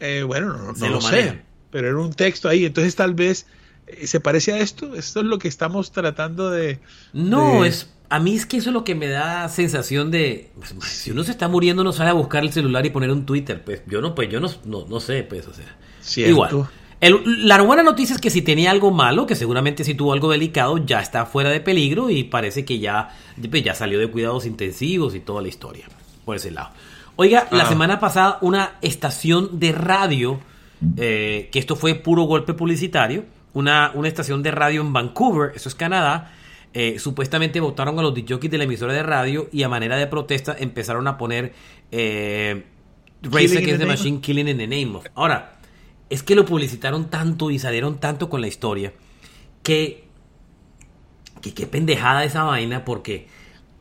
Eh, 0.00 0.22
bueno, 0.22 0.56
no, 0.56 0.72
no 0.72 0.88
lo, 0.88 1.00
sé. 1.00 1.42
Pero 1.70 1.88
era 1.88 1.98
un 1.98 2.12
texto 2.12 2.48
ahí, 2.48 2.64
entonces 2.64 2.94
tal 2.96 3.14
vez 3.14 3.46
eh, 3.88 4.06
¿Se 4.06 4.20
parece 4.20 4.52
a 4.52 4.58
esto? 4.58 4.94
¿Esto 4.94 5.20
es 5.20 5.26
lo 5.26 5.38
que 5.38 5.48
estamos 5.48 5.92
tratando 5.92 6.50
de...? 6.50 6.80
No, 7.12 7.64
es... 7.64 7.90
A 8.10 8.20
mí 8.20 8.34
es 8.34 8.46
que 8.46 8.56
eso 8.56 8.70
es 8.70 8.74
lo 8.74 8.84
que 8.84 8.94
me 8.94 9.08
da 9.08 9.48
sensación 9.50 10.10
de... 10.10 10.50
Pues, 10.56 10.74
si 10.88 11.10
uno 11.10 11.24
se 11.24 11.30
está 11.30 11.46
muriendo, 11.48 11.84
no 11.84 11.92
sale 11.92 12.10
a 12.10 12.14
buscar 12.14 12.42
el 12.42 12.52
celular 12.52 12.84
y 12.86 12.90
poner 12.90 13.10
un 13.10 13.26
Twitter. 13.26 13.62
Pues 13.62 13.82
yo 13.86 14.00
no, 14.00 14.14
pues 14.14 14.30
yo 14.30 14.40
no, 14.40 14.48
no, 14.64 15.00
sé, 15.00 15.24
pues, 15.24 15.46
o 15.46 15.52
sea... 15.52 15.76
Igual. 16.26 16.68
La 17.00 17.62
buena 17.62 17.82
noticia 17.82 18.14
es 18.14 18.20
que 18.20 18.30
si 18.30 18.42
tenía 18.42 18.70
algo 18.70 18.90
malo, 18.90 19.26
que 19.26 19.36
seguramente 19.36 19.84
si 19.84 19.94
tuvo 19.94 20.12
algo 20.12 20.30
delicado, 20.30 20.78
ya 20.78 21.00
está 21.00 21.26
fuera 21.26 21.50
de 21.50 21.60
peligro 21.60 22.10
y 22.10 22.24
parece 22.24 22.64
que 22.64 22.80
ya, 22.80 23.10
pues, 23.50 23.62
ya 23.62 23.74
salió 23.74 23.98
de 23.98 24.08
cuidados 24.08 24.46
intensivos 24.46 25.14
y 25.14 25.20
toda 25.20 25.40
la 25.42 25.48
historia. 25.48 25.86
Por 26.24 26.36
ese 26.36 26.50
lado. 26.50 26.70
Oiga, 27.16 27.48
la 27.50 27.64
ah. 27.64 27.68
semana 27.68 28.00
pasada 28.00 28.38
una 28.42 28.72
estación 28.82 29.58
de 29.58 29.72
radio, 29.72 30.40
eh, 30.96 31.48
que 31.52 31.58
esto 31.58 31.76
fue 31.76 31.94
puro 31.94 32.24
golpe 32.24 32.54
publicitario, 32.54 33.24
una, 33.54 33.92
estación 34.04 34.42
de 34.42 34.50
radio 34.50 34.80
en 34.80 34.92
Vancouver, 34.92 35.52
eso 35.54 35.68
es 35.68 35.74
Canadá. 35.74 36.32
Eh, 36.74 36.98
supuestamente 36.98 37.60
votaron 37.60 37.98
a 37.98 38.02
los 38.02 38.14
DJs 38.14 38.50
de 38.50 38.58
la 38.58 38.64
emisora 38.64 38.92
de 38.92 39.02
radio 39.02 39.48
y 39.50 39.62
a 39.62 39.68
manera 39.68 39.96
de 39.96 40.06
protesta 40.06 40.54
empezaron 40.58 41.08
a 41.08 41.16
poner 41.16 41.54
eh, 41.90 42.66
Race 43.22 43.56
Against 43.56 43.80
the 43.80 43.86
Machine 43.86 44.20
Killing 44.20 44.48
in 44.48 44.58
the 44.58 44.66
Name 44.66 44.94
of. 44.96 45.06
Ahora, 45.14 45.57
es 46.10 46.22
que 46.22 46.34
lo 46.34 46.44
publicitaron 46.44 47.10
tanto 47.10 47.50
y 47.50 47.58
salieron 47.58 47.98
tanto 47.98 48.28
con 48.28 48.40
la 48.40 48.48
historia 48.48 48.92
que, 49.62 50.04
que 51.42 51.54
qué 51.54 51.66
pendejada 51.66 52.24
esa 52.24 52.44
vaina 52.44 52.84
porque 52.84 53.26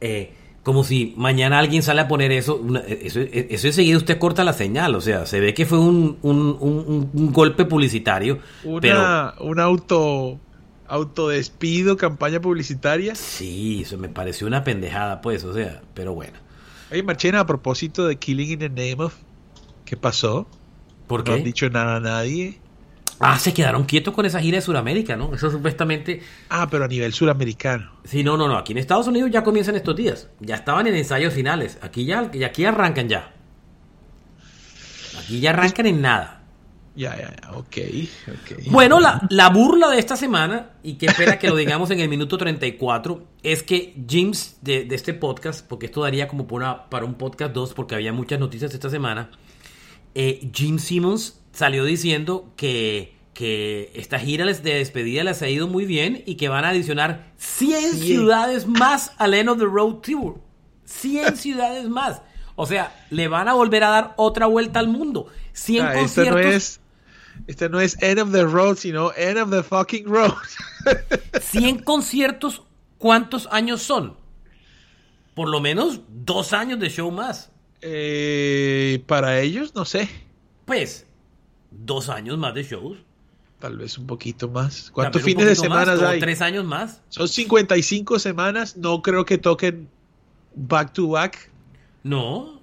eh, 0.02 0.34
como 0.64 0.84
si 0.84 1.14
mañana 1.16 1.60
alguien 1.60 1.82
sale 1.82 2.02
a 2.02 2.10
poner 2.10 2.34
eso, 2.34 2.62
eso, 2.86 3.22
eso, 3.22 3.68
enseguida 3.68 3.96
usted 3.96 4.20
corta 4.20 4.44
la 4.44 4.52
señal, 4.52 4.96
o 4.96 5.02
sea, 5.02 5.26
se 5.26 5.40
ve 5.40 5.54
que 5.54 5.66
fue 5.66 5.80
un, 5.80 6.18
un, 6.22 7.32
golpe 7.32 7.64
publicitario. 7.64 8.40
Una, 8.66 9.34
un 9.40 9.62
auto 9.62 10.42
autodespido, 10.88 11.96
campaña 11.96 12.42
publicitaria. 12.42 13.16
Sí, 13.16 13.84
eso 13.84 13.98
me 13.98 14.10
pareció 14.10 14.46
una 14.46 14.66
pendejada, 14.66 15.22
pues, 15.22 15.46
o 15.46 15.54
sea, 15.54 15.82
pero 15.94 16.14
bueno. 16.14 16.38
Oye, 16.92 17.02
Marchena, 17.04 17.42
a 17.42 17.46
propósito 17.46 18.06
de 18.06 18.18
Killing 18.18 18.52
in 18.52 18.60
the 18.60 18.70
Name 18.70 19.06
of, 19.06 19.16
¿qué 19.86 19.96
pasó? 19.96 20.48
¿Por 21.08 21.24
qué? 21.24 21.32
No 21.32 21.38
han 21.38 21.44
dicho 21.44 21.70
nada 21.70 21.96
a 21.96 22.00
nadie. 22.00 22.60
Ah, 23.20 23.40
se 23.40 23.54
quedaron 23.54 23.86
quietos 23.86 24.14
con 24.14 24.26
esa 24.26 24.40
gira 24.40 24.58
de 24.58 24.62
Sudamérica, 24.62 25.16
¿no? 25.16 25.34
Eso 25.34 25.50
supuestamente. 25.50 26.22
Ah, 26.50 26.68
pero 26.70 26.86
a 26.86 26.88
nivel 26.88 27.14
suramericano. 27.14 27.92
Sí, 28.04 28.24
no, 28.24 28.38
no, 28.38 28.48
no. 28.48 28.58
Aquí 28.58 28.74
en 28.74 28.78
Estados 28.78 29.08
Unidos 29.08 29.32
ya 29.32 29.44
comienzan 29.44 29.76
estos 29.76 29.96
días. 29.96 30.30
Ya 30.40 30.56
estaban 30.56 30.86
en 30.86 30.96
ensayos 30.96 31.34
finales. 31.34 31.80
Aquí 31.82 32.06
ya, 32.06 32.20
aquí 32.20 32.66
arrancan 32.66 33.10
ya. 33.10 33.34
Aquí 35.20 35.40
ya 35.40 35.50
arrancan 35.50 35.88
en 35.88 36.02
nada. 36.02 36.44
Ya, 36.96 37.16
ya, 37.16 37.36
ya. 37.42 37.52
Ok. 37.54 37.78
Bueno, 38.72 39.00
la, 39.00 39.50
burla 39.50 39.90
de 39.90 40.00
esta 40.00 40.16
semana, 40.16 40.72
y 40.84 40.96
qué 40.96 41.08
pena 41.16 41.38
que 41.38 41.48
lo 41.48 41.56
digamos 41.56 41.92
en 41.92 42.00
el 42.00 42.10
minuto 42.10 42.38
34, 42.38 43.24
es 43.44 43.62
que 43.62 43.96
James 44.10 44.58
de, 44.62 44.88
este 44.92 45.14
podcast, 45.14 45.68
porque 45.68 45.88
esto 45.88 46.02
daría 46.02 46.28
como 46.28 46.48
para, 46.48 46.90
para 46.90 47.06
un 47.06 47.16
podcast 47.16 47.54
2, 47.54 47.74
porque 47.74 47.96
había 47.96 48.14
muchas 48.14 48.40
noticias 48.40 48.74
esta 48.74 48.90
semana, 48.90 49.30
eh, 50.20 50.50
Jim 50.52 50.80
Simmons 50.80 51.40
salió 51.52 51.86
diciendo 51.86 52.52
que, 52.56 53.14
que 53.36 53.92
esta 53.94 54.18
gira 54.18 54.46
de 54.46 54.74
despedida 54.74 55.24
les 55.24 55.44
ha 55.44 55.48
ido 55.48 55.68
muy 55.68 55.86
bien 55.86 56.24
y 56.26 56.36
que 56.36 56.50
van 56.50 56.66
a 56.66 56.70
adicionar 56.70 57.32
100 57.38 57.98
ciudades 58.00 58.66
más 58.66 59.12
al 59.20 59.36
End 59.36 59.48
of 59.50 59.60
the 59.60 59.66
Road 59.66 59.98
Tour. 60.02 60.40
100 60.86 61.38
ciudades 61.38 61.88
más. 61.88 62.24
O 62.56 62.66
sea, 62.66 62.96
le 63.12 63.28
van 63.28 63.48
a 63.48 63.54
volver 63.54 63.84
a 63.84 63.90
dar 63.90 64.14
otra 64.18 64.48
vuelta 64.48 64.80
al 64.80 64.88
mundo. 64.88 65.28
100 65.54 65.86
Ah, 65.86 65.94
este 66.00 66.02
conciertos. 66.26 66.34
no 66.34 66.50
es, 66.50 66.80
este 67.46 67.70
no 67.70 67.80
es 67.80 68.02
end 68.02 68.20
of 68.20 68.32
the 68.32 68.44
road, 68.44 68.76
sino 68.78 69.14
end 69.16 69.38
of 69.38 69.52
the 69.52 69.62
fucking 69.62 70.06
road. 70.08 70.34
100 71.40 71.84
conciertos, 71.84 72.64
¿cuántos 72.98 73.48
años 73.52 73.84
son? 73.84 74.18
Por 75.36 75.50
lo 75.50 75.62
menos 75.62 76.02
dos 76.10 76.54
años 76.54 76.80
de 76.80 76.90
show 76.90 77.12
más. 77.12 77.52
Eh, 77.82 79.04
para 79.06 79.40
ellos, 79.42 79.76
no 79.76 79.86
sé, 79.86 80.10
Pues, 80.66 81.06
dos 81.72 82.10
años 82.10 82.38
más 82.38 82.54
de 82.54 82.64
shows. 82.64 82.98
tal 83.60 83.78
vez 83.78 83.98
un 83.98 84.08
poquito 84.08 84.50
más. 84.50 84.92
¿Cuántos 84.92 85.22
fines 85.22 85.46
de 85.46 85.56
semana 85.56 85.94
hay? 86.10 86.20
Tres 86.20 86.42
años 86.42 86.66
más. 86.66 87.02
Son 87.10 87.28
55 87.28 88.20
semanas, 88.20 88.78
no 88.78 89.02
creo 89.02 89.26
que 89.26 89.38
toquen 89.38 89.88
back 90.56 90.94
to 90.94 91.10
back. 91.10 91.50
No. 92.04 92.58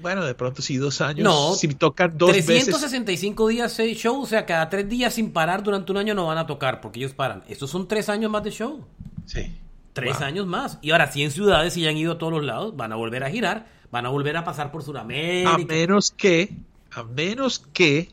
Bueno, 0.00 0.24
de 0.24 0.34
pronto 0.34 0.62
sí, 0.62 0.76
dos 0.78 1.00
años. 1.00 1.22
No. 1.24 1.54
Si 1.54 1.68
tocan 1.68 2.18
dos 2.18 2.32
veces. 2.32 2.64
365 2.64 3.48
días 3.48 3.72
seis 3.72 3.96
shows, 3.98 4.24
o 4.24 4.26
sea, 4.26 4.44
cada 4.46 4.68
tres 4.68 4.88
días 4.88 5.14
sin 5.14 5.32
parar 5.32 5.62
durante 5.62 5.92
un 5.92 5.98
año 5.98 6.14
no 6.14 6.26
van 6.26 6.38
a 6.38 6.46
tocar 6.46 6.80
porque 6.80 6.98
ellos 6.98 7.12
paran. 7.12 7.44
Estos 7.48 7.70
son 7.70 7.86
tres 7.86 8.08
años 8.08 8.30
más 8.30 8.42
de 8.42 8.50
show. 8.50 8.84
Sí. 9.26 9.54
Tres 9.92 10.18
Wow. 10.18 10.26
años 10.26 10.46
más. 10.46 10.78
Y 10.82 10.90
ahora 10.90 11.08
100 11.08 11.30
ciudades, 11.32 11.74
si 11.74 11.82
ya 11.82 11.90
han 11.90 11.96
ido 11.96 12.12
a 12.12 12.18
todos 12.18 12.32
los 12.32 12.44
lados, 12.44 12.76
van 12.76 12.92
a 12.92 12.96
volver 12.96 13.24
a 13.24 13.30
girar, 13.30 13.66
van 13.90 14.06
a 14.06 14.08
volver 14.08 14.36
a 14.36 14.44
pasar 14.44 14.70
por 14.72 14.80
A 14.82 14.84
Sudamérica. 14.84 15.58
menos 15.58 16.10
que, 16.10 16.56
a 16.90 17.02
menos 17.02 17.58
que 17.58 18.08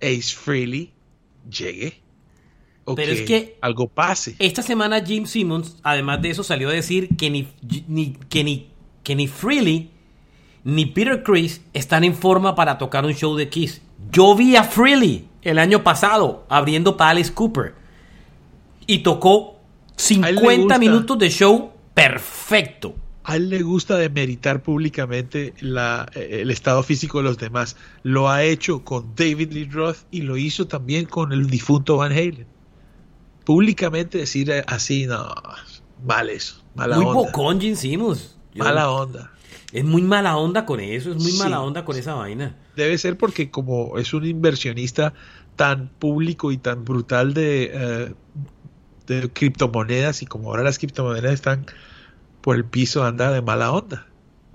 Ace 0.00 0.34
Freely 0.34 0.92
llegue. 1.50 2.00
O 2.84 2.94
Pero 2.94 3.12
que, 3.12 3.18
es 3.20 3.26
que- 3.26 3.58
algo 3.60 3.88
pase. 3.88 4.36
Esta 4.38 4.62
semana 4.62 5.04
Jim 5.04 5.26
Simmons, 5.26 5.76
además 5.82 6.22
de 6.22 6.30
eso, 6.30 6.42
salió 6.44 6.68
a 6.68 6.72
decir 6.72 7.08
que 7.16 7.30
ni, 7.30 7.48
ni, 7.88 8.12
que 8.28 8.44
ni, 8.44 8.70
que 9.02 9.14
ni 9.16 9.26
Freely 9.26 9.90
ni 10.64 10.86
Peter 10.86 11.22
Chris 11.22 11.60
están 11.72 12.04
en 12.04 12.14
forma 12.14 12.54
para 12.54 12.78
tocar 12.78 13.04
un 13.04 13.12
show 13.14 13.36
de 13.36 13.48
Kiss. 13.48 13.82
Yo 14.10 14.34
vi 14.36 14.56
a 14.56 14.64
Freely 14.64 15.28
el 15.42 15.58
año 15.58 15.82
pasado 15.84 16.44
abriendo 16.48 16.96
para 16.96 17.10
Alice 17.10 17.32
Cooper 17.32 17.74
y 18.86 18.98
tocó 19.00 19.52
A 19.52 19.55
50 19.96 20.42
gusta. 20.60 20.78
minutos 20.78 21.18
de 21.18 21.30
show 21.30 21.72
perfecto. 21.94 22.94
A 23.24 23.36
él 23.36 23.48
le 23.48 23.62
gusta 23.62 23.96
demeritar 23.96 24.62
públicamente 24.62 25.52
la- 25.60 26.08
eh, 26.14 26.38
el 26.42 26.50
estado 26.52 26.82
físico 26.84 27.18
de 27.18 27.24
los 27.24 27.38
demás. 27.38 27.76
Lo 28.04 28.28
ha 28.30 28.44
hecho 28.44 28.84
con 28.84 29.14
David 29.16 29.52
Lee 29.52 29.68
Roth 29.68 29.96
y 30.12 30.22
lo 30.22 30.36
hizo 30.36 30.68
también 30.68 31.06
con 31.06 31.32
el 31.32 31.48
difunto 31.48 31.96
Van 31.96 32.12
Halen. 32.12 32.46
Públicamente 33.44 34.18
decir 34.18 34.50
eh, 34.50 34.64
así, 34.66 35.06
no, 35.06 35.32
mal 36.04 36.30
eso, 36.30 36.62
mala 36.74 36.96
muy 36.96 37.06
onda. 37.06 37.14
bocón 37.20 37.60
Jim 37.60 37.74
Simmons. 37.76 38.36
Mala 38.54 38.90
onda. 38.90 39.32
Es 39.72 39.84
muy 39.84 40.02
mala 40.02 40.36
onda 40.36 40.64
con 40.64 40.80
eso, 40.80 41.10
es 41.10 41.16
muy 41.16 41.32
Sí. 41.32 41.38
mala 41.38 41.60
onda 41.60 41.84
con 41.84 41.96
esa 41.96 42.14
vaina. 42.14 42.56
Debe 42.76 42.96
ser 42.98 43.16
porque 43.18 43.50
como 43.50 43.98
es 43.98 44.14
un 44.14 44.24
inversionista 44.24 45.12
tan 45.56 45.88
público 45.88 46.52
y 46.52 46.58
tan 46.58 46.84
brutal 46.84 47.34
de, 47.34 47.70
eh, 47.74 48.14
de 49.06 49.30
criptomonedas 49.30 50.22
y 50.22 50.26
como 50.26 50.50
ahora 50.50 50.62
las 50.62 50.78
criptomonedas 50.78 51.32
están 51.32 51.66
por 52.40 52.56
el 52.56 52.64
piso, 52.64 53.04
anda 53.04 53.30
de 53.32 53.42
mala 53.42 53.72
onda. 53.72 54.06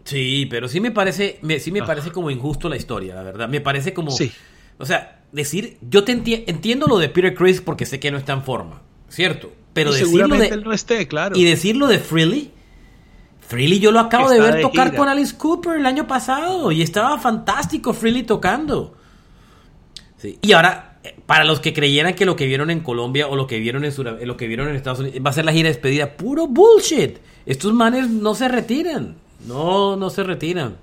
Sí, 0.03 0.47
pero 0.49 0.67
sí 0.67 0.79
me 0.79 0.91
parece, 0.91 1.39
me, 1.41 1.59
sí 1.59 1.71
me 1.71 1.83
parece 1.83 2.11
como 2.11 2.31
injusto 2.31 2.69
la 2.69 2.75
historia, 2.77 3.13
la 3.15 3.23
verdad. 3.23 3.47
Me 3.49 3.61
parece 3.61 3.93
como, 3.93 4.11
Sí. 4.11 4.31
o 4.77 4.85
sea, 4.85 5.21
decir, 5.31 5.77
yo 5.89 6.03
te 6.03 6.13
enti- 6.17 6.43
entiendo 6.47 6.87
lo 6.87 6.97
de 6.97 7.09
Peter 7.09 7.33
Chris 7.35 7.61
porque 7.61 7.85
sé 7.85 7.99
que 7.99 8.09
no 8.11 8.17
está 8.17 8.33
en 8.33 8.43
forma, 8.43 8.81
cierto. 9.09 9.51
Pero 9.73 9.91
decirlo 9.91 10.09
seguramente 10.11 10.49
de, 10.49 10.55
él 10.55 10.63
no 10.63 10.73
esté, 10.73 11.07
claro. 11.07 11.37
y 11.37 11.45
decirlo 11.45 11.87
de 11.87 11.99
Freely, 11.99 12.51
Freely 13.47 13.79
yo 13.79 13.91
lo 13.91 13.99
acabo 13.99 14.29
de 14.29 14.39
ver 14.39 14.55
de 14.55 14.61
tocar 14.61 14.87
gira. 14.87 14.97
con 14.97 15.07
Alice 15.07 15.37
Cooper 15.37 15.77
el 15.77 15.85
año 15.85 16.07
pasado 16.07 16.71
y 16.71 16.81
estaba 16.81 17.17
fantástico 17.19 17.93
Freely 17.93 18.23
tocando. 18.23 18.97
Sí. 20.17 20.37
Y 20.41 20.51
ahora, 20.53 20.90
para 21.25 21.43
los 21.43 21.59
que 21.59 21.73
creyeran 21.73 22.13
que 22.13 22.25
lo 22.25 22.35
que 22.35 22.45
vieron 22.45 22.69
en 22.69 22.79
Colombia 22.81 23.27
o 23.27 23.35
lo 23.35 23.47
que 23.47 23.59
vieron 23.59 23.83
en 23.85 23.91
Sudam- 23.91 24.19
lo 24.23 24.37
que 24.37 24.47
vieron 24.47 24.67
en 24.69 24.75
Estados 24.75 24.99
Unidos 24.99 25.19
va 25.25 25.29
a 25.31 25.33
ser 25.33 25.45
la 25.45 25.51
gira 25.53 25.67
de 25.69 25.73
despedida, 25.73 26.15
puro 26.17 26.47
bullshit. 26.47 27.17
Estos 27.45 27.73
manes 27.73 28.09
no 28.09 28.35
se 28.35 28.47
retiran. 28.47 29.15
No, 29.47 29.95
no 29.95 30.09
se 30.11 30.23
retiran. 30.23 30.77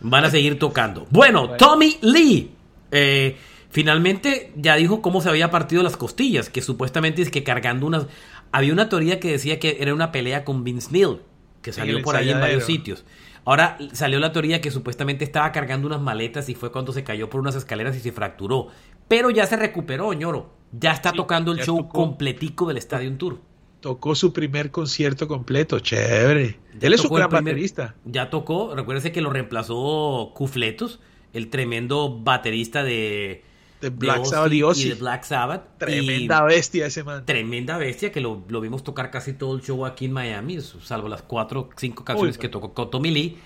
Van 0.00 0.24
a 0.24 0.30
seguir 0.30 0.58
tocando. 0.58 1.06
Bueno, 1.10 1.50
Tommy 1.56 1.98
Lee. 2.00 2.50
eh, 2.90 3.36
finalmente 3.70 4.52
ya 4.56 4.76
dijo 4.76 5.02
cómo 5.02 5.20
se 5.20 5.28
había 5.28 5.50
partido 5.50 5.82
las 5.82 5.96
costillas. 5.96 6.48
Que 6.48 6.62
supuestamente 6.62 7.20
es 7.22 7.30
que 7.30 7.44
cargando 7.44 7.86
unas. 7.86 8.06
Había 8.52 8.72
una 8.72 8.88
teoría 8.88 9.20
que 9.20 9.30
decía 9.32 9.58
que 9.60 9.76
era 9.80 9.92
una 9.94 10.10
pelea 10.12 10.44
con 10.44 10.64
Vince 10.64 10.88
Neil. 10.92 11.18
Que 11.62 11.72
salió 11.72 12.02
por 12.02 12.16
ahí 12.16 12.30
en 12.30 12.40
varios 12.40 12.64
sitios. 12.64 13.04
Ahora 13.44 13.78
salió 13.92 14.18
la 14.20 14.32
teoría 14.32 14.60
que 14.60 14.70
supuestamente 14.70 15.24
estaba 15.24 15.50
cargando 15.52 15.86
unas 15.86 16.00
maletas 16.00 16.48
y 16.48 16.54
fue 16.54 16.72
cuando 16.72 16.92
se 16.92 17.04
cayó 17.04 17.28
por 17.30 17.40
unas 17.40 17.54
escaleras 17.54 17.94
y 17.96 18.00
se 18.00 18.12
fracturó. 18.12 18.68
Pero 19.10 19.28
ya 19.30 19.44
se 19.46 19.56
recuperó, 19.56 20.12
ñoro. 20.14 20.54
Ya 20.72 20.92
está 20.92 21.10
Sí, 21.10 21.16
tocando 21.16 21.50
el 21.50 21.58
show 21.58 21.78
tocó. 21.78 21.88
completico 21.98 22.66
del 22.68 22.76
Stadium 22.76 23.18
Tour. 23.18 23.40
Tocó 23.80 24.14
su 24.14 24.32
primer 24.32 24.70
concierto 24.70 25.26
completo, 25.26 25.80
chévere. 25.80 26.60
Ya 26.78 26.86
Él 26.86 26.92
es 26.94 27.04
un 27.04 27.16
gran 27.16 27.28
primer- 27.28 27.44
baterista. 27.54 27.96
Ya 28.04 28.30
tocó, 28.30 28.72
recuérdese 28.76 29.10
que 29.10 29.20
lo 29.20 29.30
reemplazó 29.30 30.30
Cufletos, 30.34 31.00
el 31.32 31.50
tremendo 31.50 32.20
baterista 32.22 32.84
de, 32.84 33.42
De 33.80 33.88
Black 33.90 34.26
Sabbath 34.26 34.52
y 34.52 34.88
de 34.90 34.94
Black 34.94 35.24
Sabbath. 35.24 35.78
Tremenda 35.78 36.44
Y 36.44 36.54
bestia 36.54 36.86
ese 36.86 37.02
man. 37.02 37.24
tremenda 37.26 37.78
bestia 37.78 38.12
que 38.12 38.20
lo, 38.20 38.44
lo 38.48 38.60
vimos 38.60 38.84
tocar 38.84 39.10
casi 39.10 39.32
todo 39.32 39.56
el 39.56 39.62
show 39.62 39.84
aquí 39.86 40.04
en 40.04 40.12
Miami, 40.12 40.60
salvo 40.60 41.08
las 41.08 41.22
cuatro, 41.22 41.70
cinco 41.76 42.04
canciones 42.04 42.38
que 42.38 42.48
tocó 42.48 42.74
con 42.74 42.90
Tommy 42.90 43.10
Lee. 43.10 43.38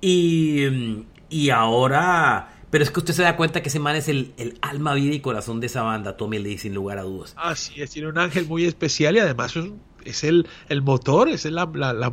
Y, 0.00 1.04
y 1.28 1.50
ahora, 1.50 2.55
pero 2.76 2.84
es 2.84 2.90
que 2.90 3.00
usted 3.00 3.14
se 3.14 3.22
da 3.22 3.36
cuenta 3.38 3.62
que 3.62 3.70
ese 3.70 3.78
man 3.80 3.96
es 3.96 4.06
el, 4.06 4.34
el 4.36 4.58
alma, 4.60 4.92
vida 4.92 5.14
y 5.14 5.20
corazón 5.20 5.60
de 5.60 5.66
esa 5.68 5.80
banda, 5.80 6.18
Tommy 6.18 6.38
Lee, 6.38 6.58
sin 6.58 6.74
lugar 6.74 6.98
a 6.98 7.04
dudas. 7.04 7.32
Así 7.38 7.80
es, 7.80 7.88
tiene 7.88 8.06
un 8.08 8.18
ángel 8.18 8.44
muy 8.44 8.66
especial 8.66 9.16
y 9.16 9.20
además 9.20 9.54
es, 10.04 10.24
el, 10.24 10.46
el 10.68 10.82
motor, 10.82 11.30
es 11.30 11.46
el, 11.46 11.54
la- 11.54 11.70
la- 11.72 11.94
la- 11.94 12.12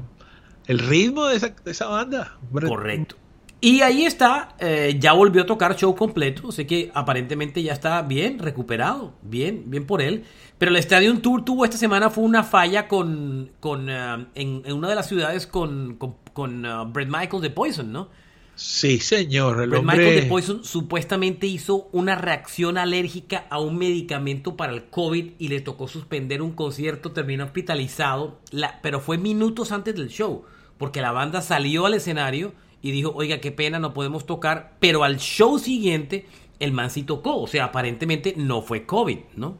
el 0.67 0.79
ritmo 0.79 1.25
de 1.25 1.35
esa, 1.35 1.49
de 1.49 1.69
esa 1.71 1.87
banda. 1.87 2.37
Correcto. 2.49 3.17
Y 3.59 3.81
ahí 3.81 4.05
está, 4.05 4.55
eh, 4.57 4.95
ya 4.97 5.11
volvió 5.11 5.41
a 5.41 5.45
tocar 5.45 5.75
show 5.75 5.93
completo, 5.95 6.49
sé 6.53 6.65
que 6.65 6.89
aparentemente 6.93 7.61
ya 7.61 7.73
está 7.73 8.01
bien, 8.01 8.39
recuperado, 8.39 9.15
bien, 9.21 9.63
bien 9.67 9.85
por 9.85 10.01
él. 10.01 10.23
Pero 10.57 10.71
el 10.71 10.77
Stadium 10.77 11.19
Tour 11.19 11.43
tuvo 11.43 11.65
esta 11.65 11.75
semana 11.75 12.09
fue 12.09 12.23
una 12.23 12.43
falla 12.43 12.87
con, 12.87 13.51
con 13.59 13.89
eh, 13.89 14.27
en, 14.35 14.61
en 14.63 14.71
una 14.71 14.87
de 14.87 14.95
las 14.95 15.09
ciudades 15.09 15.45
con, 15.45 15.97
con, 15.97 16.15
con 16.31 16.65
Bret 16.93 17.09
Michaels 17.09 17.41
de 17.41 17.49
Poison, 17.49 17.91
¿no? 17.91 18.07
Sí, 18.55 18.99
señor. 18.99 19.61
El 19.63 19.73
hombre, 19.73 19.97
Michaels 19.97 20.21
de 20.23 20.29
Poison 20.29 20.63
supuestamente 20.63 21.47
hizo 21.47 21.89
una 21.91 22.15
reacción 22.15 22.77
alérgica 22.77 23.47
a 23.49 23.59
un 23.59 23.77
medicamento 23.77 24.55
para 24.55 24.73
el 24.73 24.85
COVID 24.85 25.31
y 25.39 25.47
le 25.47 25.59
tocó 25.61 25.87
suspender 25.87 26.41
un 26.41 26.51
concierto, 26.51 27.11
terminó 27.11 27.45
hospitalizado, 27.45 28.39
la- 28.51 28.79
pero 28.83 28.99
fue 28.99 29.17
minutos 29.17 29.71
antes 29.71 29.95
del 29.95 30.09
show, 30.09 30.43
porque 30.77 31.01
la 31.01 31.11
banda 31.11 31.41
salió 31.41 31.87
al 31.87 31.95
escenario 31.95 32.53
y 32.83 32.91
dijo, 32.91 33.11
oiga, 33.15 33.39
qué 33.39 33.51
pena, 33.51 33.79
no 33.79 33.93
podemos 33.93 34.25
tocar, 34.27 34.77
pero 34.79 35.03
al 35.03 35.17
show 35.17 35.57
siguiente 35.57 36.27
el 36.59 36.71
man 36.73 36.91
sí 36.91 37.03
tocó, 37.03 37.37
o 37.41 37.47
sea, 37.47 37.65
aparentemente 37.65 38.35
no 38.37 38.61
fue 38.61 38.85
COVID, 38.85 39.17
¿no? 39.35 39.57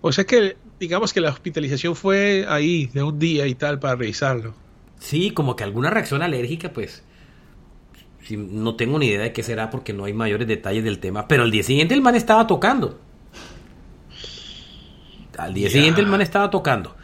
O 0.00 0.12
sea 0.12 0.24
que, 0.24 0.56
digamos 0.80 1.12
que 1.12 1.20
la 1.20 1.30
hospitalización 1.30 1.94
fue 1.94 2.46
ahí, 2.48 2.86
de 2.86 3.02
un 3.02 3.18
día 3.18 3.46
y 3.46 3.54
tal, 3.54 3.78
para 3.78 3.96
revisarlo. 3.96 4.54
Sí, 4.98 5.30
como 5.30 5.56
que 5.56 5.64
alguna 5.64 5.90
reacción 5.90 6.22
alérgica, 6.22 6.72
pues. 6.72 7.02
no 8.30 8.74
tengo 8.76 8.98
ni 8.98 9.06
idea 9.06 9.22
de 9.22 9.32
qué 9.32 9.42
será 9.42 9.70
porque 9.70 9.92
no 9.92 10.04
hay 10.04 10.12
mayores 10.12 10.46
detalles 10.46 10.84
del 10.84 10.98
tema. 10.98 11.28
Pero 11.28 11.44
al 11.44 11.50
día 11.50 11.62
siguiente 11.62 11.94
el 11.94 12.02
man 12.02 12.14
estaba 12.14 12.46
tocando. 12.46 12.98
Al 15.36 15.54
día 15.54 15.70
siguiente 15.70 16.00
el 16.00 16.08
man 16.08 16.20
estaba 16.20 16.50
tocando. 16.50 16.96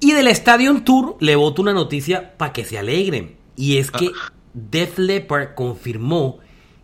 Y 0.00 0.12
del 0.12 0.28
Stadium 0.28 0.82
Tour 0.84 1.16
le 1.20 1.36
voto 1.36 1.62
una 1.62 1.72
noticia 1.72 2.36
para 2.36 2.52
que 2.52 2.64
se 2.64 2.78
alegren. 2.78 3.36
Y 3.54 3.78
es 3.78 3.90
que 3.90 4.10
Def 4.52 4.98
Leppard 4.98 5.54
confirmó 5.54 6.38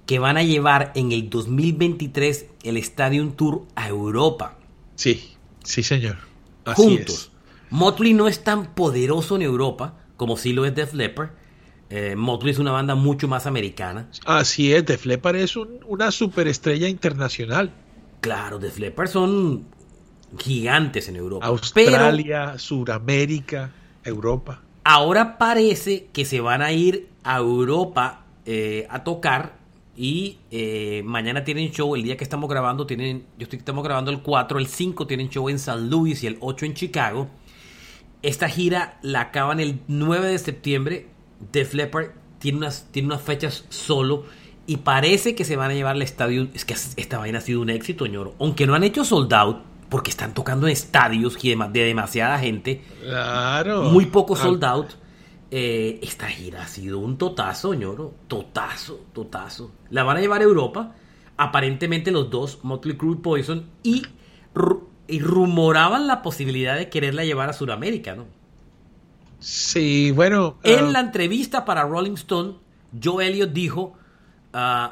que 0.06 0.18
van 0.18 0.36
a 0.36 0.42
llevar 0.42 0.92
en 0.94 1.12
el 1.12 1.28
2023 1.28 2.46
el 2.62 2.76
Stadium 2.78 3.32
Tour 3.32 3.66
a 3.74 3.88
Europa 3.88 4.58
Sí, 5.02 5.32
sí, 5.64 5.82
señor. 5.82 6.18
Así 6.64 6.82
juntos. 6.82 7.14
es. 7.14 7.30
Motley 7.70 8.14
no 8.14 8.28
es 8.28 8.44
tan 8.44 8.74
poderoso 8.74 9.36
en 9.36 9.42
Europa 9.42 9.96
como 10.22 10.36
sí 10.36 10.52
lo 10.52 10.64
es 10.64 10.72
Def 10.76 10.94
Leppard. 10.94 11.30
Eh, 11.90 12.14
Motley 12.16 12.52
es 12.52 12.60
una 12.60 12.70
banda 12.70 12.94
mucho 12.94 13.26
más 13.26 13.44
americana. 13.46 14.08
Así 14.24 14.72
es, 14.72 14.86
Def 14.86 15.04
Leppard 15.04 15.34
es 15.34 15.56
un- 15.56 15.80
una 15.88 16.12
superestrella 16.12 16.88
internacional. 16.88 17.72
Claro, 18.20 18.60
Def 18.60 18.78
Leppard 18.78 19.08
son 19.08 19.64
gigantes 20.38 21.08
en 21.08 21.16
Europa. 21.16 21.44
Pero 21.74 21.96
Australia, 21.96 22.56
Suramérica, 22.58 23.72
Europa. 24.04 24.60
ahora 24.84 25.38
parece 25.38 26.06
que 26.12 26.24
se 26.24 26.40
van 26.40 26.62
a 26.62 26.70
ir 26.72 27.08
a 27.24 27.38
Europa 27.38 28.24
eh, 28.46 28.86
a 28.90 29.02
tocar 29.04 29.56
y 29.96 30.38
eh, 30.50 31.02
mañana 31.04 31.44
tienen 31.44 31.70
show, 31.72 31.94
el 31.94 32.02
día 32.02 32.16
que 32.16 32.24
estamos 32.24 32.48
grabando 32.48 32.86
tienen, 32.86 33.24
yo 33.38 33.44
estoy 33.44 33.58
estamos 33.58 33.84
grabando 33.84 34.10
el 34.10 34.20
4, 34.22 34.58
el 34.58 34.66
5 34.66 35.06
tienen 35.06 35.28
show 35.28 35.48
en 35.48 35.58
San 35.58 35.90
Luis 35.90 36.22
y 36.22 36.26
el 36.28 36.38
8 36.40 36.64
en 36.64 36.74
Chicago. 36.74 37.28
Esta 38.22 38.48
gira 38.48 38.98
la 39.02 39.20
acaban 39.20 39.60
el 39.60 39.80
9 39.88 40.28
de 40.28 40.38
septiembre. 40.38 41.08
Def 41.52 41.74
Leppard 41.74 42.10
tiene 42.38 42.58
unas, 42.58 42.86
tiene 42.90 43.06
unas 43.06 43.22
fechas 43.22 43.64
solo 43.68 44.24
y 44.66 44.78
parece 44.78 45.34
que 45.34 45.44
se 45.44 45.56
van 45.56 45.70
a 45.70 45.74
llevar 45.74 45.96
al 45.96 46.02
estadio. 46.02 46.48
Es 46.54 46.64
que 46.64 46.74
esta 46.74 47.18
vaina 47.18 47.38
ha 47.38 47.40
sido 47.40 47.60
un 47.60 47.70
éxito, 47.70 48.06
ñoro. 48.06 48.34
Aunque 48.38 48.66
no 48.66 48.74
han 48.74 48.84
hecho 48.84 49.04
sold 49.04 49.32
out, 49.34 49.58
porque 49.88 50.10
están 50.10 50.34
tocando 50.34 50.66
en 50.66 50.72
estadios 50.72 51.36
de 51.40 51.84
demasiada 51.84 52.38
gente. 52.38 52.82
Claro. 53.02 53.82
Muy 53.84 54.06
poco 54.06 54.36
sold 54.36 54.64
out. 54.64 54.92
Eh, 55.50 56.00
esta 56.02 56.28
gira 56.28 56.62
ha 56.62 56.68
sido 56.68 56.98
un 56.98 57.18
totazo, 57.18 57.74
ñoro. 57.74 58.14
Totazo, 58.28 59.04
totazo. 59.12 59.72
La 59.90 60.02
van 60.02 60.16
a 60.16 60.20
llevar 60.20 60.40
a 60.40 60.44
Europa. 60.44 60.94
Aparentemente 61.36 62.10
los 62.10 62.30
dos, 62.30 62.60
Motley 62.62 62.96
Crue 62.96 63.16
Poison. 63.16 63.66
Y, 63.82 64.02
y 65.12 65.20
rumoraban 65.20 66.06
la 66.06 66.22
posibilidad 66.22 66.74
de 66.74 66.88
quererla 66.88 67.22
llevar 67.22 67.50
a 67.50 67.52
Sudamérica, 67.52 68.16
¿no? 68.16 68.26
Sí, 69.40 70.10
bueno. 70.10 70.56
En 70.62 70.86
uh, 70.86 70.90
la 70.90 71.00
entrevista 71.00 71.66
para 71.66 71.82
Rolling 71.82 72.14
Stone, 72.14 72.54
Joe 73.02 73.26
Elliott 73.26 73.52
dijo 73.52 73.92
uh, 74.54 74.88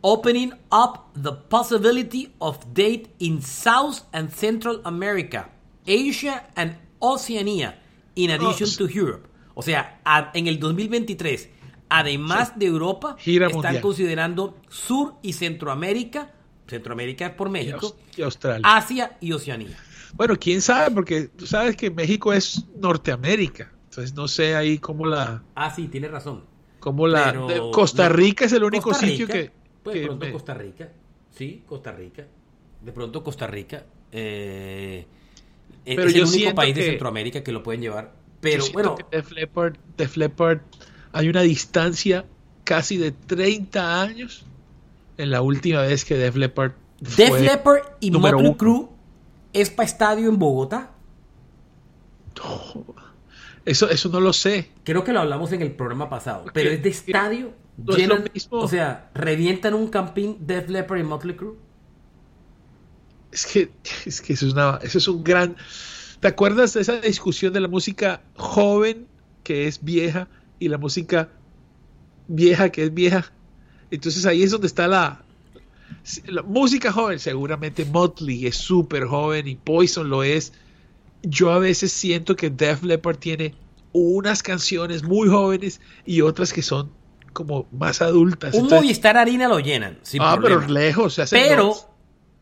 opening 0.00 0.52
up 0.72 1.12
the 1.14 1.30
possibility 1.48 2.32
of 2.38 2.58
date 2.74 3.10
in 3.20 3.40
South 3.40 4.00
and 4.12 4.30
Central 4.32 4.80
America, 4.84 5.50
Asia 5.86 6.48
and 6.56 6.76
Oceania, 7.00 7.78
in 8.16 8.32
addition 8.32 8.68
to 8.76 8.88
Europe. 8.92 9.28
O 9.54 9.62
sea, 9.62 10.00
a, 10.04 10.32
en 10.34 10.48
el 10.48 10.58
2023, 10.58 11.48
además 11.88 12.58
de 12.58 12.66
Europa, 12.66 13.14
Gira 13.20 13.46
están 13.46 13.62
mundial. 13.62 13.80
considerando 13.82 14.56
Sur 14.68 15.14
y 15.22 15.34
Centroamérica, 15.34 16.34
Centroamérica 16.66 17.26
es 17.26 17.32
por 17.34 17.50
México, 17.50 17.96
y 18.16 18.22
Australia. 18.22 18.62
Asia 18.64 19.16
y 19.20 19.32
Oceanía. 19.32 19.76
Bueno, 20.14 20.36
quién 20.38 20.60
sabe, 20.62 20.94
porque 20.94 21.28
tú 21.28 21.46
sabes 21.46 21.76
que 21.76 21.90
México 21.90 22.32
es 22.32 22.64
Norteamérica. 22.76 23.70
Entonces 23.90 24.14
no 24.14 24.28
sé 24.28 24.56
ahí 24.56 24.78
cómo 24.78 25.06
la. 25.06 25.42
Ah, 25.54 25.70
sí, 25.74 25.88
tienes 25.88 26.10
razón. 26.10 26.44
Cómo 26.80 27.06
la. 27.06 27.32
Pero- 27.46 27.70
Costa 27.70 28.08
Rica 28.08 28.44
es 28.44 28.52
el 28.52 28.64
único 28.64 28.92
sitio 28.94 29.26
que. 29.26 29.50
pues, 29.82 29.96
de 29.96 30.06
pronto 30.06 30.26
me- 30.26 30.32
Costa 30.32 30.54
Rica. 30.54 30.88
Sí, 31.30 31.62
Costa 31.66 31.92
Rica. 31.92 32.26
De 32.80 32.92
pronto 32.92 33.22
Costa 33.22 33.46
Rica. 33.46 33.84
eh, 34.12 35.06
Pero 35.84 36.04
es 36.04 36.14
yo 36.14 36.22
el 36.24 36.28
único 36.28 36.54
país 36.54 36.74
de 36.74 36.84
Centroamérica 36.84 37.42
que 37.42 37.52
lo 37.52 37.62
pueden 37.62 37.80
llevar. 37.82 38.12
Pero 38.40 38.64
bueno, 38.72 38.96
Def 39.10 39.30
Leppard, 39.32 39.76
Def 39.96 40.16
Leppard, 40.16 40.60
hay 41.12 41.28
una 41.28 41.42
distancia 41.42 42.24
casi 42.62 42.96
de 42.96 43.10
30 43.12 44.00
años 44.02 44.44
la 45.16 45.42
última 45.42 45.82
vez 45.82 46.04
que 46.04 46.16
Def 46.16 46.36
Leppard. 46.36 46.72
Def 47.00 47.28
fue 47.28 47.40
Leppard 47.40 47.82
y 48.00 48.10
Motley. 48.10 48.54
Crue 48.54 48.88
es 49.52 49.70
para 49.70 49.86
estadio 49.86 50.28
en 50.28 50.38
Bogotá. 50.38 50.90
Eso, 53.64 53.88
eso 53.88 54.08
no 54.10 54.20
lo 54.20 54.32
sé. 54.32 54.70
Creo 54.84 55.04
que 55.04 55.12
lo 55.12 55.20
hablamos 55.20 55.52
en 55.52 55.62
el 55.62 55.72
programa 55.72 56.10
pasado. 56.10 56.44
Pero 56.52 56.70
es 56.70 56.82
de 56.82 56.88
estadio. 56.90 57.52
no 57.78 57.94
es 57.96 58.06
lo 58.08 58.16
llenan- 58.16 58.30
mismo. 58.32 58.58
O 58.58 58.68
sea, 58.68 59.10
revientan 59.14 59.74
un 59.74 59.88
campín 59.88 60.36
Def 60.40 60.68
Leppard 60.68 60.98
y 60.98 61.02
Motley 61.02 61.36
Crue. 61.36 61.54
Es 63.32 63.46
que, 63.46 63.70
es 64.06 64.20
que 64.20 64.34
eso 64.34 64.46
es 64.46 64.52
una, 64.52 64.78
eso 64.82 64.98
es 64.98 65.08
un 65.08 65.24
gran. 65.24 65.56
¿Te 66.20 66.28
acuerdas 66.28 66.74
de 66.74 66.80
esa 66.82 67.00
discusión 67.00 67.52
de 67.52 67.60
la 67.60 67.68
música 67.68 68.22
joven 68.36 69.06
que 69.42 69.66
es 69.66 69.82
vieja 69.82 70.28
y 70.58 70.68
la 70.68 70.78
música 70.78 71.28
vieja 72.28 72.70
que 72.70 72.84
es 72.84 72.94
vieja? 72.94 73.32
Entonces 73.94 74.26
ahí 74.26 74.42
es 74.42 74.50
donde 74.50 74.66
está 74.66 74.88
la, 74.88 75.22
la 76.26 76.42
música 76.42 76.92
joven. 76.92 77.18
Seguramente 77.18 77.84
Motley 77.84 78.46
es 78.46 78.56
súper 78.56 79.06
joven 79.06 79.48
y 79.48 79.54
Poison 79.56 80.08
lo 80.08 80.22
es. 80.22 80.52
Yo 81.22 81.50
a 81.52 81.58
veces 81.58 81.92
siento 81.92 82.36
que 82.36 82.50
Def 82.50 82.82
Leppard 82.82 83.16
tiene 83.16 83.54
unas 83.92 84.42
canciones 84.42 85.02
muy 85.02 85.28
jóvenes 85.28 85.80
y 86.04 86.20
otras 86.20 86.52
que 86.52 86.62
son 86.62 86.90
como 87.32 87.66
más 87.72 88.02
adultas. 88.02 88.54
Un 88.54 88.62
Entonces- 88.62 88.82
Movistar 88.84 89.16
Arena 89.16 89.48
lo 89.48 89.58
llenan. 89.60 89.98
Sin 90.02 90.22
ah, 90.22 90.34
problema. 90.34 90.60
pero 90.60 90.72
lejos. 90.72 91.14
Se 91.14 91.22
hacen 91.22 91.42
Pero, 91.42 91.64
dos. 91.64 91.86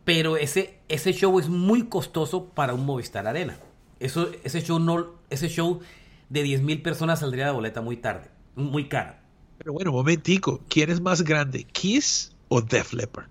pero 0.05 0.37
ese, 0.37 0.79
ese 0.89 1.13
show 1.13 1.39
es 1.39 1.49
muy 1.49 1.85
costoso 1.85 2.47
para 2.47 2.75
un 2.75 2.85
Movistar 2.85 3.27
Arena. 3.27 3.59
Eso, 4.01 4.31
ese 4.43 4.61
show 4.63 4.79
no, 4.81 5.13
ese 5.31 5.49
show 5.49 5.81
de 6.29 6.43
10 6.43 6.63
mil 6.63 6.83
personas 6.83 7.21
saldría 7.21 7.47
de 7.47 7.53
boleta 7.53 7.81
muy 7.83 7.97
tarde, 7.97 8.31
muy 8.57 8.89
cara. 8.89 9.22
Pero 9.63 9.75
bueno, 9.75 9.93
momentico, 9.93 10.61
¿quién 10.69 10.91
es 10.91 11.01
más 11.01 11.23
grande, 11.23 11.63
Kiss 11.65 12.33
o 12.49 12.61
Def 12.61 12.93
Leppard? 12.93 13.27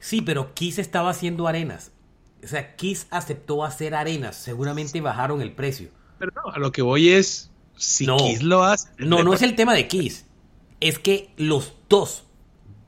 Sí, 0.00 0.20
pero 0.20 0.52
Kiss 0.54 0.78
estaba 0.80 1.10
haciendo 1.10 1.46
arenas. 1.46 1.92
O 2.42 2.48
sea, 2.48 2.74
Kiss 2.74 3.06
aceptó 3.10 3.64
hacer 3.64 3.94
arenas. 3.94 4.34
Seguramente 4.36 5.00
bajaron 5.00 5.40
el 5.42 5.52
precio. 5.52 5.90
Pero 6.18 6.32
no, 6.34 6.50
a 6.52 6.58
lo 6.58 6.72
que 6.72 6.82
voy 6.82 7.10
es, 7.10 7.52
si 7.76 8.04
No. 8.06 8.16
Kiss 8.16 8.42
lo 8.42 8.64
hace... 8.64 8.88
No, 8.98 9.22
no 9.22 9.32
es 9.32 9.42
el 9.42 9.54
tema 9.54 9.74
de 9.74 9.86
Kiss. 9.86 10.26
Es 10.80 10.98
que 10.98 11.30
los 11.36 11.74
dos, 11.88 12.24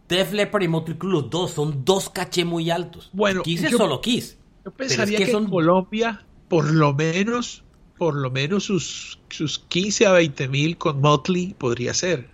Def 0.08 0.32
Leppard 0.32 0.62
y 0.64 0.68
Motley 0.68 0.98
Crue, 0.98 1.12
los 1.12 1.30
dos 1.30 1.52
son 1.52 1.84
dos 1.84 2.10
caché 2.10 2.44
muy 2.44 2.70
altos. 2.70 3.10
Bueno, 3.12 3.42
Kiss 3.42 3.62
es 3.62 3.76
solo 3.76 4.00
Kiss. 4.00 4.38
Yo 4.64 4.70
es 4.70 4.76
pensaría 4.76 5.18
que 5.18 5.26
que, 5.26 5.30
son- 5.30 5.44
en 5.44 5.50
Colombia, 5.50 6.26
por 6.48 6.68
lo 6.68 6.92
menos, 6.94 7.63
por 7.98 8.14
lo 8.14 8.30
menos 8.30 8.64
sus, 8.64 9.18
sus 9.30 9.58
15 9.58 10.06
a 10.06 10.12
20 10.12 10.48
mil 10.48 10.76
con 10.76 11.00
Motley 11.00 11.54
podría 11.58 11.94
ser. 11.94 12.28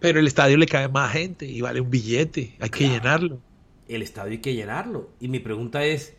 Pero 0.00 0.20
el 0.20 0.26
estadio 0.26 0.56
le 0.56 0.66
cae 0.66 0.88
más 0.88 1.12
gente 1.12 1.44
y 1.46 1.60
vale 1.60 1.80
un 1.80 1.90
billete, 1.90 2.56
hay 2.60 2.70
que 2.70 2.88
llenarlo. 2.88 3.38
El 3.88 4.02
estadio 4.02 4.32
hay 4.32 4.38
que 4.38 4.54
llenarlo. 4.54 5.10
Y 5.20 5.28
mi 5.28 5.40
pregunta 5.40 5.84
es, 5.84 6.14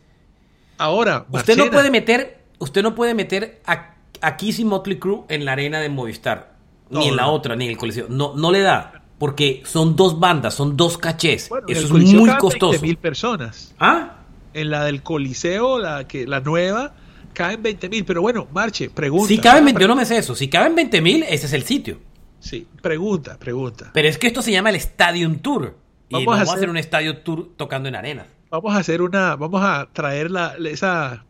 Ahora, 0.76 1.26
Usted 1.30 1.56
no 1.56 1.70
puede 1.70 1.90
meter, 1.90 2.40
usted 2.58 2.82
no 2.82 2.94
puede 2.94 3.14
meter 3.14 3.60
a, 3.66 3.94
a 4.22 4.36
Kiss 4.36 4.58
y 4.60 4.64
Motley 4.64 4.98
Crue 4.98 5.24
en 5.28 5.44
la 5.44 5.52
arena 5.52 5.78
de 5.80 5.88
Movistar, 5.88 6.54
No, 6.88 7.00
ni 7.00 7.08
en 7.08 7.16
la 7.16 7.22
no. 7.24 7.32
otra, 7.32 7.54
ni 7.56 7.66
en 7.66 7.70
el 7.72 7.76
Coliseo. 7.76 8.06
No, 8.08 8.34
no 8.34 8.50
le 8.50 8.60
da, 8.60 9.02
porque 9.18 9.62
son 9.66 9.94
dos 9.96 10.18
bandas, 10.18 10.54
son 10.54 10.76
dos 10.76 10.96
cachés. 10.98 11.48
bueno, 11.50 11.66
Eso 11.68 11.96
es 11.98 12.14
muy 12.14 12.30
costoso. 12.38 12.80
mil 12.80 12.96
personas. 12.96 13.74
¿Ah? 13.78 14.16
En 14.54 14.70
la 14.70 14.84
del 14.84 15.02
Coliseo, 15.02 15.78
la 15.78 16.08
que 16.08 16.26
la 16.26 16.40
nueva, 16.40 16.94
caen 17.32 17.62
20 17.62 17.88
mil. 17.88 18.04
Pero 18.04 18.22
bueno, 18.22 18.46
Marche, 18.52 18.90
pregunta. 18.90 19.28
Si 19.28 19.38
caben, 19.38 19.64
20 19.64 19.80
yo 19.80 19.88
no 19.88 19.96
me 19.96 20.04
sé 20.04 20.18
eso. 20.18 20.34
Si 20.34 20.48
caben 20.48 20.74
20 20.74 21.00
mil, 21.00 21.22
ese 21.24 21.46
es 21.46 21.52
el 21.52 21.62
sitio. 21.64 21.98
Sí, 22.38 22.66
pregunta, 22.82 23.38
pregunta. 23.38 23.90
Pero 23.92 24.08
es 24.08 24.16
que 24.18 24.26
esto 24.26 24.40
se 24.42 24.52
llama 24.52 24.70
el 24.70 24.76
Stadium 24.76 25.38
Tour. 25.40 25.76
Y 26.08 26.14
Vamos 26.14 26.26
vamos, 26.36 26.48
a 26.48 26.52
a 26.52 26.56
hacer- 26.56 26.70
un 26.70 26.76
estadio 26.76 27.18
tour 27.18 27.50
tocando 27.56 27.88
en 27.88 27.94
arenas. 27.94 28.26
Vamos 28.50 28.74
a 28.74 28.78
hacer 28.78 29.00
una, 29.02 29.36
vamos 29.36 29.62
a 29.62 29.88
traer 29.92 30.30
la, 30.30 30.54
esa, 30.64 31.24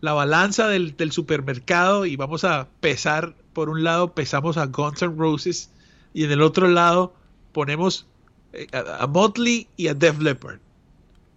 la 0.00 0.12
balanza 0.12 0.68
del, 0.68 0.96
del 0.96 1.10
supermercado 1.10 2.06
y 2.06 2.14
vamos 2.14 2.44
a 2.44 2.68
pesar, 2.80 3.34
por 3.52 3.68
un 3.68 3.82
lado 3.82 4.14
pesamos 4.14 4.56
a 4.58 4.66
Guns 4.66 5.02
N' 5.02 5.14
Roses 5.16 5.70
y 6.14 6.22
en 6.24 6.30
el 6.30 6.42
otro 6.42 6.68
lado 6.68 7.14
ponemos 7.52 8.06
eh, 8.52 8.68
a, 8.72 9.02
a 9.02 9.06
Motley 9.08 9.66
y 9.76 9.88
a 9.88 9.94
Def 9.94 10.20
Leppard. 10.20 10.60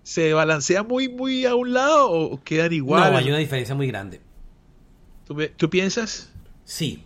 ¿Se 0.09 0.33
balancea 0.33 0.81
muy, 0.81 1.07
muy 1.07 1.45
a 1.45 1.53
un 1.53 1.71
lado 1.71 2.09
o, 2.09 2.43
quedan 2.43 2.73
igual? 2.73 3.11
No, 3.11 3.17
hay 3.19 3.27
una 3.27 3.37
diferencia 3.37 3.75
muy 3.75 3.85
grande. 3.85 4.19
¿Tú, 5.27 5.37
tú 5.55 5.69
piensas? 5.69 6.31
Sí. 6.63 7.03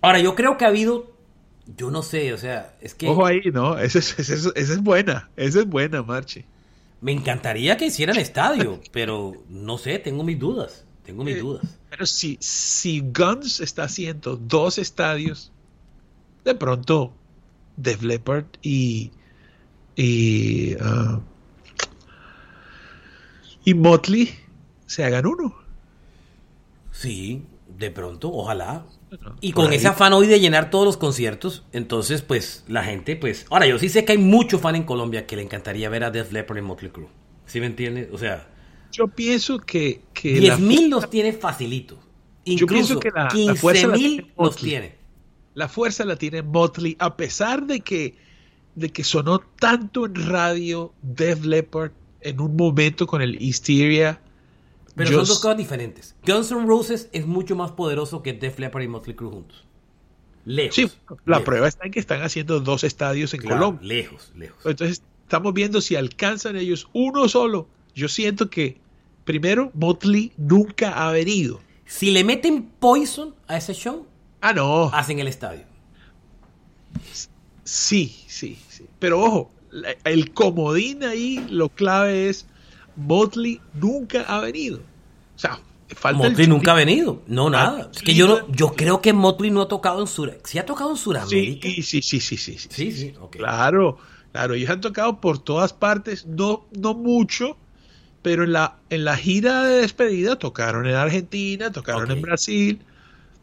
Ahora, 0.00 0.18
yo 0.20 0.34
creo 0.34 0.56
que 0.56 0.64
ha 0.64 0.68
habido, 0.68 1.12
yo 1.76 1.90
no 1.90 2.00
sé, 2.00 2.32
o 2.32 2.38
sea, 2.38 2.74
es 2.80 2.94
que 2.94 3.06
Ojo 3.06 3.26
ahí, 3.26 3.40
¿no? 3.52 3.78
Esa 3.78 3.98
es, 3.98 4.18
esa 4.18 4.32
es- 4.34 4.52
esa 4.54 4.72
es 4.72 4.82
buena, 4.82 5.28
esa 5.36 5.60
es 5.60 5.66
buena, 5.66 6.02
Marche. 6.02 6.46
me 7.02 7.12
encantaría 7.12 7.76
que 7.76 7.84
hicieran 7.86 8.16
estadio, 8.16 8.80
pero 8.92 9.34
no 9.50 9.76
sé, 9.76 9.98
tengo 9.98 10.24
mis 10.24 10.38
dudas, 10.38 10.86
tengo 11.04 11.22
mis 11.22 11.36
Eh, 11.36 11.40
dudas. 11.40 11.64
Pero 11.90 12.06
si, 12.06 12.38
si 12.40 13.00
Guns 13.00 13.60
está 13.60 13.84
haciendo 13.84 14.36
dos 14.36 14.78
estadios, 14.78 15.52
de 16.46 16.54
pronto 16.54 17.12
Def 17.76 18.00
Leppard 18.02 18.46
y 18.62 19.10
y, 19.96 20.74
ah, 20.80 21.20
y 23.64 23.74
Motley 23.74 24.30
se 24.86 25.04
hagan 25.04 25.26
uno. 25.26 25.54
Sí, 26.92 27.42
de 27.78 27.90
pronto, 27.90 28.30
ojalá. 28.32 28.86
Bueno, 29.08 29.36
Y 29.40 29.52
con 29.52 29.70
ahí. 29.70 29.76
ese 29.76 29.88
afán 29.88 30.12
hoy 30.12 30.26
de 30.26 30.40
llenar 30.40 30.70
todos 30.70 30.84
los 30.84 30.96
conciertos, 30.96 31.64
entonces 31.72 32.22
pues 32.22 32.64
la 32.68 32.84
gente 32.84 33.16
pues... 33.16 33.46
Ahora 33.50 33.66
yo 33.66 33.78
sí 33.78 33.88
sé 33.88 34.04
que 34.04 34.12
hay 34.12 34.18
mucho 34.18 34.58
fan 34.58 34.76
en 34.76 34.82
Colombia 34.84 35.26
que 35.26 35.36
le 35.36 35.42
encantaría 35.42 35.88
ver 35.88 36.04
a 36.04 36.10
Def 36.10 36.32
Leppard 36.32 36.58
y 36.58 36.62
Motley 36.62 36.90
Crue. 36.90 37.08
¿Sí 37.46 37.60
me 37.60 37.66
entiendes? 37.66 38.08
O 38.12 38.18
sea, 38.18 38.48
Yo 38.92 39.08
pienso 39.08 39.58
que, 39.60 40.02
que 40.12 40.34
la 40.40 40.56
10 40.56 40.60
mil 40.60 40.90
los 40.90 41.08
tiene 41.10 41.32
facilito. 41.32 41.94
Yo 42.44 42.66
pienso 42.66 42.94
Incluso 42.94 43.00
que 43.00 43.10
la- 43.10 43.24
la 43.24 43.28
15 43.30 43.54
fuerza 43.56 43.86
la 43.88 43.96
mil 43.96 44.32
los 44.36 44.56
tiene. 44.56 44.96
la 45.54 45.68
fuerza 45.68 46.04
la 46.04 46.16
tiene 46.16 46.42
Motley, 46.42 46.96
a 46.98 47.16
pesar 47.16 47.66
de 47.66 47.80
que, 47.80 48.16
de 48.74 48.90
que 48.90 49.04
sonó 49.04 49.38
tanto 49.40 50.06
en 50.06 50.14
radio 50.28 50.92
Def 51.02 51.44
Leppard 51.44 51.92
en 52.20 52.40
un 52.40 52.56
momento 52.56 53.06
con 53.06 53.22
el 53.22 53.40
Hysteria. 53.40 54.20
Pero 54.96 55.10
yo 55.10 55.16
son 55.18 55.26
dos 55.28 55.38
cosas 55.40 55.56
diferentes. 55.58 56.14
Guns 56.26 56.50
N' 56.52 56.66
Roses 56.66 57.08
es 57.12 57.26
mucho 57.26 57.56
más 57.56 57.72
poderoso 57.72 58.22
que 58.22 58.32
Def 58.32 58.58
Leppard 58.58 58.82
y 58.84 58.88
Motley 58.88 59.14
Crue 59.16 59.30
juntos. 59.30 59.64
Lejos. 60.44 60.74
Sí, 60.74 60.90
la 61.24 61.36
lejos. 61.38 61.44
prueba 61.44 61.68
está 61.68 61.86
en 61.86 61.92
que 61.92 62.00
están 62.00 62.22
haciendo 62.22 62.60
dos 62.60 62.84
estadios 62.84 63.32
en 63.34 63.40
Claro, 63.40 63.56
Colombia. 63.56 63.86
Lejos, 63.88 64.32
lejos. 64.36 64.64
Entonces, 64.66 65.02
estamos 65.22 65.54
viendo 65.54 65.80
si 65.80 65.96
alcanzan 65.96 66.56
ellos 66.56 66.88
uno 66.92 67.28
solo. 67.28 67.66
Yo 67.94 68.08
siento 68.08 68.50
que 68.50 68.76
primero, 69.24 69.70
Motley 69.74 70.32
nunca 70.36 71.06
ha 71.06 71.10
venido. 71.12 71.60
Si 71.86 72.10
le 72.10 72.24
meten 72.24 72.62
Poison 72.78 73.34
a 73.46 73.56
ese 73.56 73.72
show, 73.74 74.06
Ah, 74.40 74.52
no. 74.52 74.90
hacen 74.92 75.18
el 75.18 75.28
estadio. 75.28 75.64
Sí, 77.64 78.14
sí, 78.26 78.58
sí. 78.68 78.86
Pero 78.98 79.20
ojo, 79.20 79.50
el 80.04 80.32
comodín 80.32 81.02
ahí, 81.04 81.44
lo 81.50 81.68
clave 81.68 82.28
es 82.28 82.46
Motley 82.96 83.60
nunca 83.74 84.22
ha 84.22 84.40
venido. 84.40 84.78
O 85.34 85.38
sea, 85.38 85.58
falta 85.88 86.28
Motley 86.28 86.46
nunca 86.46 86.72
ha 86.72 86.74
venido. 86.74 87.22
No, 87.26 87.50
nada. 87.50 87.90
Es 87.92 88.02
que 88.02 88.14
yo 88.14 88.28
no, 88.28 88.52
yo 88.52 88.74
creo 88.74 89.00
que 89.00 89.12
Motley 89.12 89.50
no 89.50 89.62
ha 89.62 89.68
tocado 89.68 90.00
en 90.00 90.06
Sur. 90.06 90.38
¿Sí 90.44 90.58
ha 90.58 90.66
tocado 90.66 90.90
en 90.90 90.96
Sudamérica? 90.96 91.68
Sí, 91.68 91.82
sí, 91.82 92.02
sí, 92.02 92.20
sí, 92.20 92.36
sí, 92.36 92.58
sí. 92.58 92.92
Sí. 92.92 93.14
Claro, 93.30 93.98
claro, 94.32 94.54
ellos 94.54 94.70
han 94.70 94.80
tocado 94.80 95.20
por 95.20 95.38
todas 95.38 95.72
partes, 95.72 96.26
no, 96.26 96.66
no 96.72 96.94
mucho, 96.94 97.56
pero 98.22 98.44
en 98.44 98.52
la, 98.52 98.78
en 98.90 99.04
la 99.04 99.16
gira 99.16 99.64
de 99.64 99.80
despedida 99.80 100.36
tocaron 100.36 100.86
en 100.86 100.94
Argentina, 100.94 101.72
tocaron 101.72 102.10
en 102.10 102.22
Brasil, 102.22 102.80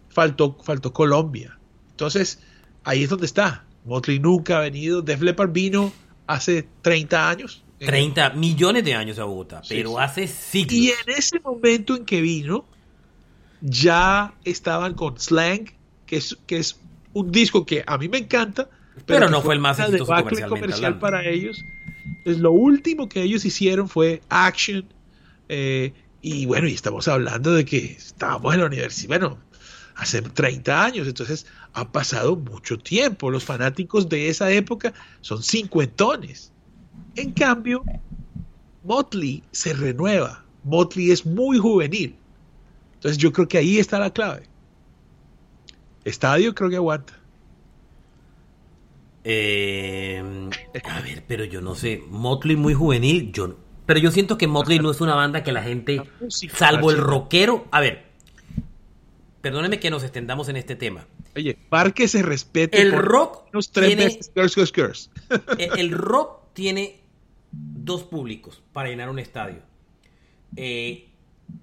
faltó, 0.10 0.58
faltó 0.64 0.94
Colombia. 0.94 1.58
Entonces, 1.92 2.40
ahí 2.84 3.04
es 3.04 3.10
donde 3.10 3.26
está. 3.26 3.66
Motley 3.86 4.20
nunca 4.20 4.58
ha 4.58 4.62
venido, 4.62 5.02
Def 5.02 5.22
Leppard 5.22 5.52
vino 5.52 5.92
hace 6.28 6.68
30 6.82 7.30
años. 7.30 7.64
30 7.80 8.32
millones 8.32 8.84
de 8.86 8.94
años 8.94 9.18
a 9.18 9.24
Bogotá, 9.24 9.62
Sí, 9.64 9.74
pero 9.76 9.90
sí. 9.92 9.96
hace 10.00 10.28
siglos. 10.28 10.74
Y 10.74 10.90
en 10.90 11.16
ese 11.18 11.40
momento 11.40 11.96
en 11.96 12.06
que 12.06 12.22
vino, 12.22 12.66
ya 13.62 14.34
estaban 14.44 14.94
con 14.94 15.20
Slang, 15.20 15.72
que 16.06 16.18
es, 16.18 16.38
que 16.46 16.58
es 16.58 16.80
un 17.14 17.32
disco 17.32 17.66
que 17.66 17.84
a 17.86 17.98
mí 17.98 18.08
me 18.10 18.20
encanta, 18.20 18.70
Pero 19.06 19.30
no 19.30 19.42
fue 19.42 19.54
el 19.56 19.60
más 19.60 19.80
exitoso 19.80 20.06
comercialmente 20.06 20.50
comercial 20.50 20.86
hablando. 20.86 21.00
para 21.00 21.26
ellos. 21.26 21.64
Entonces, 22.20 22.42
lo 22.42 22.52
último 22.52 23.10
que 23.10 23.22
ellos 23.24 23.46
hicieron 23.46 23.90
fue 23.90 24.22
Action. 24.30 24.86
eh, 25.50 25.94
y 26.24 26.46
bueno, 26.46 26.68
y 26.68 26.74
estamos 26.74 27.08
hablando 27.08 27.52
de 27.52 27.66
que 27.66 27.78
estábamos 27.94 28.54
en 28.54 28.60
la 28.60 28.68
universidad, 28.68 29.08
bueno, 29.08 29.40
hace 29.96 30.22
30 30.22 30.84
años, 30.84 31.08
entonces 31.08 31.46
ha 31.74 31.92
pasado 31.92 32.36
mucho 32.36 32.78
tiempo. 32.78 33.30
Los 33.30 33.44
fanáticos 33.44 34.10
de 34.10 34.30
esa 34.30 34.52
época 34.52 34.94
son 35.22 35.44
cincuentones. 35.44 36.52
En 37.16 37.32
cambio, 37.32 37.84
Motley 38.84 39.44
se 39.52 39.74
renueva. 39.74 40.44
Motley 40.64 41.12
es 41.12 41.26
muy 41.26 41.58
juvenil. 41.58 42.16
Entonces 42.96 43.18
yo 43.18 43.32
creo 43.32 43.48
que 43.48 43.58
ahí 43.58 43.80
está 43.80 44.00
la 44.00 44.12
clave. 44.12 44.44
Estadio 46.04 46.54
creo 46.54 46.70
que 46.70 46.76
aguanta. 46.76 47.18
Eh, 49.24 50.50
a 50.84 51.02
ver, 51.02 51.24
pero 51.28 51.46
yo 51.46 51.62
no 51.62 51.76
sé. 51.76 52.04
Motley 52.10 52.56
muy 52.56 52.74
juvenil. 52.74 53.32
Yo, 53.32 53.56
pero 53.86 54.00
yo 54.00 54.12
siento 54.12 54.38
que 54.38 54.48
Motley 54.48 54.80
no 54.80 54.92
es 54.92 55.02
una 55.02 55.16
banda 55.16 55.44
que 55.44 55.52
la 55.52 55.64
gente, 55.64 56.02
salvo 56.30 56.92
el 56.92 56.98
rockero. 56.98 57.68
A 57.72 57.82
ver, 57.82 58.11
perdónenme 59.42 59.80
que 59.80 59.90
nos 59.90 60.04
extendamos 60.04 60.50
en 60.50 60.56
este 60.58 60.76
tema. 60.76 61.08
Oye, 61.36 61.58
Parque 61.70 62.08
se 62.08 62.22
respete. 62.22 62.82
El 62.82 62.92
por 62.92 63.06
rock 63.06 63.44
unos 63.54 63.72
tres 63.72 63.88
tiene- 63.88 64.20
veces 64.36 64.72
Girls. 64.74 65.10
El, 65.58 65.80
el 65.80 65.92
rock 65.92 66.54
tiene 66.54 67.00
dos 67.52 68.04
públicos 68.04 68.62
para 68.74 68.90
llenar 68.90 69.10
un 69.10 69.20
estadio. 69.20 69.62
Eh, 70.56 71.10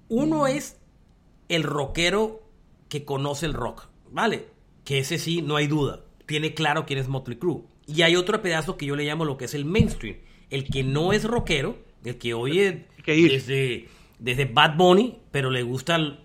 uno 0.07 0.47
es 0.47 0.77
el 1.47 1.63
rockero 1.63 2.43
que 2.89 3.05
conoce 3.05 3.45
el 3.45 3.53
rock, 3.53 3.87
¿vale? 4.11 4.47
Que 4.83 4.99
ese 4.99 5.17
sí, 5.19 5.41
no 5.41 5.55
hay 5.55 5.67
duda. 5.67 6.01
Tiene 6.25 6.53
claro 6.53 6.85
quién 6.85 6.99
es 6.99 7.07
Motley 7.07 7.37
Crue. 7.37 7.63
Y 7.87 8.03
hay 8.03 8.15
otro 8.15 8.41
pedazo 8.41 8.77
que 8.77 8.85
yo 8.85 8.95
le 8.95 9.03
llamo 9.05 9.25
lo 9.25 9.37
que 9.37 9.45
es 9.45 9.53
el 9.53 9.65
mainstream. 9.65 10.17
El 10.49 10.65
que 10.65 10.83
no 10.83 11.13
es 11.13 11.23
rockero, 11.23 11.77
el 12.03 12.17
que 12.17 12.33
oye 12.33 12.85
que 13.03 13.13
desde, 13.15 13.87
desde 14.19 14.45
Bad 14.45 14.75
Bunny, 14.77 15.19
pero 15.31 15.49
le 15.49 15.63
gusta... 15.63 15.95
el- 15.95 16.19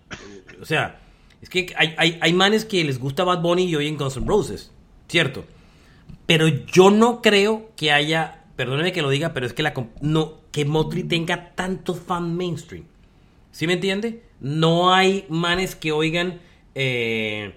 o 0.61 0.65
sea, 0.67 1.01
es 1.45 1.51
que 1.51 1.75
hay, 1.77 1.95
hay, 1.99 2.19
hay 2.23 2.33
manes 2.33 2.65
que 2.65 2.83
les 2.85 2.99
gusta 2.99 3.23
Bad 3.23 3.43
Bunny 3.43 3.65
y 3.65 3.77
oyen 3.77 3.99
Guns 3.99 4.17
N' 4.17 4.27
Roses, 4.27 4.73
¿cierto? 5.09 5.45
Pero 6.25 6.49
yo 6.49 6.91
no 6.91 7.21
creo 7.21 7.71
que 7.77 7.93
haya, 7.93 8.45
perdóneme 8.57 8.93
que 8.93 9.03
lo 9.03 9.11
diga, 9.11 9.35
pero 9.35 9.45
es 9.45 9.53
que 9.53 9.63
la 9.63 9.75
no 10.01 10.41
que 10.53 10.65
Motley 10.65 11.03
tenga 11.05 11.55
tanto 11.55 11.93
fan 11.95 12.35
mainstream. 12.35 12.85
¿Sí 13.53 13.67
me 13.67 13.75
entiende? 13.75 14.23
No 14.41 14.95
hay 14.95 15.27
manes 15.29 15.77
que 15.77 15.93
oigan 15.93 16.41
eh, 16.75 17.53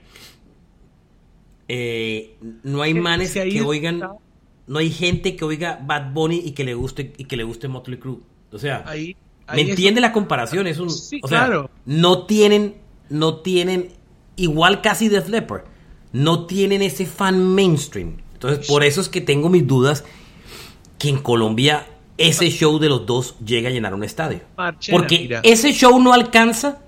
eh, 1.70 2.36
no 2.64 2.82
hay 2.82 2.94
manes 2.94 3.34
que 3.34 3.62
oigan 3.62 4.04
no 4.68 4.80
hay 4.80 4.90
gente 4.90 5.38
que 5.38 5.46
oiga 5.46 5.80
Bad 5.82 6.12
Bunny 6.12 6.42
y 6.44 6.52
que 6.52 6.66
le 6.66 6.74
guste 6.74 7.14
y 7.18 7.24
que 7.24 7.38
le 7.38 7.46
guste 7.46 7.70
Motley 7.70 8.00
Crue. 8.00 8.20
O 8.52 8.60
sea, 8.60 8.84
Ahí, 8.86 9.16
¿Me 9.48 9.62
ahí 9.62 9.70
entiende 9.70 10.02
la 10.02 10.12
comparación? 10.12 10.68
Es 10.68 10.78
un, 10.78 10.90
Sí, 10.90 11.22
o 11.24 11.28
sea, 11.30 11.46
claro. 11.46 11.70
no 11.86 12.26
tienen, 12.26 12.76
no 13.10 13.38
tienen, 13.38 13.90
igual 14.36 14.82
casi 14.82 15.10
Def 15.10 15.30
Leppard, 15.30 15.64
no 16.14 16.46
tienen 16.46 16.82
ese 16.82 17.06
fan 17.06 17.44
mainstream. 17.44 18.18
Entonces, 18.34 18.68
por 18.68 18.84
eso 18.84 19.02
es 19.02 19.10
que 19.10 19.22
tengo 19.22 19.50
mis 19.50 19.66
dudas 19.66 20.04
que 21.00 21.10
en 21.10 21.18
Colombia 21.18 21.88
ese 22.18 22.50
show 22.50 22.80
de 22.80 22.90
los 22.90 23.06
dos 23.06 23.36
llegue 23.46 23.68
a 23.68 23.72
llenar 23.72 23.94
un 23.94 24.04
estadio. 24.04 24.42
Marchena, 24.58 24.98
Porque 24.98 25.20
mira. 25.20 25.40
ese 25.44 25.72
show 25.72 26.00
no 26.00 26.14
alcanza 26.14 26.80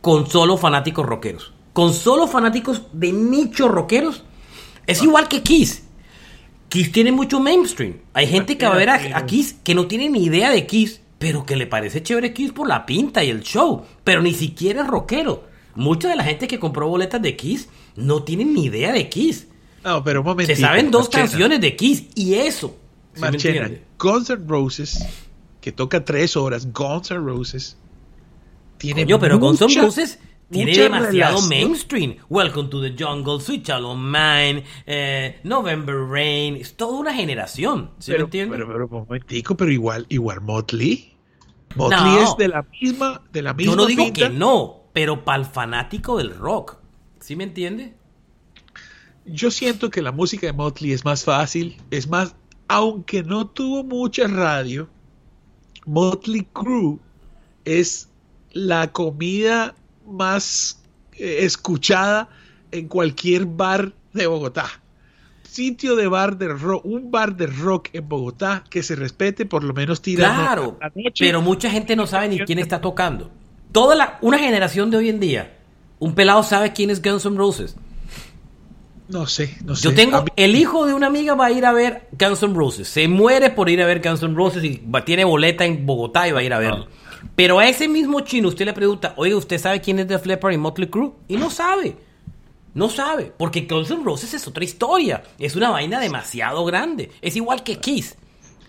con 0.00 0.28
solo 0.30 0.56
fanáticos 0.56 1.06
rockeros. 1.06 1.52
Con 1.72 1.94
solo 1.94 2.26
fanáticos 2.26 2.82
de 2.92 3.12
nicho 3.12 3.68
rockeros, 3.68 4.22
es 4.86 5.02
igual 5.02 5.28
que 5.28 5.42
Kiss. 5.42 5.84
Kiss 6.68 6.92
tiene 6.92 7.12
mucho 7.12 7.40
mainstream. 7.40 7.98
Hay 8.12 8.26
gente 8.26 8.58
que 8.58 8.66
va 8.66 8.74
a 8.74 8.76
ver 8.76 8.90
a, 8.90 8.94
a 9.16 9.26
Kiss 9.26 9.56
que 9.64 9.74
no 9.74 9.86
tiene 9.86 10.10
ni 10.10 10.24
idea 10.24 10.50
de 10.50 10.66
Kiss, 10.66 11.00
pero 11.18 11.44
que 11.44 11.56
le 11.56 11.66
parece 11.66 12.02
chévere 12.02 12.32
Kiss 12.32 12.52
por 12.52 12.68
la 12.68 12.86
pinta 12.86 13.24
y 13.24 13.30
el 13.30 13.42
show, 13.42 13.84
pero 14.04 14.22
ni 14.22 14.32
siquiera 14.34 14.82
es 14.82 14.86
rockero. 14.88 15.44
Mucha 15.74 16.08
de 16.08 16.16
la 16.16 16.24
gente 16.24 16.46
que 16.48 16.58
compró 16.58 16.88
boletas 16.88 17.20
de 17.22 17.36
Kiss 17.36 17.68
no 17.96 18.22
tienen 18.22 18.52
ni 18.54 18.64
idea 18.66 18.92
de 18.92 19.08
Kiss. 19.08 19.46
No, 19.84 20.02
pero 20.02 20.20
un 20.20 20.26
momentito. 20.26 20.56
Se 20.56 20.60
saben 20.62 20.90
dos 20.90 21.04
Marchena. 21.04 21.24
canciones 21.24 21.60
de 21.60 21.76
Kiss 21.76 22.04
y 22.14 22.34
eso. 22.34 22.76
¿Sí 23.14 23.20
Marchena? 23.20 23.70
Guns 23.98 24.30
N' 24.30 24.44
Roses, 24.46 25.04
que 25.60 25.72
toca 25.72 26.04
tres 26.04 26.36
horas, 26.36 26.72
Guns 26.72 27.10
N' 27.10 27.18
Roses, 27.18 27.76
tiene 28.76 29.02
Coño, 29.04 29.18
pero 29.18 29.38
Guns 29.38 29.60
N' 29.60 29.66
mucha- 29.68 29.82
Roses 29.82 30.18
tiene 30.50 30.70
mucha 30.72 30.82
demasiado 30.84 31.40
relación. 31.40 31.48
mainstream. 31.48 32.16
Welcome 32.28 32.68
to 32.70 32.80
the 32.80 32.94
Jungle, 32.98 33.40
Sweet 33.40 33.66
Shallow 33.66 33.94
Mine, 33.96 34.64
eh, 34.86 35.38
November 35.44 35.96
Rain. 36.08 36.56
Es 36.56 36.74
toda 36.76 36.98
una 36.98 37.14
generación. 37.14 37.90
¿Sí 37.98 38.12
pero, 38.12 38.20
me 38.20 38.24
entiendes? 38.24 38.56
Pero, 38.58 38.72
pero, 38.72 38.86
un 38.86 38.90
momentico, 39.06 39.56
pero 39.56 39.70
igual, 39.70 40.06
igual 40.08 40.40
Motley. 40.40 41.14
Motley 41.76 42.00
No. 42.00 42.22
es 42.22 42.36
de 42.38 42.48
la 42.48 42.62
misma, 42.80 43.22
de 43.32 43.42
la 43.42 43.52
misma 43.54 43.72
Yo 43.72 43.76
no 43.76 43.86
digo 43.86 44.04
pinta. 44.04 44.28
que 44.28 44.30
no, 44.34 44.84
pero 44.92 45.24
para 45.24 45.42
el 45.42 45.48
fanático 45.48 46.16
del 46.18 46.34
rock. 46.34 46.78
¿Sí 47.20 47.36
me 47.36 47.44
entiende? 47.44 47.94
Yo 49.26 49.50
siento 49.50 49.90
que 49.90 50.00
la 50.00 50.12
música 50.12 50.46
de 50.46 50.54
Motley 50.54 50.92
es 50.92 51.04
más 51.04 51.24
fácil, 51.24 51.76
es 51.90 52.08
más, 52.08 52.34
aunque 52.68 53.22
no 53.22 53.46
tuvo 53.46 53.84
mucha 53.84 54.26
radio, 54.26 54.88
Motley 55.84 56.46
Crue 56.54 56.98
es 57.66 58.08
la 58.52 58.90
comida 58.92 59.74
más 60.10 60.80
eh, 61.14 61.38
escuchada 61.42 62.28
en 62.72 62.88
cualquier 62.88 63.46
bar 63.46 63.92
de 64.12 64.26
Bogotá. 64.26 64.66
Sitio 65.42 65.96
de 65.96 66.06
bar 66.08 66.36
de 66.36 66.48
rock, 66.48 66.84
un 66.84 67.10
bar 67.10 67.34
de 67.36 67.46
rock 67.46 67.88
en 67.94 68.08
Bogotá 68.08 68.64
que 68.70 68.82
se 68.82 68.94
respete, 68.94 69.46
por 69.46 69.64
lo 69.64 69.72
menos 69.74 70.02
tira 70.02 70.32
Claro, 70.34 70.76
a 70.80 70.86
la 70.88 70.92
noche. 70.94 71.24
pero 71.24 71.40
mucha 71.40 71.70
gente 71.70 71.96
no 71.96 72.06
sabe 72.06 72.28
ni 72.28 72.38
quién 72.40 72.58
está 72.58 72.80
tocando. 72.80 73.30
Toda 73.72 73.96
la, 73.96 74.18
una 74.20 74.38
generación 74.38 74.90
de 74.90 74.98
hoy 74.98 75.08
en 75.08 75.20
día, 75.20 75.56
un 75.98 76.14
pelado 76.14 76.42
sabe 76.42 76.72
quién 76.72 76.90
es 76.90 77.02
Guns 77.02 77.24
N' 77.24 77.36
Roses. 77.36 77.76
no 79.08 79.26
sé, 79.26 79.56
no 79.64 79.74
sé. 79.74 79.84
Yo 79.84 79.94
tengo, 79.94 80.22
mí- 80.22 80.28
el 80.36 80.54
hijo 80.54 80.86
de 80.86 80.92
una 80.94 81.06
amiga 81.06 81.34
va 81.34 81.46
a 81.46 81.50
ir 81.50 81.64
a 81.64 81.72
ver 81.72 82.08
Guns 82.12 82.42
N' 82.42 82.54
Roses. 82.54 82.86
Se 82.88 83.08
muere 83.08 83.48
por 83.50 83.70
ir 83.70 83.80
a 83.82 83.86
ver 83.86 84.00
Guns 84.06 84.22
N' 84.22 84.34
Roses 84.34 84.62
y 84.62 84.82
va- 84.94 85.04
tiene 85.04 85.24
boleta 85.24 85.64
en 85.64 85.86
Bogotá 85.86 86.28
y 86.28 86.32
va 86.32 86.40
a 86.40 86.42
ir 86.42 86.52
a 86.52 86.58
verlo. 86.58 86.88
Pero 87.34 87.58
a 87.58 87.68
ese 87.68 87.88
mismo 87.88 88.20
chino 88.20 88.48
usted 88.48 88.64
le 88.64 88.72
pregunta, 88.72 89.14
oye, 89.16 89.34
¿usted 89.34 89.58
sabe 89.58 89.80
quién 89.80 89.98
es 89.98 90.08
Def 90.08 90.26
Leppard 90.26 90.52
y 90.52 90.58
Motley 90.58 90.88
Crue? 90.88 91.12
Y 91.28 91.36
no 91.36 91.50
sabe. 91.50 91.96
No 92.74 92.88
sabe. 92.90 93.32
Porque 93.36 93.62
Guns 93.62 93.90
N' 93.90 94.04
Roses 94.04 94.34
es 94.34 94.46
otra 94.46 94.62
historia. 94.64 95.22
Es 95.38 95.56
una 95.56 95.70
vaina 95.70 96.00
demasiado 96.00 96.64
grande. 96.64 97.10
Es 97.20 97.34
igual 97.36 97.62
que 97.64 97.76
Kiss. 97.78 98.16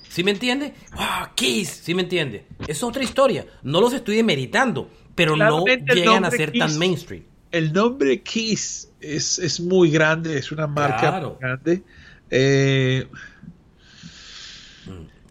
¿Sí 0.07 0.23
me 0.23 0.31
entiende? 0.31 0.73
¡Ah, 0.93 1.31
Kiss! 1.35 1.69
¿Sí 1.83 1.93
me 1.93 2.01
entiende? 2.01 2.47
Es 2.67 2.81
otra 2.81 3.03
historia. 3.03 3.45
No 3.61 3.79
los 3.81 3.93
estoy 3.93 4.15
demeritando, 4.15 4.89
pero 5.13 5.31
no 5.35 5.63
Claramente 5.63 5.93
llegan 5.95 6.25
a 6.25 6.31
ser 6.31 6.51
Kiss- 6.51 6.59
tan 6.59 6.79
mainstream. 6.79 7.23
el 7.51 7.71
nombre 7.73 8.21
Kiss 8.23 8.89
es, 8.99 9.37
es 9.37 9.59
muy 9.59 9.91
grande, 9.91 10.37
es 10.39 10.51
una 10.51 10.65
marca 10.65 10.99
Claro. 10.99 11.29
muy 11.31 11.39
grande. 11.41 11.83
Eh, 12.31 13.07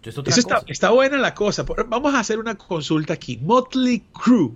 Es 0.09 0.19
otra 0.19 0.31
eso 0.31 0.41
está, 0.41 0.55
cosa. 0.57 0.67
está 0.73 0.91
buena 0.91 1.19
la 1.19 1.35
cosa. 1.35 1.65
Vamos 1.87 2.15
a 2.15 2.21
hacer 2.21 2.39
una 2.39 2.57
consulta 2.57 3.15
aquí. 3.15 3.39
Motley 3.43 4.05
Crue 4.13 4.53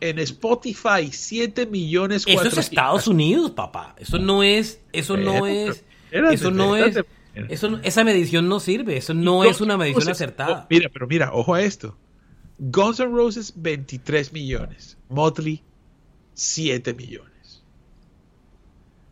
en 0.00 0.18
Spotify, 0.18 1.10
7 1.10 1.66
millones 1.66 2.22
Eso 2.22 2.30
es 2.30 2.36
400. 2.36 2.64
Estados 2.70 3.08
Unidos, 3.08 3.50
papá. 3.52 3.94
Eso 3.98 4.18
no 4.18 4.42
es, 4.42 4.80
eso 4.92 5.16
no 5.16 5.46
es, 5.46 5.84
eso 6.10 6.50
no 6.50 6.76
es, 6.76 7.04
eso 7.48 7.80
esa 7.82 8.04
medición 8.04 8.48
no 8.48 8.60
sirve. 8.60 8.96
Eso 8.96 9.14
no 9.14 9.44
es 9.44 9.60
una 9.60 9.76
medición 9.76 10.08
acertada. 10.08 10.62
oh, 10.62 10.66
mira, 10.70 10.88
pero 10.92 11.06
mira, 11.06 11.32
ojo 11.32 11.54
a 11.54 11.62
esto. 11.62 11.96
Guns 12.58 13.00
N' 13.00 13.10
Roses 13.12 13.52
23 13.56 14.32
millones, 14.32 14.96
Motley 15.08 15.62
7 16.34 16.94
millones. 16.94 17.62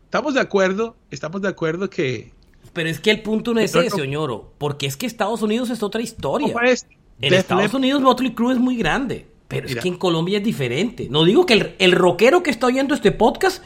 ¿Estamos 0.05 0.34
de 0.34 0.40
acuerdo? 0.40 0.97
¿Estamos 1.11 1.40
de 1.40 1.49
acuerdo 1.49 1.88
que... 1.88 2.32
Pero 2.72 2.88
es 2.88 3.00
que 3.00 3.10
el 3.10 3.20
punto 3.22 3.52
no 3.52 3.60
es 3.60 3.74
ese, 3.74 4.00
Oñoro, 4.00 4.52
porque 4.58 4.86
es 4.86 4.96
que 4.96 5.06
Estados 5.06 5.42
Unidos 5.42 5.70
es 5.70 5.82
otra 5.82 6.00
historia. 6.00 6.54
En 7.20 7.34
Estados 7.34 7.74
Unidos 7.74 8.02
Motley 8.02 8.32
Crue 8.32 8.54
es 8.54 8.58
muy 8.58 8.76
grande, 8.76 9.26
pero 9.48 9.68
es 9.68 9.76
que 9.76 9.88
en 9.88 9.96
Colombia 9.96 10.38
es 10.38 10.44
diferente. 10.44 11.08
No 11.10 11.24
digo 11.24 11.46
que 11.46 11.54
el, 11.54 11.74
el 11.78 11.92
rockero 11.92 12.42
que 12.42 12.50
está 12.50 12.66
oyendo 12.66 12.94
este 12.94 13.12
podcast, 13.12 13.62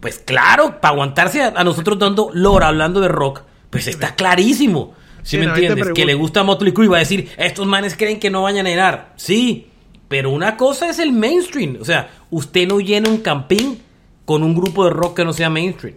pues 0.00 0.18
claro, 0.18 0.80
para 0.80 0.92
aguantarse 0.92 1.42
a, 1.42 1.64
nosotros 1.64 1.98
dando 1.98 2.30
lora 2.32 2.68
hablando 2.68 3.00
de 3.00 3.08
rock, 3.08 3.42
pues 3.70 3.86
está 3.86 4.14
clarísimo. 4.14 4.94
¿Sí, 5.22 5.38
me 5.38 5.46
entiendes? 5.46 5.90
Que 5.94 6.04
le 6.04 6.14
gusta 6.14 6.42
Motley 6.42 6.72
Crue 6.72 6.86
y 6.86 6.88
va 6.88 6.96
a 6.96 7.00
decir, 7.00 7.30
estos 7.36 7.66
manes 7.66 7.96
creen 7.96 8.20
que 8.20 8.30
no 8.30 8.42
vayan 8.42 8.66
a 8.66 8.70
llenar. 8.70 9.12
Sí, 9.16 9.68
pero 10.08 10.30
una 10.30 10.56
cosa 10.56 10.88
es 10.88 10.98
el 10.98 11.12
mainstream. 11.12 11.78
O 11.80 11.84
sea, 11.84 12.10
usted 12.30 12.66
no 12.66 12.80
llena 12.80 13.08
un 13.08 13.18
camping 13.18 13.76
con 14.24 14.42
un 14.42 14.54
grupo 14.54 14.84
de 14.84 14.90
rock 14.90 15.16
que 15.16 15.24
no 15.24 15.32
sea 15.32 15.50
mainstream. 15.50 15.96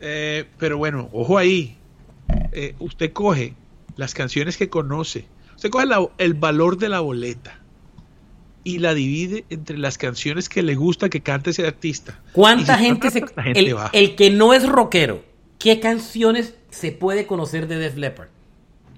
Eh, 0.00 0.46
pero 0.58 0.78
bueno, 0.78 1.08
ojo 1.12 1.38
ahí. 1.38 1.76
Eh, 2.52 2.74
usted 2.78 3.12
coge 3.12 3.54
las 3.96 4.14
canciones 4.14 4.56
que 4.56 4.68
conoce. 4.68 5.26
Usted 5.56 5.70
coge 5.70 5.86
el 6.18 6.34
valor 6.34 6.78
de 6.78 6.88
la 6.88 7.00
boleta 7.00 7.62
y 8.64 8.78
la 8.78 8.94
divide 8.94 9.44
entre 9.50 9.78
las 9.78 9.98
canciones 9.98 10.48
que 10.48 10.62
le 10.62 10.74
gusta 10.74 11.08
que 11.08 11.20
cante 11.20 11.50
ese 11.50 11.66
artista. 11.66 12.20
¿Cuánta 12.32 12.78
gente 12.78 13.10
se... 13.12 13.24
el, 13.54 13.76
el, 13.92 14.14
que 14.14 14.30
no 14.30 14.54
es 14.54 14.68
rockero, 14.68 15.22
¿qué 15.58 15.80
canciones 15.80 16.54
se 16.70 16.92
puede 16.92 17.26
conocer 17.26 17.66
de 17.68 17.78
Def 17.78 17.96
Leppard? 17.96 18.28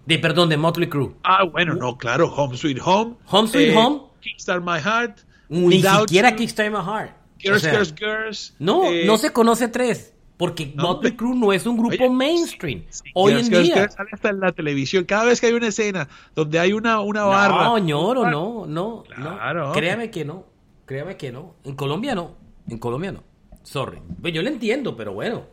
De, 0.06 0.18
perdón, 0.18 0.50
de 0.50 0.56
Motley 0.58 0.88
Crue. 0.88 1.14
Ah, 1.22 1.44
bueno, 1.44 1.74
no, 1.74 1.96
claro. 1.96 2.32
Home 2.34 2.56
Sweet 2.56 2.78
Home. 2.84 3.14
Home 3.26 3.48
Sweet 3.48 3.70
eh, 3.70 3.76
Home. 3.76 4.00
Kickstart 4.20 4.62
My 4.62 4.78
Heart. 4.78 5.20
Ni 5.48 5.82
siquiera 5.82 6.36
Kickstart 6.36 6.70
My 6.70 6.82
Heart. 6.84 7.12
Girls, 7.38 7.62
Girls, 7.62 7.94
Girls. 7.94 8.54
No, 8.58 8.90
eh, 8.90 9.04
no 9.06 9.18
se 9.18 9.32
conoce 9.32 9.68
tres. 9.68 10.13
Porque 10.36 10.72
Motley 10.76 11.12
Crue 11.12 11.36
no 11.36 11.52
es 11.52 11.64
un 11.66 11.76
grupo 11.76 12.10
mainstream. 12.10 12.82
hoy 13.14 13.34
en 13.34 13.48
día. 13.48 13.88
sale 13.88 14.10
hasta 14.12 14.30
en 14.30 14.40
la 14.40 14.52
televisión. 14.52 15.04
Cada 15.04 15.24
vez 15.26 15.40
que 15.40 15.46
hay 15.46 15.52
una 15.52 15.68
escena 15.68 16.08
donde 16.34 16.58
hay 16.58 16.72
una, 16.72 17.00
una 17.00 17.24
barra. 17.24 17.64
No, 17.64 17.78
ñoro, 17.78 18.28
no, 18.28 18.66
no. 18.66 19.04
no. 19.16 19.72
Créame 19.72 20.10
que 20.10 20.24
no. 20.24 20.44
Créame 20.86 21.16
que 21.16 21.30
no. 21.30 21.54
En 21.64 21.76
Colombia 21.76 22.14
no. 22.14 22.32
En 22.68 22.78
Colombia 22.78 23.12
no. 23.12 23.22
Sorry. 23.62 23.98
Pues 24.20 24.34
yo 24.34 24.42
lo 24.42 24.48
entiendo, 24.48 24.96
pero 24.96 25.12
bueno. 25.12 25.44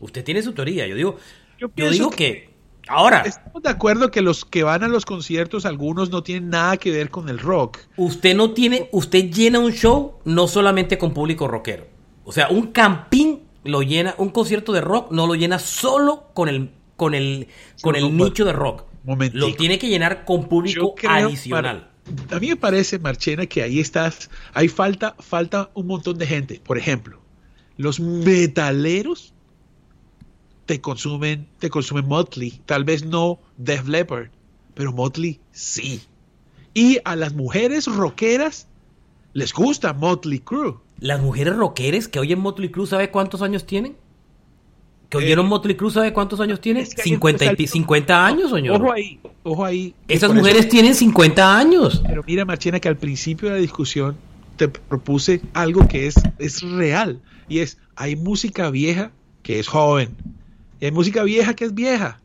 Usted 0.00 0.24
tiene 0.24 0.42
su 0.42 0.54
teoría. 0.54 0.86
Yo 0.86 0.96
digo, 0.96 1.16
yo, 1.58 1.90
digo 1.90 2.10
que 2.10 2.50
Ahora. 2.88 3.22
Estamos 3.26 3.62
de 3.62 3.68
acuerdo 3.68 4.10
que 4.10 4.22
los 4.22 4.44
que 4.44 4.62
van 4.62 4.82
a 4.82 4.88
los 4.88 5.04
conciertos, 5.04 5.66
algunos 5.66 6.10
no 6.10 6.22
tienen 6.22 6.50
nada 6.50 6.76
que 6.76 6.90
ver 6.90 7.10
con 7.10 7.28
el 7.28 7.38
rock. 7.38 7.78
Usted 7.96 8.34
no 8.34 8.52
tiene, 8.52 8.88
usted 8.92 9.30
llena 9.30 9.58
un 9.58 9.72
show 9.72 10.14
no 10.24 10.48
solamente 10.48 10.98
con 10.98 11.12
público 11.12 11.46
rockero. 11.46 11.86
O 12.24 12.32
sea, 12.32 12.48
un 12.48 12.68
camping 12.68 13.38
lo 13.64 13.82
llena, 13.82 14.14
un 14.18 14.30
concierto 14.30 14.72
de 14.72 14.80
rock 14.80 15.12
no 15.12 15.26
lo 15.26 15.34
llena 15.34 15.58
solo 15.58 16.30
con 16.34 16.48
el, 16.48 16.70
con 16.96 17.14
el, 17.14 17.48
con 17.82 17.96
el 17.96 18.16
nicho 18.16 18.44
de 18.44 18.52
rock. 18.52 18.84
Lo 19.32 19.54
tiene 19.54 19.78
que 19.78 19.88
llenar 19.88 20.24
con 20.24 20.48
público 20.48 20.94
adicional. 21.08 21.90
a 22.30 22.38
mí 22.38 22.48
me 22.48 22.56
parece, 22.56 22.98
Marchena, 22.98 23.46
que 23.46 23.62
ahí 23.62 23.80
estás, 23.80 24.30
hay 24.52 24.68
falta, 24.68 25.14
falta 25.18 25.70
un 25.74 25.86
montón 25.86 26.18
de 26.18 26.26
gente. 26.26 26.60
Por 26.62 26.78
ejemplo, 26.78 27.20
los 27.76 28.00
metaleros 28.00 29.32
te 30.66 30.80
consumen, 30.80 31.48
te 31.58 31.70
consumen 31.70 32.06
Motley, 32.06 32.60
tal 32.66 32.84
vez 32.84 33.04
no 33.04 33.40
Def 33.56 33.88
Leppard, 33.88 34.28
pero 34.74 34.92
Motley 34.92 35.40
sí. 35.50 36.02
Y 36.74 36.98
a 37.04 37.16
las 37.16 37.34
mujeres 37.34 37.86
rockeras 37.86 38.68
les 39.32 39.52
gusta 39.52 39.92
Motley 39.92 40.40
Crue. 40.40 40.74
Las 40.98 41.20
mujeres 41.20 41.56
rockeras 41.56 42.08
que 42.08 42.18
oyen 42.18 42.40
Motley 42.40 42.70
Crue, 42.70 42.86
¿sabe 42.86 43.10
cuántos 43.10 43.42
años 43.42 43.66
tienen? 43.66 43.96
¿Que 45.08 45.18
oyeron 45.18 45.46
eh, 45.46 45.48
Motley 45.48 45.76
Crue, 45.76 45.90
¿sabe 45.90 46.12
cuántos 46.12 46.40
años 46.40 46.60
tienen? 46.60 46.86
50, 46.86 47.56
50 47.66 48.26
años, 48.26 48.50
señor. 48.50 48.80
Ojo 48.80 48.92
ahí, 48.92 49.20
ojo 49.42 49.64
ahí. 49.64 49.94
Esas 50.08 50.32
mujeres 50.32 50.68
tienen 50.68 50.94
50 50.94 51.58
años. 51.58 52.02
Pero 52.06 52.22
mira, 52.26 52.44
Marchena, 52.44 52.80
que 52.80 52.88
al 52.88 52.96
principio 52.96 53.48
de 53.48 53.56
la 53.56 53.60
discusión 53.60 54.16
te 54.56 54.68
propuse 54.68 55.40
algo 55.54 55.88
que 55.88 56.06
es, 56.06 56.14
es 56.38 56.62
real. 56.62 57.20
Y 57.48 57.58
es, 57.58 57.78
hay 57.96 58.14
música 58.16 58.70
vieja 58.70 59.10
que 59.42 59.58
es 59.58 59.66
joven 59.66 60.14
y 60.80 60.86
hay 60.86 60.92
música 60.92 61.22
vieja 61.22 61.54
que 61.54 61.66
es 61.66 61.74
vieja. 61.74 62.20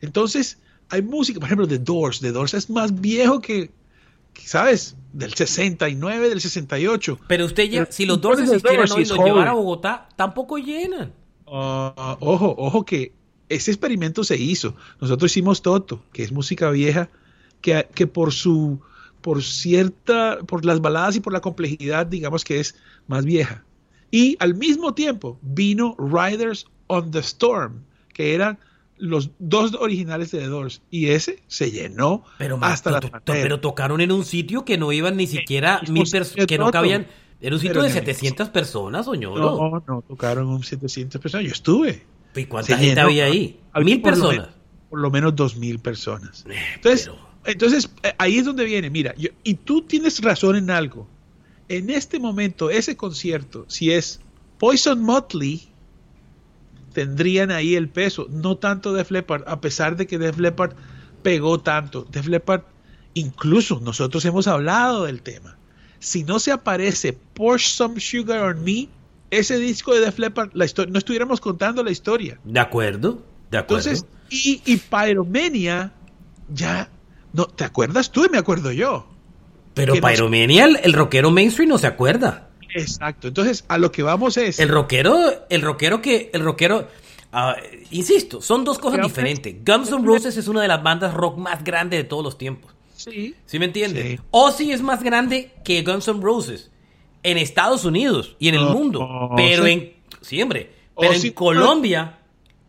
Entonces, 0.00 0.58
hay 0.90 1.02
música, 1.02 1.38
por 1.38 1.46
ejemplo, 1.46 1.66
de 1.66 1.78
Doors. 1.78 2.20
The 2.20 2.32
Doors 2.32 2.54
es 2.54 2.68
más 2.68 3.00
viejo 3.00 3.40
que, 3.40 3.70
¿sabes? 4.44 4.96
Del 5.12 5.34
69, 5.34 6.28
del 6.28 6.40
68. 6.40 7.18
Pero 7.26 7.44
usted 7.46 7.64
ya, 7.64 7.86
si 7.86 8.06
los 8.06 8.20
Doors 8.20 8.40
existieran 8.40 8.90
hoy 8.90 9.02
y 9.02 9.06
los 9.06 9.18
llevara 9.18 9.50
a 9.50 9.54
Bogotá, 9.54 10.08
tampoco 10.16 10.58
llenan. 10.58 11.12
Ah, 11.46 12.16
ojo, 12.20 12.54
ojo 12.58 12.84
que 12.84 13.12
ese 13.48 13.70
experimento 13.70 14.24
se 14.24 14.36
hizo. 14.36 14.74
Nosotros 15.00 15.30
hicimos 15.30 15.62
Toto, 15.62 16.02
que 16.12 16.22
es 16.22 16.32
música 16.32 16.70
vieja, 16.70 17.08
que, 17.60 17.88
que 17.94 18.06
por 18.06 18.32
su, 18.32 18.80
por 19.20 19.42
cierta, 19.42 20.38
por 20.46 20.64
las 20.64 20.80
baladas 20.80 21.16
y 21.16 21.20
por 21.20 21.32
la 21.32 21.40
complejidad, 21.40 22.06
digamos 22.06 22.44
que 22.44 22.60
es 22.60 22.76
más 23.06 23.24
vieja. 23.24 23.64
Y 24.10 24.36
al 24.40 24.54
mismo 24.54 24.94
tiempo 24.94 25.38
vino 25.42 25.96
Riders 25.98 26.66
on 26.86 27.10
the 27.10 27.20
Storm, 27.20 27.82
que 28.12 28.34
eran 28.34 28.58
los 28.98 29.30
dos 29.38 29.74
originales 29.74 30.30
de 30.30 30.40
The 30.40 30.46
Doors 30.46 30.82
y 30.90 31.08
ese 31.08 31.42
se 31.46 31.70
llenó 31.70 32.24
pero, 32.38 32.58
hasta 32.62 32.90
la 32.90 33.00
Pero 33.24 33.60
tocaron 33.60 34.00
en 34.00 34.12
un 34.12 34.24
sitio 34.24 34.64
que 34.64 34.78
no 34.78 34.92
iban 34.92 35.16
ni 35.16 35.26
siquiera 35.26 35.80
mil 35.88 36.08
personas, 36.08 36.46
que 36.46 36.58
no 36.58 36.70
cabían. 36.70 37.06
Era 37.40 37.54
un 37.54 37.60
sitio 37.60 37.82
de 37.82 37.90
700 37.90 38.48
personas, 38.48 39.06
oñoro. 39.06 39.56
No, 39.56 39.84
no, 39.86 40.02
tocaron 40.02 40.48
un 40.48 40.64
700 40.64 41.20
personas. 41.20 41.46
Yo 41.46 41.52
estuve. 41.52 42.02
¿Y 42.34 42.44
cuánta 42.46 42.76
gente 42.76 43.00
había 43.00 43.26
ahí? 43.26 43.60
Mil 43.76 44.02
personas. 44.02 44.48
por 44.90 45.00
lo 45.00 45.10
menos 45.10 45.36
dos 45.36 45.56
mil 45.56 45.78
personas. 45.78 46.44
Eh, 46.48 46.56
entonces, 46.74 47.10
entonces 47.44 47.90
eh, 48.02 48.14
ahí 48.18 48.38
es 48.38 48.44
donde 48.44 48.64
viene. 48.64 48.90
Mira, 48.90 49.14
y 49.16 49.54
tú 49.54 49.82
tienes 49.82 50.20
razón 50.20 50.56
en 50.56 50.70
algo. 50.70 51.06
En 51.68 51.90
este 51.90 52.18
momento, 52.18 52.70
ese 52.70 52.96
concierto, 52.96 53.66
si 53.68 53.92
es 53.92 54.20
Poison 54.58 55.02
Motley, 55.02 55.68
tendrían 56.92 57.50
ahí 57.50 57.74
el 57.74 57.88
peso, 57.88 58.26
no 58.30 58.56
tanto 58.56 58.92
Def 58.92 59.10
Leppard, 59.10 59.44
a 59.46 59.60
pesar 59.60 59.96
de 59.96 60.06
que 60.06 60.18
Def 60.18 60.38
Leppard 60.38 60.72
pegó 61.22 61.60
tanto. 61.60 62.06
Def 62.10 62.26
Leppard, 62.26 62.62
incluso 63.14 63.80
nosotros 63.80 64.24
hemos 64.24 64.46
hablado 64.46 65.04
del 65.04 65.22
tema. 65.22 65.56
Si 65.98 66.24
no 66.24 66.38
se 66.38 66.52
aparece 66.52 67.12
Pour 67.12 67.60
Some 67.60 68.00
Sugar 68.00 68.42
on 68.42 68.64
Me, 68.64 68.88
ese 69.30 69.58
disco 69.58 69.94
de 69.94 70.00
Def 70.00 70.18
Leppard, 70.18 70.50
la 70.54 70.66
no 70.88 70.98
estuviéramos 70.98 71.40
contando 71.40 71.82
la 71.82 71.90
historia. 71.90 72.38
De 72.44 72.60
acuerdo, 72.60 73.22
de 73.50 73.58
acuerdo. 73.58 73.90
Entonces, 73.90 74.06
y, 74.30 74.62
y 74.64 74.76
Pyromania, 74.76 75.92
ya, 76.48 76.88
no, 77.32 77.46
¿te 77.46 77.64
acuerdas 77.64 78.10
tú 78.10 78.24
y 78.24 78.28
me 78.28 78.38
acuerdo 78.38 78.72
yo? 78.72 79.08
Pero 79.74 79.94
Pyromania, 79.94 80.66
el 80.82 80.92
rockero 80.92 81.30
mainstream 81.30 81.68
no 81.68 81.78
se 81.78 81.86
acuerda. 81.86 82.47
Exacto. 82.74 83.28
Entonces, 83.28 83.64
a 83.68 83.78
lo 83.78 83.90
que 83.92 84.02
vamos 84.02 84.36
es. 84.36 84.58
El 84.58 84.68
rockero, 84.68 85.46
el 85.48 85.62
rockero 85.62 86.02
que. 86.02 86.30
El 86.32 86.42
rockero. 86.42 86.88
Ah, 87.32 87.56
insisto, 87.90 88.40
son 88.40 88.64
dos 88.64 88.78
cosas 88.78 89.02
diferentes. 89.02 89.56
Guns 89.64 89.92
N' 89.92 90.04
Roses 90.04 90.36
es 90.36 90.48
una 90.48 90.62
de 90.62 90.68
las 90.68 90.82
bandas 90.82 91.12
rock 91.12 91.36
más 91.36 91.62
grandes 91.62 91.98
de 91.98 92.04
todos 92.04 92.24
los 92.24 92.38
tiempos. 92.38 92.72
Sí. 92.96 93.34
¿Sí 93.44 93.58
me 93.58 93.66
entiendes? 93.66 94.20
Ozzy 94.30 94.72
es 94.72 94.80
más 94.80 95.02
grande 95.02 95.52
que 95.64 95.82
Guns 95.82 96.08
N' 96.08 96.20
Roses 96.22 96.70
en 97.22 97.38
Estados 97.38 97.84
Unidos 97.84 98.36
y 98.38 98.48
en 98.48 98.54
el 98.54 98.64
mundo. 98.64 99.30
pero 99.36 99.66
en. 99.66 99.92
Sí, 100.20 100.40
hombre. 100.42 100.72
Pero 100.98 101.12
en 101.12 101.32
Colombia. 101.32 102.18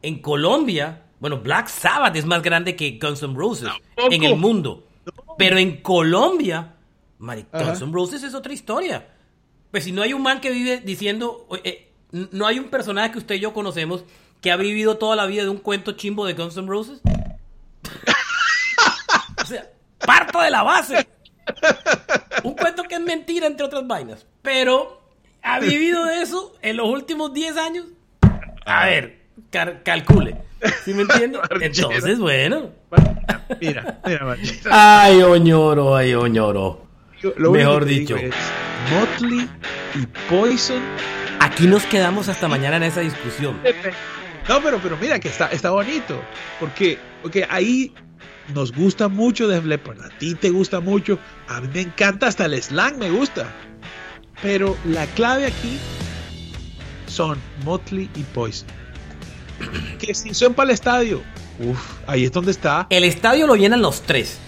En 0.01 0.19
Colombia. 0.21 1.03
Bueno, 1.19 1.39
Black 1.39 1.67
Sabbath 1.67 2.15
es 2.15 2.25
más 2.25 2.41
grande 2.41 2.75
que 2.75 2.99
Guns 3.01 3.23
N' 3.23 3.35
Roses 3.35 3.69
en 3.97 4.23
el 4.23 4.35
mundo. 4.35 4.85
Pero 5.37 5.57
en 5.57 5.77
Colombia, 5.77 6.75
Guns 7.17 7.81
N' 7.81 7.91
Roses 7.91 8.23
es 8.23 8.33
otra 8.33 8.53
historia. 8.53 9.07
Pues 9.71 9.83
si 9.83 9.91
no 9.91 10.01
hay 10.01 10.13
un 10.13 10.21
man 10.21 10.41
que 10.41 10.51
vive 10.51 10.79
diciendo, 10.79 11.47
eh, 11.63 11.91
no 12.11 12.47
hay 12.47 12.59
un 12.59 12.69
personaje 12.69 13.11
que 13.11 13.19
usted 13.19 13.35
y 13.35 13.39
yo 13.39 13.53
conocemos 13.53 14.03
que 14.41 14.51
ha 14.51 14.57
vivido 14.57 14.97
toda 14.97 15.15
la 15.15 15.25
vida 15.25 15.43
de 15.43 15.49
un 15.49 15.57
cuento 15.57 15.91
chimbo 15.93 16.25
de 16.25 16.33
Guns 16.33 16.57
N' 16.57 16.67
Roses. 16.67 17.01
o 19.41 19.45
sea, 19.45 19.69
parto 20.05 20.41
de 20.41 20.49
la 20.49 20.63
base. 20.63 21.07
Un 22.43 22.53
cuento 22.53 22.83
que 22.83 22.95
es 22.95 23.01
mentira, 23.01 23.47
entre 23.47 23.65
otras 23.65 23.85
vainas. 23.85 24.25
Pero 24.41 25.01
ha 25.41 25.59
vivido 25.59 26.05
de 26.05 26.21
eso 26.21 26.55
en 26.61 26.77
los 26.77 26.87
últimos 26.87 27.33
10 27.33 27.57
años. 27.57 27.85
A 28.65 28.85
ver, 28.85 29.19
calcule. 29.83 30.37
¿Sí 30.83 30.93
me 30.93 31.03
entiende? 31.03 31.39
Entonces, 31.61 32.19
bueno. 32.19 32.71
Mira, 33.59 33.99
mira, 34.05 34.37
Ay, 34.69 35.21
oñoro, 35.21 35.95
ay, 35.95 36.13
oñoro. 36.13 36.88
Mejor 37.37 37.85
dicho. 37.85 38.15
Motley 38.91 39.49
y 39.95 40.05
Poison. 40.29 40.81
Aquí 41.39 41.67
nos 41.67 41.85
quedamos 41.85 42.27
hasta 42.29 42.47
mañana 42.47 42.77
en 42.77 42.83
esa 42.83 43.01
discusión. 43.01 43.59
No, 44.47 44.61
pero, 44.61 44.79
pero 44.81 44.97
mira 44.97 45.19
que 45.19 45.27
está, 45.27 45.47
está 45.47 45.71
bonito. 45.71 46.21
Porque, 46.59 46.97
porque 47.21 47.45
ahí 47.49 47.93
nos 48.53 48.71
gusta 48.71 49.07
mucho 49.07 49.47
Def 49.47 49.63
Leppard, 49.65 50.01
a 50.01 50.09
ti 50.09 50.35
te 50.35 50.49
gusta 50.49 50.79
mucho, 50.79 51.19
a 51.47 51.61
mí 51.61 51.69
me 51.73 51.81
encanta 51.81 52.27
hasta 52.27 52.45
el 52.45 52.61
slang 52.61 52.97
me 52.97 53.09
gusta. 53.09 53.53
Pero 54.41 54.77
la 54.85 55.05
clave 55.07 55.45
aquí 55.45 55.77
son 57.07 57.37
Motley 57.63 58.09
y 58.15 58.23
Poison. 58.23 58.67
Que 59.99 60.13
si 60.13 60.33
son 60.33 60.53
para 60.53 60.69
el 60.69 60.73
estadio, 60.73 61.21
uff, 61.59 61.97
ahí 62.07 62.23
es 62.23 62.31
donde 62.31 62.51
está. 62.51 62.87
El 62.89 63.03
estadio 63.03 63.45
lo 63.45 63.55
llenan 63.55 63.81
los 63.81 64.01
tres. 64.01 64.39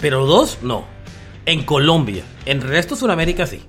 Pero 0.00 0.26
dos, 0.26 0.58
no. 0.62 0.93
En 1.46 1.64
Colombia. 1.64 2.24
En 2.46 2.62
el 2.62 2.68
resto 2.68 2.94
de 2.94 3.00
Sudamérica 3.00 3.46
sí. 3.46 3.62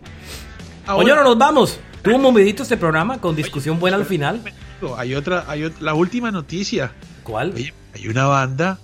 Oye, 0.87 1.11
ahora 1.11 1.23
nos 1.23 1.37
vamos. 1.37 1.79
Tuvo 2.01 2.19
movidito 2.19 2.63
este 2.63 2.77
programa 2.77 3.19
con 3.19 3.35
discusión 3.35 3.79
buena 3.79 3.97
al 3.97 4.05
final. 4.05 4.41
Hay 4.97 5.15
otra, 5.15 5.45
hay 5.47 5.63
otra, 5.63 5.81
la 5.81 5.93
última 5.93 6.31
noticia. 6.31 6.91
¿Cuál? 7.23 7.53
hay 7.93 8.07
una 8.07 8.25
banda 8.25 8.79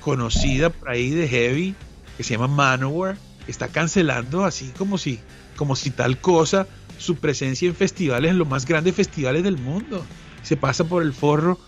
conocida 0.00 0.70
por 0.70 0.90
ahí 0.90 1.10
de 1.10 1.28
heavy 1.28 1.74
que 2.16 2.22
se 2.22 2.34
llama 2.34 2.48
Manowar. 2.48 3.16
Está 3.46 3.68
cancelando 3.68 4.44
así 4.44 4.72
como 4.76 4.98
si, 4.98 5.20
como 5.56 5.74
si 5.74 5.90
tal 5.90 6.18
cosa, 6.18 6.66
su 6.98 7.16
presencia 7.16 7.68
en 7.68 7.74
festivales, 7.74 8.30
en 8.30 8.38
los 8.38 8.48
más 8.48 8.66
grandes 8.66 8.94
festivales 8.94 9.42
del 9.42 9.56
mundo. 9.56 10.04
Se 10.42 10.56
pasa 10.56 10.84
por 10.84 11.02
el 11.02 11.14
forro 11.14 11.58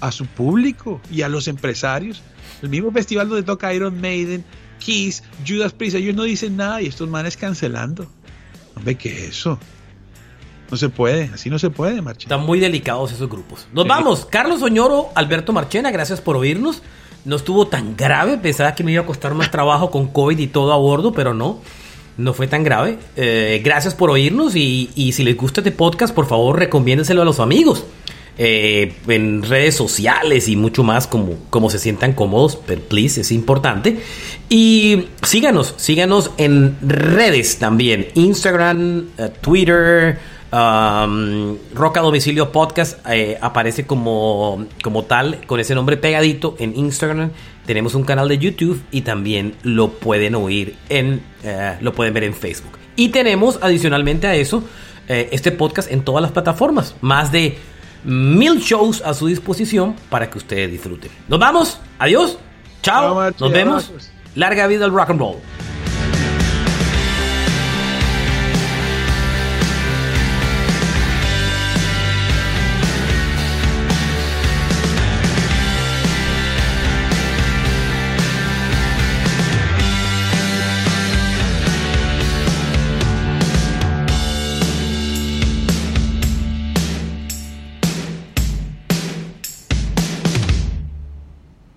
a 0.00 0.12
su 0.12 0.26
público 0.26 1.00
y 1.10 1.22
a 1.22 1.28
los 1.28 1.48
empresarios. 1.48 2.22
El 2.62 2.70
mismo 2.70 2.90
festival 2.90 3.28
donde 3.28 3.42
toca 3.42 3.74
Iron 3.74 4.00
Maiden, 4.00 4.44
Kiss, 4.80 5.22
Judas 5.46 5.72
Priest, 5.72 5.96
ellos 5.96 6.16
no 6.16 6.24
dicen 6.24 6.56
nada 6.56 6.82
y 6.82 6.86
estos 6.86 7.08
manes 7.08 7.36
cancelando. 7.36 8.10
Hombre, 8.74 8.96
¿qué 8.96 9.10
es 9.10 9.22
eso? 9.30 9.58
No 10.70 10.76
se 10.76 10.88
puede, 10.88 11.30
así 11.34 11.50
no 11.50 11.58
se 11.58 11.70
puede, 11.70 12.00
Marchena. 12.00 12.34
Están 12.34 12.46
muy 12.46 12.60
delicados 12.60 13.12
esos 13.12 13.28
grupos. 13.28 13.66
Nos 13.72 13.86
vamos. 13.86 14.26
Carlos 14.26 14.62
Oñoro, 14.62 15.08
Alberto 15.14 15.52
Marchena, 15.52 15.90
gracias 15.90 16.20
por 16.20 16.36
oírnos. 16.36 16.82
No 17.24 17.36
estuvo 17.36 17.66
tan 17.66 17.96
grave, 17.96 18.38
pensaba 18.38 18.74
que 18.74 18.82
me 18.82 18.92
iba 18.92 19.02
a 19.02 19.06
costar 19.06 19.34
más 19.34 19.50
trabajo 19.50 19.90
con 19.90 20.08
COVID 20.08 20.38
y 20.38 20.46
todo 20.46 20.72
a 20.72 20.76
bordo, 20.76 21.12
pero 21.12 21.34
no, 21.34 21.60
no 22.16 22.32
fue 22.32 22.46
tan 22.46 22.64
grave. 22.64 22.98
Eh, 23.16 23.60
gracias 23.64 23.94
por 23.94 24.10
oírnos 24.10 24.56
y, 24.56 24.90
y, 24.94 25.12
si 25.12 25.24
les 25.24 25.36
gusta 25.36 25.60
este 25.60 25.72
podcast, 25.72 26.14
por 26.14 26.26
favor, 26.26 26.58
recomiéndenselo 26.58 27.22
a 27.22 27.24
los 27.24 27.40
amigos. 27.40 27.84
Eh, 28.38 28.94
en 29.08 29.42
redes 29.42 29.74
sociales 29.74 30.48
y 30.48 30.56
mucho 30.56 30.82
más 30.82 31.06
como, 31.06 31.36
como 31.50 31.68
se 31.68 31.78
sientan 31.78 32.14
cómodos, 32.14 32.58
pero 32.64 32.80
please, 32.80 33.20
es 33.20 33.32
importante. 33.32 33.98
Y 34.48 35.08
síganos, 35.22 35.74
síganos 35.76 36.30
en 36.38 36.78
redes 36.80 37.58
también, 37.58 38.08
Instagram, 38.14 39.08
eh, 39.18 39.30
Twitter, 39.42 40.18
um, 40.52 41.58
Roca 41.74 42.00
Domicilio 42.00 42.50
Podcast 42.50 43.06
eh, 43.10 43.36
aparece 43.42 43.84
como, 43.84 44.64
como 44.82 45.04
tal, 45.04 45.44
con 45.46 45.60
ese 45.60 45.74
nombre 45.74 45.98
pegadito 45.98 46.56
en 46.58 46.74
Instagram. 46.78 47.32
Tenemos 47.66 47.94
un 47.94 48.04
canal 48.04 48.28
de 48.28 48.38
YouTube 48.38 48.82
y 48.90 49.02
también 49.02 49.54
lo 49.64 49.90
pueden 49.90 50.34
oír 50.34 50.76
en, 50.88 51.20
lo 51.82 51.92
pueden 51.92 52.14
ver 52.14 52.24
en 52.24 52.32
Facebook. 52.32 52.78
Y 52.96 53.10
tenemos 53.10 53.58
adicionalmente 53.60 54.26
a 54.26 54.34
eso 54.34 54.64
este 55.08 55.50
podcast 55.50 55.90
en 55.90 56.02
todas 56.02 56.22
las 56.22 56.30
plataformas, 56.30 56.94
más 57.00 57.32
de 57.32 57.58
mil 58.04 58.60
shows 58.60 59.02
a 59.02 59.14
su 59.14 59.26
disposición 59.26 59.94
para 60.08 60.28
que 60.30 60.38
ustedes 60.38 60.70
disfruten. 60.70 61.10
Nos 61.28 61.38
vamos, 61.38 61.80
adiós, 61.98 62.38
chao, 62.82 63.30
nos 63.38 63.52
vemos. 63.52 63.92
Larga 64.34 64.66
vida 64.66 64.84
al 64.84 64.92
rock 64.92 65.10
and 65.10 65.20
roll. 65.20 65.36